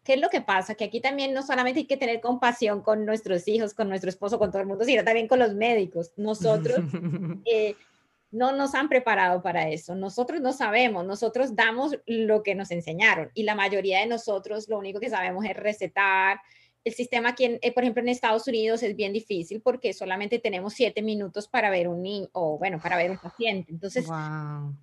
¿Qué 0.04 0.14
es 0.14 0.20
lo 0.20 0.30
que 0.30 0.42
pasa? 0.42 0.76
Que 0.76 0.84
aquí 0.84 1.02
también 1.02 1.34
no 1.34 1.42
solamente 1.42 1.80
hay 1.80 1.88
que 1.88 1.98
tener 1.98 2.22
compasión 2.22 2.82
con 2.82 3.06
nuestros 3.06 3.48
hijos, 3.48 3.74
con 3.74 3.90
nuestro 3.90 4.10
esposo, 4.10 4.38
con 4.38 4.52
todo 4.52 4.62
el 4.62 4.68
mundo, 4.68 4.86
sino 4.86 5.04
también 5.04 5.28
con 5.28 5.40
los 5.40 5.56
médicos. 5.56 6.12
Nosotros 6.16 6.80
eh, 7.46 7.76
no 8.30 8.52
nos 8.52 8.76
han 8.76 8.88
preparado 8.88 9.42
para 9.42 9.70
eso. 9.70 9.96
Nosotros 9.96 10.42
no 10.42 10.54
sabemos, 10.54 11.06
nosotros 11.06 11.56
damos 11.56 11.98
lo 12.06 12.44
que 12.44 12.54
nos 12.54 12.70
enseñaron 12.70 13.32
y 13.34 13.44
la 13.44 13.56
mayoría 13.56 14.02
de 14.02 14.08
nosotros 14.08 14.70
lo 14.70 14.78
único 14.78 15.00
que 15.00 15.10
sabemos 15.10 15.44
es 15.46 15.56
recetar. 15.56 16.40
El 16.86 16.94
sistema 16.94 17.30
aquí, 17.30 17.58
eh, 17.62 17.72
por 17.74 17.84
ejemplo, 17.84 18.04
en 18.04 18.10
Estados 18.10 18.48
Unidos 18.48 18.84
es 18.84 18.96
bien 18.96 19.12
difícil 19.12 19.60
porque 19.60 19.92
solamente 19.92 20.38
tenemos 20.38 20.76
siete 20.76 21.02
minutos 21.02 21.48
para 21.48 21.72
ver 21.72 21.88
un 21.88 22.04
niño 22.04 22.30
o, 22.32 22.60
bueno, 22.60 22.80
para 22.80 22.96
ver 22.96 23.10
un 23.10 23.18
paciente. 23.18 23.72
Entonces, 23.72 24.08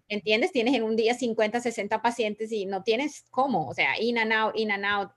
¿entiendes? 0.08 0.50
Tienes 0.50 0.74
en 0.74 0.82
un 0.82 0.96
día 0.96 1.14
50, 1.14 1.60
60 1.60 2.02
pacientes 2.02 2.50
y 2.50 2.66
no 2.66 2.82
tienes 2.82 3.24
cómo, 3.30 3.68
o 3.68 3.72
sea, 3.72 4.00
in 4.00 4.18
and 4.18 4.32
out, 4.32 4.58
in 4.58 4.72
and 4.72 4.84
out. 4.84 5.12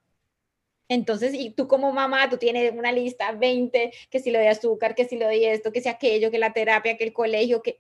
Entonces, 0.88 1.34
y 1.34 1.50
tú 1.50 1.68
como 1.68 1.92
mamá, 1.92 2.30
tú 2.30 2.38
tienes 2.38 2.72
una 2.72 2.92
lista, 2.92 3.32
20, 3.32 3.92
que 4.12 4.20
si 4.20 4.30
lo 4.30 4.38
de 4.38 4.50
azúcar, 4.50 4.94
que 4.94 5.06
si 5.06 5.18
lo 5.18 5.28
de 5.28 5.54
esto, 5.54 5.72
que 5.72 5.82
si 5.82 5.90
aquello, 5.90 6.30
que 6.30 6.38
la 6.38 6.54
terapia, 6.54 6.98
que 6.98 7.04
el 7.04 7.14
colegio, 7.14 7.64
que 7.64 7.80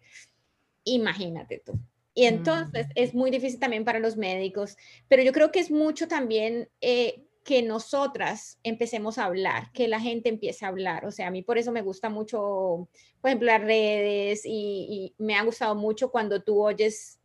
imagínate 0.84 1.62
tú. 1.64 1.80
Y 2.16 2.26
entonces 2.26 2.88
mm. 2.88 2.92
es 2.96 3.14
muy 3.14 3.30
difícil 3.30 3.60
también 3.60 3.84
para 3.84 4.00
los 4.00 4.18
médicos, 4.18 4.78
pero 5.08 5.22
yo 5.22 5.34
creo 5.34 5.52
que 5.52 5.60
es 5.60 5.70
mucho 5.70 6.08
también 6.08 6.70
eh, 6.82 7.25
que 7.46 7.62
nosotras 7.62 8.58
empecemos 8.64 9.20
a 9.20 9.26
hablar, 9.26 9.72
que 9.72 9.88
la 9.88 10.00
gente 10.00 10.30
empiece 10.30 10.66
a 10.66 10.70
hablar. 10.70 11.06
O 11.06 11.12
sea, 11.12 11.28
a 11.28 11.32
mí 11.32 11.44
por 11.44 11.60
eso 11.60 11.72
me 11.72 11.84
gusta 11.84 12.10
mucho, 12.10 12.90
por 13.22 13.30
ejemplo, 13.30 13.46
las 13.46 13.62
redes 13.62 14.42
y, 14.46 15.14
me 15.20 15.36
ha 15.36 15.44
gustado 15.44 15.76
mucho 15.76 16.10
cuando 16.10 16.42
tú 16.42 16.66
oyes 16.66 17.20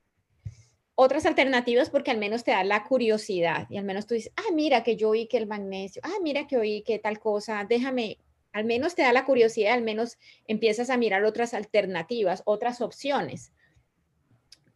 otras 0.94 1.24
alternativas 1.24 1.88
porque 1.88 2.10
al 2.10 2.18
menos 2.18 2.44
te 2.44 2.50
da 2.50 2.62
la 2.64 2.84
curiosidad 2.84 3.66
y 3.70 3.78
al 3.78 3.84
menos 3.84 4.06
tú 4.06 4.12
dices, 4.12 4.30
ah, 4.36 4.52
mira 4.52 4.82
que 4.84 4.96
yo 4.96 5.08
oí 5.08 5.26
que 5.26 5.38
el 5.38 5.46
magnesio, 5.46 6.02
ah, 6.04 6.18
mira 6.22 6.46
que 6.46 6.58
oí 6.58 6.82
que 6.82 6.98
tal 6.98 7.18
cosa, 7.18 7.64
déjame, 7.66 8.18
al 8.52 8.66
menos 8.66 8.94
te 8.94 9.00
da 9.00 9.14
la 9.14 9.24
curiosidad, 9.24 9.72
al 9.72 9.82
menos 9.82 10.18
empiezas 10.46 10.90
a 10.90 10.98
mirar 10.98 11.24
otras 11.24 11.54
alternativas, 11.54 12.42
otras 12.44 12.82
opciones 12.82 13.52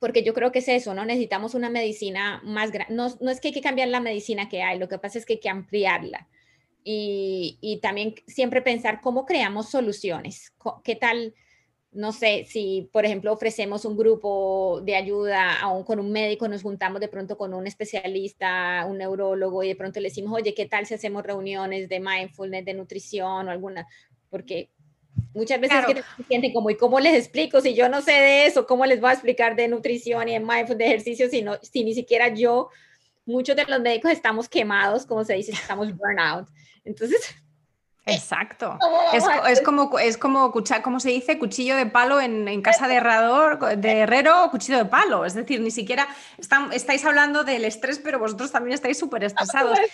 porque 0.05 0.22
yo 0.22 0.34
creo 0.34 0.52
que 0.52 0.59
es 0.59 0.68
eso, 0.68 0.92
¿no? 0.92 1.07
Necesitamos 1.07 1.55
una 1.55 1.70
medicina 1.70 2.42
más 2.44 2.70
grande. 2.70 2.94
No, 2.94 3.09
no, 3.22 3.30
es 3.30 3.40
que 3.40 3.48
hay 3.48 3.55
que 3.55 3.62
cambiar 3.62 3.88
la 3.88 4.00
medicina 4.00 4.50
que 4.50 4.61
hay, 4.61 4.78
lo 4.78 4.86
que 4.86 4.98
pasa 4.98 5.18
es 5.18 5.24
que 5.24 5.32
hay 5.32 5.40
que 5.40 5.48
ampliarla. 5.48 6.28
Y, 6.84 7.57
y 7.62 7.80
también 7.80 8.14
siempre 8.26 8.61
pensar 8.61 9.00
cómo 9.00 9.24
creamos 9.24 9.70
soluciones. 9.70 10.52
¿Qué 10.84 10.94
tal? 10.94 11.34
No 11.90 12.12
sé, 12.12 12.44
si 12.46 12.90
por 12.92 13.07
ejemplo 13.07 13.32
ofrecemos 13.32 13.86
un 13.86 13.96
grupo 13.96 14.82
de 14.84 14.94
ayuda 14.94 15.59
aún 15.59 15.84
con 15.84 15.98
un 15.98 16.12
médico, 16.12 16.48
nos 16.48 16.61
juntamos 16.61 17.00
de 17.00 17.09
pronto 17.09 17.38
con 17.38 17.55
un 17.55 17.66
especialista, 17.66 18.84
un 18.86 18.98
neurólogo 18.98 19.62
y 19.62 19.68
de 19.68 19.76
pronto 19.76 20.00
le 20.00 20.11
decimos, 20.11 20.34
oye, 20.34 20.52
¿qué 20.52 20.66
tal 20.66 20.84
si 20.84 20.92
hacemos 20.92 21.22
reuniones 21.22 21.88
de 21.88 22.00
mindfulness, 22.00 22.66
de 22.66 22.74
nutrición 22.74 23.48
o 23.48 23.50
alguna? 23.50 23.86
Porque 24.28 24.68
Muchas 25.34 25.60
veces 25.60 25.84
que 25.86 25.94
se 25.94 26.22
sienten 26.28 26.52
como, 26.52 26.70
¿y 26.70 26.76
cómo 26.76 27.00
les 27.00 27.14
explico? 27.16 27.60
Si 27.60 27.74
yo 27.74 27.88
no 27.88 28.00
sé 28.00 28.12
de 28.12 28.46
eso, 28.46 28.66
¿cómo 28.66 28.86
les 28.86 29.00
voy 29.00 29.10
a 29.10 29.14
explicar 29.14 29.56
de 29.56 29.68
nutrición 29.68 30.28
y 30.28 30.32
de 30.32 30.40
mindfulness, 30.40 30.78
de 30.78 30.86
ejercicio, 30.86 31.28
si, 31.28 31.42
no, 31.42 31.58
si 31.62 31.84
ni 31.84 31.94
siquiera 31.94 32.28
yo, 32.28 32.68
muchos 33.26 33.56
de 33.56 33.64
los 33.64 33.80
médicos 33.80 34.12
estamos 34.12 34.48
quemados, 34.48 35.06
como 35.06 35.24
se 35.24 35.34
dice, 35.34 35.52
estamos 35.52 35.96
burnout. 35.96 36.48
Entonces... 36.84 37.34
Exacto. 38.07 38.78
Es, 39.12 39.24
es, 39.48 39.61
como, 39.62 39.98
es 39.98 40.18
como, 40.18 40.52
¿cómo 40.52 41.00
se 41.00 41.11
dice? 41.11 41.38
Cuchillo 41.38 41.76
de 41.76 41.86
palo 41.86 42.20
en, 42.20 42.48
en, 42.48 42.61
casa 42.61 42.86
de 42.86 42.96
herrador, 42.96 43.76
de 43.78 44.00
herrero, 44.00 44.48
cuchillo 44.50 44.78
de 44.78 44.84
palo. 44.84 45.24
Es 45.24 45.34
decir, 45.34 45.61
ni 45.61 45.70
siquiera 45.70 46.07
están, 46.36 46.72
estáis 46.72 47.05
hablando 47.05 47.44
del 47.44 47.64
estrés, 47.64 47.98
pero 47.98 48.18
vosotros 48.18 48.52
también 48.52 48.74
estáis 48.74 48.98
súper 48.98 49.24
estresados. 49.24 49.78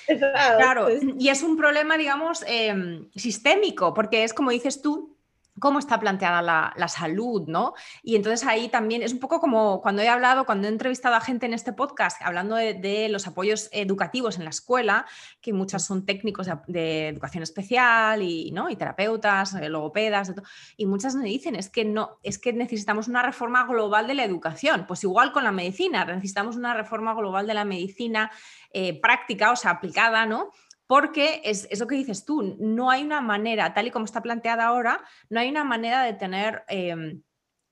Claro, 0.61 0.89
y 1.19 1.29
es 1.29 1.43
un 1.43 1.57
problema, 1.57 1.97
digamos, 1.97 2.45
em, 2.47 3.09
sistémico, 3.15 3.95
porque 3.95 4.25
es 4.25 4.35
como 4.35 4.51
dices 4.51 4.83
tú, 4.83 5.17
cómo 5.61 5.79
está 5.79 6.01
planteada 6.01 6.43
la, 6.43 6.89
salud, 6.89 7.45
¿no? 7.47 7.75
Y 8.03 8.17
entonces 8.17 8.47
ahí 8.49 8.69
también 8.69 9.03
es 9.03 9.13
un 9.13 9.21
poco 9.21 9.41
como 9.41 9.81
cuando 9.81 10.03
he 10.03 10.09
hablado, 10.09 10.45
cuando 10.45 10.67
he 10.67 10.71
entrevistado 10.71 11.15
a 11.15 11.21
gente 11.21 11.47
en 11.47 11.55
este 11.55 11.73
podcast, 11.73 12.21
hablando 12.23 12.57
de, 12.57 13.09
los 13.11 13.27
apoyos 13.27 13.69
educativos 13.73 14.39
en 14.39 14.45
la 14.45 14.51
escuela, 14.51 15.07
que 15.41 15.53
muchas 15.53 15.85
son 15.85 16.05
técnicos 16.05 16.49
de, 16.67 17.09
educación 17.09 17.43
especial 17.43 18.23
y, 18.23 18.51
¿no? 18.51 18.71
y 18.71 18.77
terapeutas, 18.77 19.55
eh, 19.55 19.69
logopedas, 19.69 20.33
y 20.77 20.87
muchas 20.87 21.15
me 21.15 21.25
dicen 21.25 21.55
es 21.55 21.69
que 21.69 21.85
no, 21.85 22.19
es 22.23 22.39
que 22.39 22.53
necesitamos 22.53 23.07
una 23.07 23.23
reforma 23.23 23.65
global 23.67 24.07
de 24.07 24.15
la 24.15 24.25
educación. 24.25 24.87
Pues 24.89 25.05
igual 25.05 25.33
con 25.33 25.45
la 25.45 25.53
medicina, 25.53 26.05
necesitamos 26.05 26.57
una 26.57 26.75
reforma 26.75 27.15
global 27.15 27.47
de 27.47 27.55
la 27.55 27.65
medicina 27.65 28.31
eh, 28.73 29.01
práctica, 29.01 29.53
o 29.53 29.57
sea, 29.57 29.73
aplicada, 29.73 30.27
¿no? 30.27 30.51
Porque 30.91 31.41
es, 31.45 31.79
lo 31.79 31.87
que 31.87 31.95
dices 31.95 32.25
tú, 32.25 32.57
no 32.59 32.91
hay 32.91 33.05
una 33.05 33.21
manera, 33.21 33.73
tal 33.73 33.87
y 33.87 33.91
como 33.93 34.07
está 34.07 34.23
planteada 34.23 34.67
ahora, 34.67 35.01
no 35.29 35.39
hay 35.39 35.49
una 35.49 35.63
manera 35.63 36.03
de 36.03 36.15
tener 36.15 36.65
em, 36.67 37.23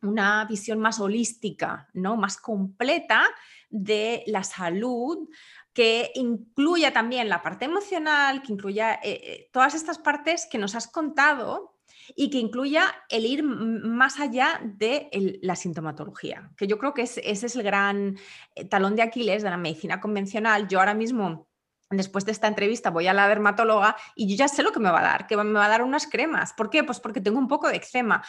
una 0.02 0.44
visión 0.44 0.78
más 0.78 1.00
holística, 1.00 1.88
¿no? 1.94 2.16
más 2.16 2.36
completa 2.36 3.24
de 3.70 4.22
la 4.28 4.44
salud, 4.44 5.28
que 5.72 6.12
incluya 6.14 6.92
también 6.92 7.28
la 7.28 7.42
parte 7.42 7.64
emocional, 7.64 8.40
que 8.40 8.52
incluya 8.52 8.94
eh, 8.94 9.00
eh, 9.02 9.50
todas 9.52 9.74
estas 9.74 9.98
partes 9.98 10.46
que 10.48 10.58
nos 10.58 10.76
has 10.76 10.86
contado 10.86 11.80
y 12.14 12.30
que 12.30 12.38
incluya 12.38 12.84
el 13.08 13.26
ir 13.26 13.42
más 13.42 14.20
allá 14.20 14.60
de 14.62 15.10
la 15.42 15.56
sintomatología, 15.56 16.52
que 16.56 16.68
yo 16.68 16.78
creo 16.78 16.94
que 16.94 17.02
ese 17.02 17.20
es 17.28 17.56
el 17.56 17.64
gran 17.64 18.16
eh, 18.54 18.64
talón 18.64 18.94
de 18.94 19.02
Aquiles 19.02 19.42
de 19.42 19.50
la 19.50 19.56
medicina 19.56 20.00
convencional. 20.00 20.68
Yo 20.68 20.78
ahora 20.78 20.94
mismo 20.94 21.47
después 21.90 22.24
de 22.24 22.32
esta 22.32 22.46
entrevista 22.46 22.90
voy 22.90 23.06
a 23.06 23.14
la 23.14 23.28
dermatóloga 23.28 23.96
y 24.14 24.28
yo 24.28 24.36
ya 24.36 24.48
sé 24.48 24.62
lo 24.62 24.72
que 24.72 24.80
me 24.80 24.90
va 24.90 25.00
a 25.00 25.02
dar, 25.02 25.26
que 25.26 25.36
me 25.36 25.58
va 25.58 25.66
a 25.66 25.68
dar 25.68 25.82
unas 25.82 26.06
cremas. 26.06 26.52
¿Por 26.52 26.70
qué? 26.70 26.84
Pues 26.84 27.00
porque 27.00 27.20
tengo 27.20 27.38
un 27.38 27.48
poco 27.48 27.68
de 27.68 27.76
eczema. 27.76 28.22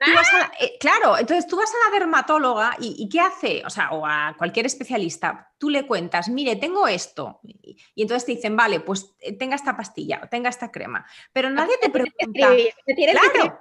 ¡Ah! 0.00 0.50
Eh, 0.60 0.76
claro, 0.78 1.16
entonces 1.16 1.46
tú 1.46 1.56
vas 1.56 1.70
a 1.70 1.88
la 1.88 1.98
dermatóloga 1.98 2.76
y, 2.80 2.96
y, 2.98 3.08
¿qué 3.08 3.20
hace? 3.20 3.62
O 3.64 3.70
sea, 3.70 3.90
o 3.92 4.04
a 4.06 4.34
cualquier 4.36 4.66
especialista, 4.66 5.52
tú 5.64 5.70
le 5.70 5.86
cuentas, 5.86 6.28
mire, 6.28 6.56
tengo 6.56 6.86
esto. 6.86 7.40
Y, 7.42 8.02
entonces 8.02 8.26
te 8.26 8.32
dicen, 8.32 8.54
vale, 8.54 8.80
pues 8.80 9.14
eh, 9.18 9.32
tenga 9.32 9.56
esta 9.56 9.74
pastilla 9.74 10.20
o 10.22 10.28
tenga 10.28 10.50
esta 10.50 10.70
crema. 10.70 11.06
Pero 11.32 11.48
nadie 11.48 11.76
te 11.80 11.88
pregunta. 11.88 12.26
Claro, 12.34 13.58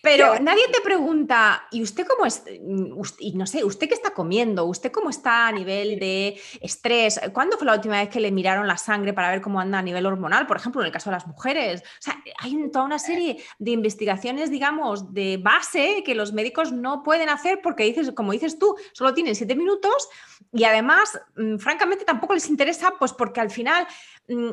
pero 0.00 0.38
nadie 0.40 0.68
te 0.72 0.80
pregunta, 0.82 1.66
¿y 1.72 1.82
usted 1.82 2.06
cómo 2.06 2.26
es? 2.26 2.44
Mm, 2.62 3.02
y 3.18 3.32
no 3.32 3.44
sé, 3.44 3.64
¿usted 3.64 3.88
qué 3.88 3.94
está 3.94 4.10
comiendo? 4.10 4.66
¿Usted 4.66 4.92
cómo 4.92 5.10
está 5.10 5.48
a 5.48 5.52
nivel 5.52 5.98
de 5.98 6.40
estrés? 6.60 7.20
¿Cuándo 7.32 7.56
fue 7.58 7.66
la 7.66 7.74
última 7.74 7.98
vez 7.98 8.08
que 8.08 8.20
le 8.20 8.30
miraron 8.30 8.68
la 8.68 8.76
sangre 8.76 9.12
para 9.12 9.30
ver 9.30 9.40
cómo 9.40 9.58
anda 9.58 9.80
a 9.80 9.82
nivel 9.82 10.06
hormonal? 10.06 10.46
Por 10.46 10.58
ejemplo, 10.58 10.80
en 10.80 10.86
el 10.86 10.92
caso 10.92 11.10
de 11.10 11.16
las 11.16 11.26
mujeres. 11.26 11.82
O 11.82 12.02
sea, 12.02 12.22
hay 12.38 12.70
toda 12.70 12.84
una 12.84 13.00
serie 13.00 13.42
de 13.58 13.72
investigaciones, 13.72 14.48
digamos, 14.48 15.12
de 15.12 15.38
base 15.38 16.04
que 16.04 16.14
los 16.14 16.32
médicos 16.32 16.70
no 16.70 17.02
pueden 17.02 17.30
hacer 17.30 17.58
porque 17.60 17.82
dices, 17.82 18.12
como 18.12 18.30
dices 18.30 18.60
tú, 18.60 18.76
solo 18.92 19.12
tienen 19.12 19.34
siete 19.34 19.56
minutos 19.56 20.08
y 20.52 20.64
además, 20.64 20.99
mm, 21.36 21.56
francamente, 21.56 22.04
tampoco 22.04 22.34
les 22.34 22.48
interesa, 22.48 22.94
pues 22.98 23.12
porque 23.12 23.40
al 23.40 23.50
final 23.50 23.86
mm, 24.28 24.50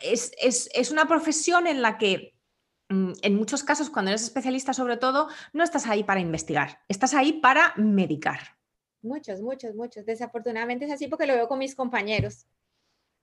es, 0.00 0.32
es 0.40 0.90
una 0.90 1.06
profesión 1.06 1.66
en 1.66 1.82
la 1.82 1.98
que 1.98 2.34
mm, 2.88 3.12
en 3.22 3.34
muchos 3.34 3.62
casos, 3.62 3.90
cuando 3.90 4.10
eres 4.10 4.22
especialista 4.22 4.72
sobre 4.72 4.96
todo, 4.96 5.28
no 5.52 5.64
estás 5.64 5.86
ahí 5.86 6.04
para 6.04 6.20
investigar, 6.20 6.80
estás 6.88 7.14
ahí 7.14 7.34
para 7.34 7.74
medicar. 7.76 8.56
Muchos, 9.06 9.40
muchos, 9.40 9.74
muchos. 9.74 10.04
Desafortunadamente 10.04 10.84
es 10.84 10.90
así 10.90 11.06
porque 11.06 11.26
lo 11.26 11.34
veo 11.34 11.46
con 11.46 11.60
mis 11.60 11.76
compañeros. 11.76 12.46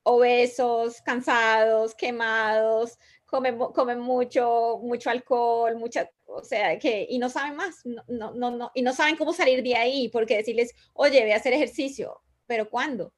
Obesos, 0.03 1.01
cansados, 1.01 1.93
quemados, 1.93 2.97
comen, 3.25 3.57
comen 3.57 3.99
mucho, 3.99 4.79
mucho 4.81 5.09
alcohol, 5.09 5.75
mucha, 5.75 6.09
o 6.35 6.43
sea, 6.43 6.77
que, 6.79 7.05
y 7.09 7.19
no 7.19 7.29
saben 7.29 7.55
más, 7.55 7.81
no, 7.85 8.33
no, 8.33 8.51
no, 8.51 8.71
y 8.73 8.81
no 8.81 8.93
saben 8.93 9.15
cómo 9.15 9.33
salir 9.33 9.63
de 9.63 9.75
ahí, 9.75 10.09
porque 10.09 10.37
decirles, 10.37 10.73
oye, 10.93 11.23
ve 11.23 11.33
a 11.33 11.37
hacer 11.37 11.53
ejercicio, 11.53 12.21
pero 12.47 12.69
¿cuándo? 12.69 13.13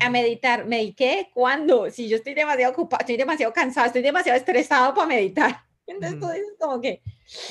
a 0.00 0.08
meditar, 0.08 0.66
¿mediqué? 0.66 1.30
¿Cuándo? 1.34 1.90
Si 1.90 2.08
yo 2.08 2.16
estoy 2.16 2.34
demasiado 2.34 2.72
ocupado, 2.72 3.00
estoy 3.00 3.16
demasiado 3.16 3.52
cansado, 3.52 3.88
estoy 3.88 4.02
demasiado 4.02 4.38
estresado 4.38 4.94
para 4.94 5.08
meditar. 5.08 5.64
Entonces 5.86 6.44
como 6.60 6.80
que... 6.80 7.02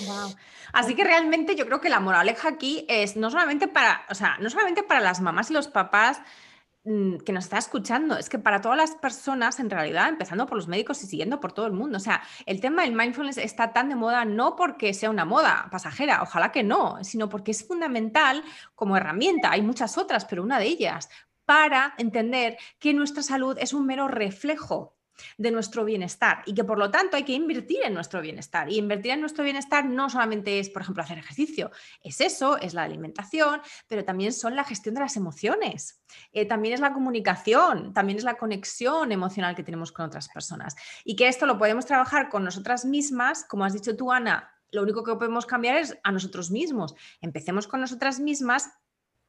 Wow. 0.07 0.33
Así 0.71 0.95
que 0.95 1.03
realmente 1.03 1.55
yo 1.55 1.65
creo 1.65 1.81
que 1.81 1.89
la 1.89 1.99
moraleja 1.99 2.47
aquí 2.47 2.85
es 2.87 3.17
no 3.17 3.29
solamente 3.29 3.67
para, 3.67 4.05
o 4.09 4.15
sea, 4.15 4.37
no 4.39 4.49
solamente 4.49 4.83
para 4.83 5.01
las 5.01 5.19
mamás 5.19 5.51
y 5.51 5.53
los 5.53 5.67
papás, 5.67 6.21
Mm, 6.21 6.52
que 6.83 7.31
nos 7.31 7.45
está 7.45 7.57
escuchando, 7.57 8.17
es 8.17 8.27
que 8.27 8.39
para 8.39 8.59
todas 8.59 8.77
las 8.77 8.95
personas, 8.95 9.59
en 9.61 9.69
realidad, 9.69 10.09
empezando 10.09 10.45
por 10.45 10.57
los 10.57 10.67
médicos 10.67 11.01
y 11.01 11.07
siguiendo 11.07 11.39
por 11.39 11.53
todo 11.53 11.65
el 11.65 11.71
mundo, 11.71 11.97
o 11.97 12.01
sea, 12.01 12.21
el 12.45 12.59
tema 12.59 12.83
del 12.83 12.93
mindfulness 12.93 13.37
está 13.37 13.71
tan 13.71 13.87
de 13.87 13.95
moda 13.95 14.25
no 14.25 14.57
porque 14.57 14.93
sea 14.93 15.09
una 15.09 15.23
moda 15.23 15.69
pasajera, 15.71 16.21
ojalá 16.21 16.51
que 16.51 16.63
no, 16.63 17.01
sino 17.03 17.29
porque 17.29 17.51
es 17.51 17.65
fundamental 17.65 18.43
como 18.75 18.97
herramienta, 18.97 19.51
hay 19.51 19.61
muchas 19.61 19.97
otras, 19.97 20.25
pero 20.25 20.43
una 20.43 20.59
de 20.59 20.65
ellas, 20.65 21.09
para 21.45 21.93
entender 21.97 22.57
que 22.79 22.93
nuestra 22.93 23.23
salud 23.23 23.57
es 23.59 23.73
un 23.73 23.85
mero 23.85 24.09
reflejo 24.09 24.92
de 25.37 25.51
nuestro 25.51 25.85
bienestar 25.85 26.41
y 26.45 26.53
que 26.53 26.63
por 26.63 26.77
lo 26.77 26.89
tanto 26.91 27.17
hay 27.17 27.23
que 27.23 27.33
invertir 27.33 27.79
en 27.83 27.93
nuestro 27.93 28.21
bienestar. 28.21 28.71
Y 28.71 28.77
invertir 28.77 29.11
en 29.11 29.21
nuestro 29.21 29.43
bienestar 29.43 29.85
no 29.85 30.09
solamente 30.09 30.59
es, 30.59 30.69
por 30.69 30.81
ejemplo, 30.81 31.03
hacer 31.03 31.17
ejercicio, 31.17 31.71
es 32.01 32.21
eso, 32.21 32.57
es 32.57 32.73
la 32.73 32.83
alimentación, 32.83 33.61
pero 33.87 34.03
también 34.03 34.33
son 34.33 34.55
la 34.55 34.63
gestión 34.63 34.95
de 34.95 35.01
las 35.01 35.15
emociones, 35.15 36.01
eh, 36.31 36.45
también 36.45 36.73
es 36.73 36.79
la 36.79 36.93
comunicación, 36.93 37.93
también 37.93 38.17
es 38.17 38.23
la 38.23 38.35
conexión 38.35 39.11
emocional 39.11 39.55
que 39.55 39.63
tenemos 39.63 39.91
con 39.91 40.05
otras 40.05 40.29
personas. 40.29 40.75
Y 41.03 41.15
que 41.15 41.27
esto 41.27 41.45
lo 41.45 41.57
podemos 41.57 41.85
trabajar 41.85 42.29
con 42.29 42.43
nosotras 42.43 42.85
mismas, 42.85 43.45
como 43.45 43.65
has 43.65 43.73
dicho 43.73 43.95
tú, 43.95 44.11
Ana, 44.11 44.49
lo 44.73 44.81
único 44.81 45.03
que 45.03 45.15
podemos 45.15 45.45
cambiar 45.45 45.77
es 45.77 45.97
a 46.03 46.11
nosotros 46.11 46.49
mismos. 46.49 46.95
Empecemos 47.21 47.67
con 47.67 47.79
nosotras 47.79 48.19
mismas 48.19 48.71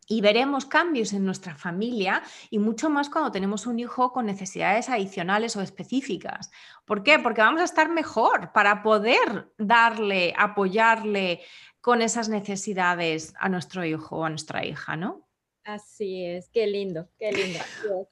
y 0.09 0.21
veremos 0.21 0.67
cambios 0.67 1.13
en 1.13 1.25
nuestra 1.25 1.57
familia 1.57 2.23
y 2.51 2.59
mucho 2.59 2.91
más 2.91 3.11
cuando 3.11 3.33
tenemos 3.33 3.67
un 3.67 3.79
hijo 3.79 4.13
con 4.13 4.27
necesidades 4.27 4.89
adicionales 4.89 5.57
o 5.57 5.61
específicas. 5.61 6.51
¿Por 6.85 7.03
qué? 7.03 7.19
Porque 7.19 7.41
vamos 7.41 7.61
a 7.61 7.65
estar 7.65 7.89
mejor 7.89 8.53
para 8.53 8.83
poder 8.83 9.53
darle, 9.59 10.35
apoyarle 10.37 11.41
con 11.81 12.03
esas 12.03 12.29
necesidades 12.29 13.35
a 13.39 13.49
nuestro 13.49 13.85
hijo 13.85 14.19
o 14.19 14.25
a 14.25 14.31
nuestra 14.31 14.65
hija, 14.65 14.97
¿no? 14.97 15.25
Así 15.65 16.27
es, 16.27 16.51
qué 16.51 16.67
lindo, 16.67 17.09
qué 17.19 17.33
lindo. 17.33 17.59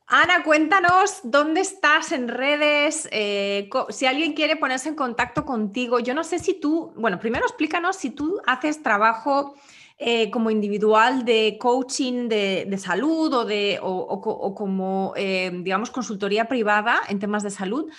Ana, 0.07 0.43
cuéntanos 0.43 1.21
dónde 1.23 1.61
estás 1.61 2.11
en 2.13 2.29
redes, 2.29 3.07
eh, 3.13 3.69
si 3.91 4.07
alguien 4.07 4.33
quiere 4.33 4.57
ponerse 4.57 4.89
en 4.89 4.95
contacto 4.95 5.45
contigo. 5.45 6.01
Yo 6.01 6.15
no 6.15 6.25
sé 6.25 6.39
si 6.39 6.55
tú, 6.55 6.95
bueno, 6.97 7.19
primero 7.19 7.45
explícanos 7.45 7.97
si 7.97 8.09
tú 8.09 8.41
haces 8.47 8.83
trabajo 8.83 9.55
eh, 10.05 10.31
como 10.31 10.51
individual 10.51 11.25
de 11.25 11.57
coaching 11.61 12.29
de, 12.29 12.79
salud 12.79 13.33
o, 13.33 13.45
de, 13.45 13.79
o, 13.81 14.55
como, 14.55 15.15
eh, 15.17 15.51
digamos, 15.63 15.91
consultoría 15.91 16.47
privada 16.47 17.01
en 17.09 17.19
temas 17.19 17.43
de 17.43 17.51
salud. 17.51 17.91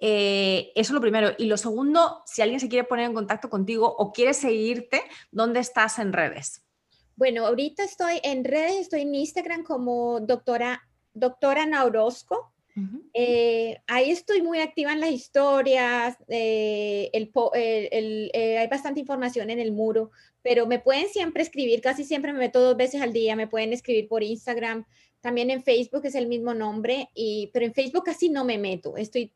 eso 0.00 0.70
es 0.74 0.90
lo 0.90 1.00
primero. 1.00 1.30
Y 1.38 1.46
lo 1.46 1.56
segundo, 1.56 2.22
si 2.26 2.42
alguien 2.42 2.60
se 2.60 2.68
quiere 2.68 2.86
poner 2.86 3.06
en 3.06 3.14
contacto 3.14 3.48
contigo 3.48 3.86
o 3.86 4.12
quiere 4.12 4.34
seguirte, 4.34 5.02
¿dónde 5.30 5.60
estás 5.60 5.98
en 5.98 6.12
redes? 6.12 6.62
Bueno, 7.16 7.46
ahorita 7.46 7.84
estoy 7.84 8.20
en 8.22 8.44
redes, 8.44 8.80
estoy 8.80 9.02
en 9.02 9.14
Instagram 9.14 9.62
como 9.62 10.20
doctora, 10.20 10.82
doctora 11.14 11.66
Naurosco. 11.66 12.52
Eh, 13.12 13.78
ahí 13.86 14.10
estoy 14.10 14.40
muy 14.40 14.60
activa 14.60 14.92
en 14.92 15.00
las 15.00 15.10
historias, 15.10 16.16
eh, 16.28 17.10
eh, 17.12 18.58
hay 18.58 18.66
bastante 18.68 19.00
información 19.00 19.50
en 19.50 19.60
el 19.60 19.72
muro, 19.72 20.10
pero 20.42 20.66
me 20.66 20.78
pueden 20.78 21.08
siempre 21.08 21.42
escribir, 21.42 21.82
casi 21.82 22.04
siempre 22.04 22.32
me 22.32 22.38
meto 22.38 22.60
dos 22.60 22.76
veces 22.76 23.02
al 23.02 23.12
día, 23.12 23.36
me 23.36 23.46
pueden 23.46 23.72
escribir 23.72 24.08
por 24.08 24.22
Instagram, 24.22 24.86
también 25.20 25.50
en 25.50 25.62
Facebook 25.62 26.06
es 26.06 26.14
el 26.14 26.28
mismo 26.28 26.54
nombre, 26.54 27.10
y, 27.14 27.50
pero 27.52 27.66
en 27.66 27.74
Facebook 27.74 28.04
casi 28.04 28.30
no 28.30 28.44
me 28.44 28.56
meto, 28.56 28.96
estoy, 28.96 29.34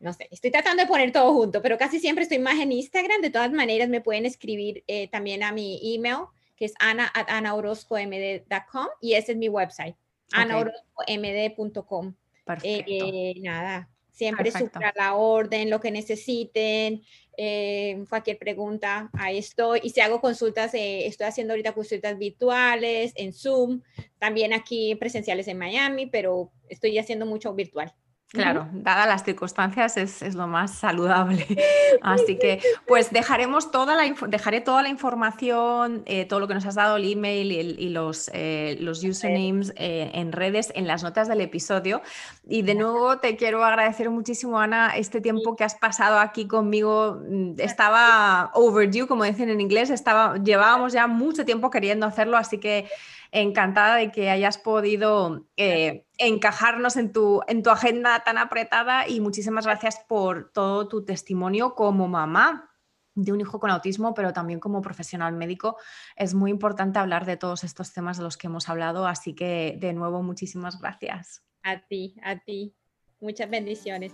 no 0.00 0.14
sé, 0.14 0.26
estoy 0.30 0.50
tratando 0.50 0.82
de 0.82 0.88
poner 0.88 1.12
todo 1.12 1.34
junto, 1.34 1.60
pero 1.60 1.76
casi 1.76 2.00
siempre 2.00 2.22
estoy 2.22 2.38
más 2.38 2.58
en 2.58 2.72
Instagram, 2.72 3.20
de 3.20 3.30
todas 3.30 3.52
maneras 3.52 3.90
me 3.90 4.00
pueden 4.00 4.24
escribir 4.24 4.82
también 5.10 5.42
a 5.42 5.52
mi 5.52 5.78
email 5.94 6.24
que 6.56 6.64
es 6.64 6.74
ana 6.78 7.12
at 7.14 7.28
anaorozcomd.com 7.28 8.86
y 9.02 9.12
ese 9.12 9.32
es 9.32 9.38
mi 9.38 9.50
website, 9.50 9.94
okay. 10.32 10.42
anaorozcomd.com. 10.42 12.14
Perfecto. 12.46 12.92
Eh, 12.92 13.34
nada, 13.40 13.90
siempre 14.12 14.50
supra 14.50 14.94
la 14.96 15.14
orden, 15.14 15.68
lo 15.68 15.80
que 15.80 15.90
necesiten, 15.90 17.02
eh, 17.36 18.04
cualquier 18.08 18.38
pregunta, 18.38 19.10
ahí 19.12 19.36
estoy. 19.36 19.80
Y 19.82 19.90
si 19.90 20.00
hago 20.00 20.20
consultas, 20.20 20.72
eh, 20.74 21.06
estoy 21.06 21.26
haciendo 21.26 21.52
ahorita 21.52 21.74
consultas 21.74 22.16
virtuales 22.16 23.12
en 23.16 23.34
Zoom, 23.34 23.82
también 24.18 24.52
aquí 24.54 24.94
presenciales 24.94 25.48
en 25.48 25.58
Miami, 25.58 26.06
pero 26.06 26.52
estoy 26.68 26.96
haciendo 26.98 27.26
mucho 27.26 27.52
virtual. 27.52 27.92
Claro, 28.28 28.68
dadas 28.72 29.06
las 29.06 29.24
circunstancias 29.24 29.96
es, 29.96 30.34
lo 30.34 30.48
más 30.48 30.72
saludable. 30.72 31.46
Así 32.02 32.36
que 32.38 32.60
pues 32.84 33.12
dejaremos 33.12 33.70
toda 33.70 33.94
la, 33.94 34.12
dejaré 34.26 34.60
toda 34.60 34.82
la 34.82 34.88
información, 34.88 36.02
eh, 36.06 36.24
todo 36.24 36.40
lo 36.40 36.48
que 36.48 36.54
nos 36.54 36.66
has 36.66 36.74
dado, 36.74 36.96
el 36.96 37.10
email 37.10 37.52
y, 37.52 37.88
los, 37.90 38.28
eh, 38.34 38.76
los 38.80 39.04
usernames 39.04 39.72
eh, 39.76 40.10
en 40.12 40.32
redes, 40.32 40.72
en 40.74 40.88
las 40.88 41.04
notas 41.04 41.28
del 41.28 41.40
episodio. 41.40 42.02
Y 42.48 42.62
de 42.62 42.74
nuevo 42.74 43.18
te 43.18 43.36
quiero 43.36 43.64
agradecer 43.64 44.10
muchísimo, 44.10 44.58
Ana, 44.58 44.96
este 44.96 45.20
tiempo 45.20 45.54
que 45.54 45.62
has 45.62 45.76
pasado 45.76 46.18
aquí 46.18 46.48
conmigo. 46.48 47.20
Mm, 47.28 47.54
estaba 47.58 48.50
overdue, 48.54 49.06
como 49.06 49.22
dicen 49.22 49.50
en 49.50 49.60
inglés, 49.60 49.90
estaba, 49.90 50.36
llevábamos 50.42 50.92
ya 50.92 51.06
mucho 51.06 51.44
tiempo 51.44 51.70
queriendo 51.70 52.06
hacerlo, 52.06 52.36
así 52.36 52.58
que 52.58 52.88
encantada 53.30 53.96
de 53.96 54.10
que 54.10 54.30
hayas 54.30 54.58
podido 54.58 55.46
eh, 55.56 56.05
encajarnos 56.18 56.96
en 56.96 57.12
tu, 57.12 57.42
en 57.46 57.62
tu 57.62 57.70
agenda 57.70 58.20
tan 58.20 58.38
apretada 58.38 59.08
y 59.08 59.20
muchísimas 59.20 59.66
gracias 59.66 60.00
por 60.08 60.50
todo 60.52 60.88
tu 60.88 61.04
testimonio 61.04 61.74
como 61.74 62.08
mamá 62.08 62.70
de 63.14 63.32
un 63.32 63.40
hijo 63.40 63.58
con 63.58 63.70
autismo, 63.70 64.14
pero 64.14 64.32
también 64.32 64.60
como 64.60 64.82
profesional 64.82 65.34
médico. 65.34 65.76
Es 66.16 66.34
muy 66.34 66.50
importante 66.50 66.98
hablar 66.98 67.24
de 67.24 67.36
todos 67.36 67.64
estos 67.64 67.92
temas 67.92 68.18
de 68.18 68.24
los 68.24 68.36
que 68.36 68.46
hemos 68.46 68.68
hablado, 68.68 69.06
así 69.06 69.34
que 69.34 69.76
de 69.80 69.92
nuevo 69.92 70.22
muchísimas 70.22 70.80
gracias. 70.80 71.42
A 71.62 71.80
ti, 71.80 72.14
a 72.22 72.38
ti. 72.38 72.74
Muchas 73.20 73.48
bendiciones. 73.50 74.12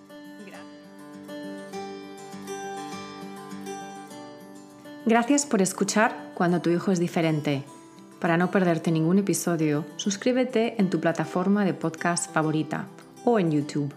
Gracias 5.05 5.46
por 5.46 5.61
escuchar 5.61 6.32
cuando 6.34 6.62
tu 6.62 6.70
hijo 6.70 6.92
es 6.92 7.00
diferente 7.00 7.64
para 8.23 8.37
no 8.37 8.53
perderte 8.53 8.93
ningún 8.93 9.18
episodio, 9.18 9.85
suscríbete 9.97 10.81
en 10.81 10.91
tu 10.91 11.01
plataforma 11.01 11.64
de 11.64 11.75
podcast 11.75 12.33
favorita 12.33 12.87
o 13.25 13.41
en 13.41 13.51
YouTube. 13.51 13.93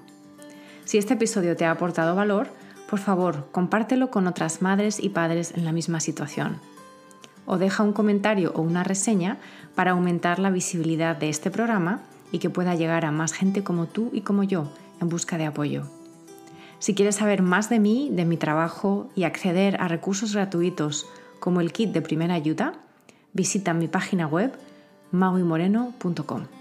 Si 0.84 0.98
este 0.98 1.14
episodio 1.14 1.56
te 1.56 1.64
ha 1.64 1.70
aportado 1.70 2.16
valor, 2.16 2.48
por 2.90 2.98
favor, 2.98 3.48
compártelo 3.52 4.10
con 4.10 4.26
otras 4.26 4.64
madres 4.64 5.00
y 5.00 5.10
padres 5.10 5.54
en 5.56 5.64
la 5.64 5.72
misma 5.72 6.00
situación. 6.00 6.58
O 7.46 7.60
deja 7.60 7.84
un 7.84 7.94
comentario 7.94 8.52
o 8.56 8.62
una 8.62 8.84
reseña 8.84 9.38
para 9.76 9.92
aumentar 9.92 10.40
la 10.40 10.50
visibilidad 10.50 11.16
de 11.16 11.30
este 11.30 11.52
programa 11.52 12.02
y 12.32 12.40
que 12.40 12.50
pueda 12.50 12.74
llegar 12.74 13.06
a 13.06 13.12
más 13.12 13.32
gente 13.32 13.64
como 13.64 13.86
tú 13.86 14.10
y 14.12 14.22
como 14.22 14.42
yo 14.42 14.72
en 15.02 15.08
busca 15.08 15.38
de 15.38 15.46
apoyo. 15.46 15.84
Si 16.80 16.96
quieres 16.96 17.18
saber 17.18 17.44
más 17.44 17.70
de 17.70 17.80
mí, 17.80 18.10
de 18.12 18.26
mi 18.26 18.38
trabajo 18.38 19.08
y 19.14 19.26
acceder 19.26 19.80
a 19.80 19.88
recursos 19.88 20.34
gratuitos 20.34 21.06
como 21.40 21.62
el 21.62 21.72
kit 21.72 21.92
de 21.92 22.02
primera 22.02 22.34
ayuda, 22.34 22.82
visita 23.36 23.74
mi 23.74 23.88
página 23.88 24.28
web 24.28 24.52
mauimoreno.com. 25.12 26.55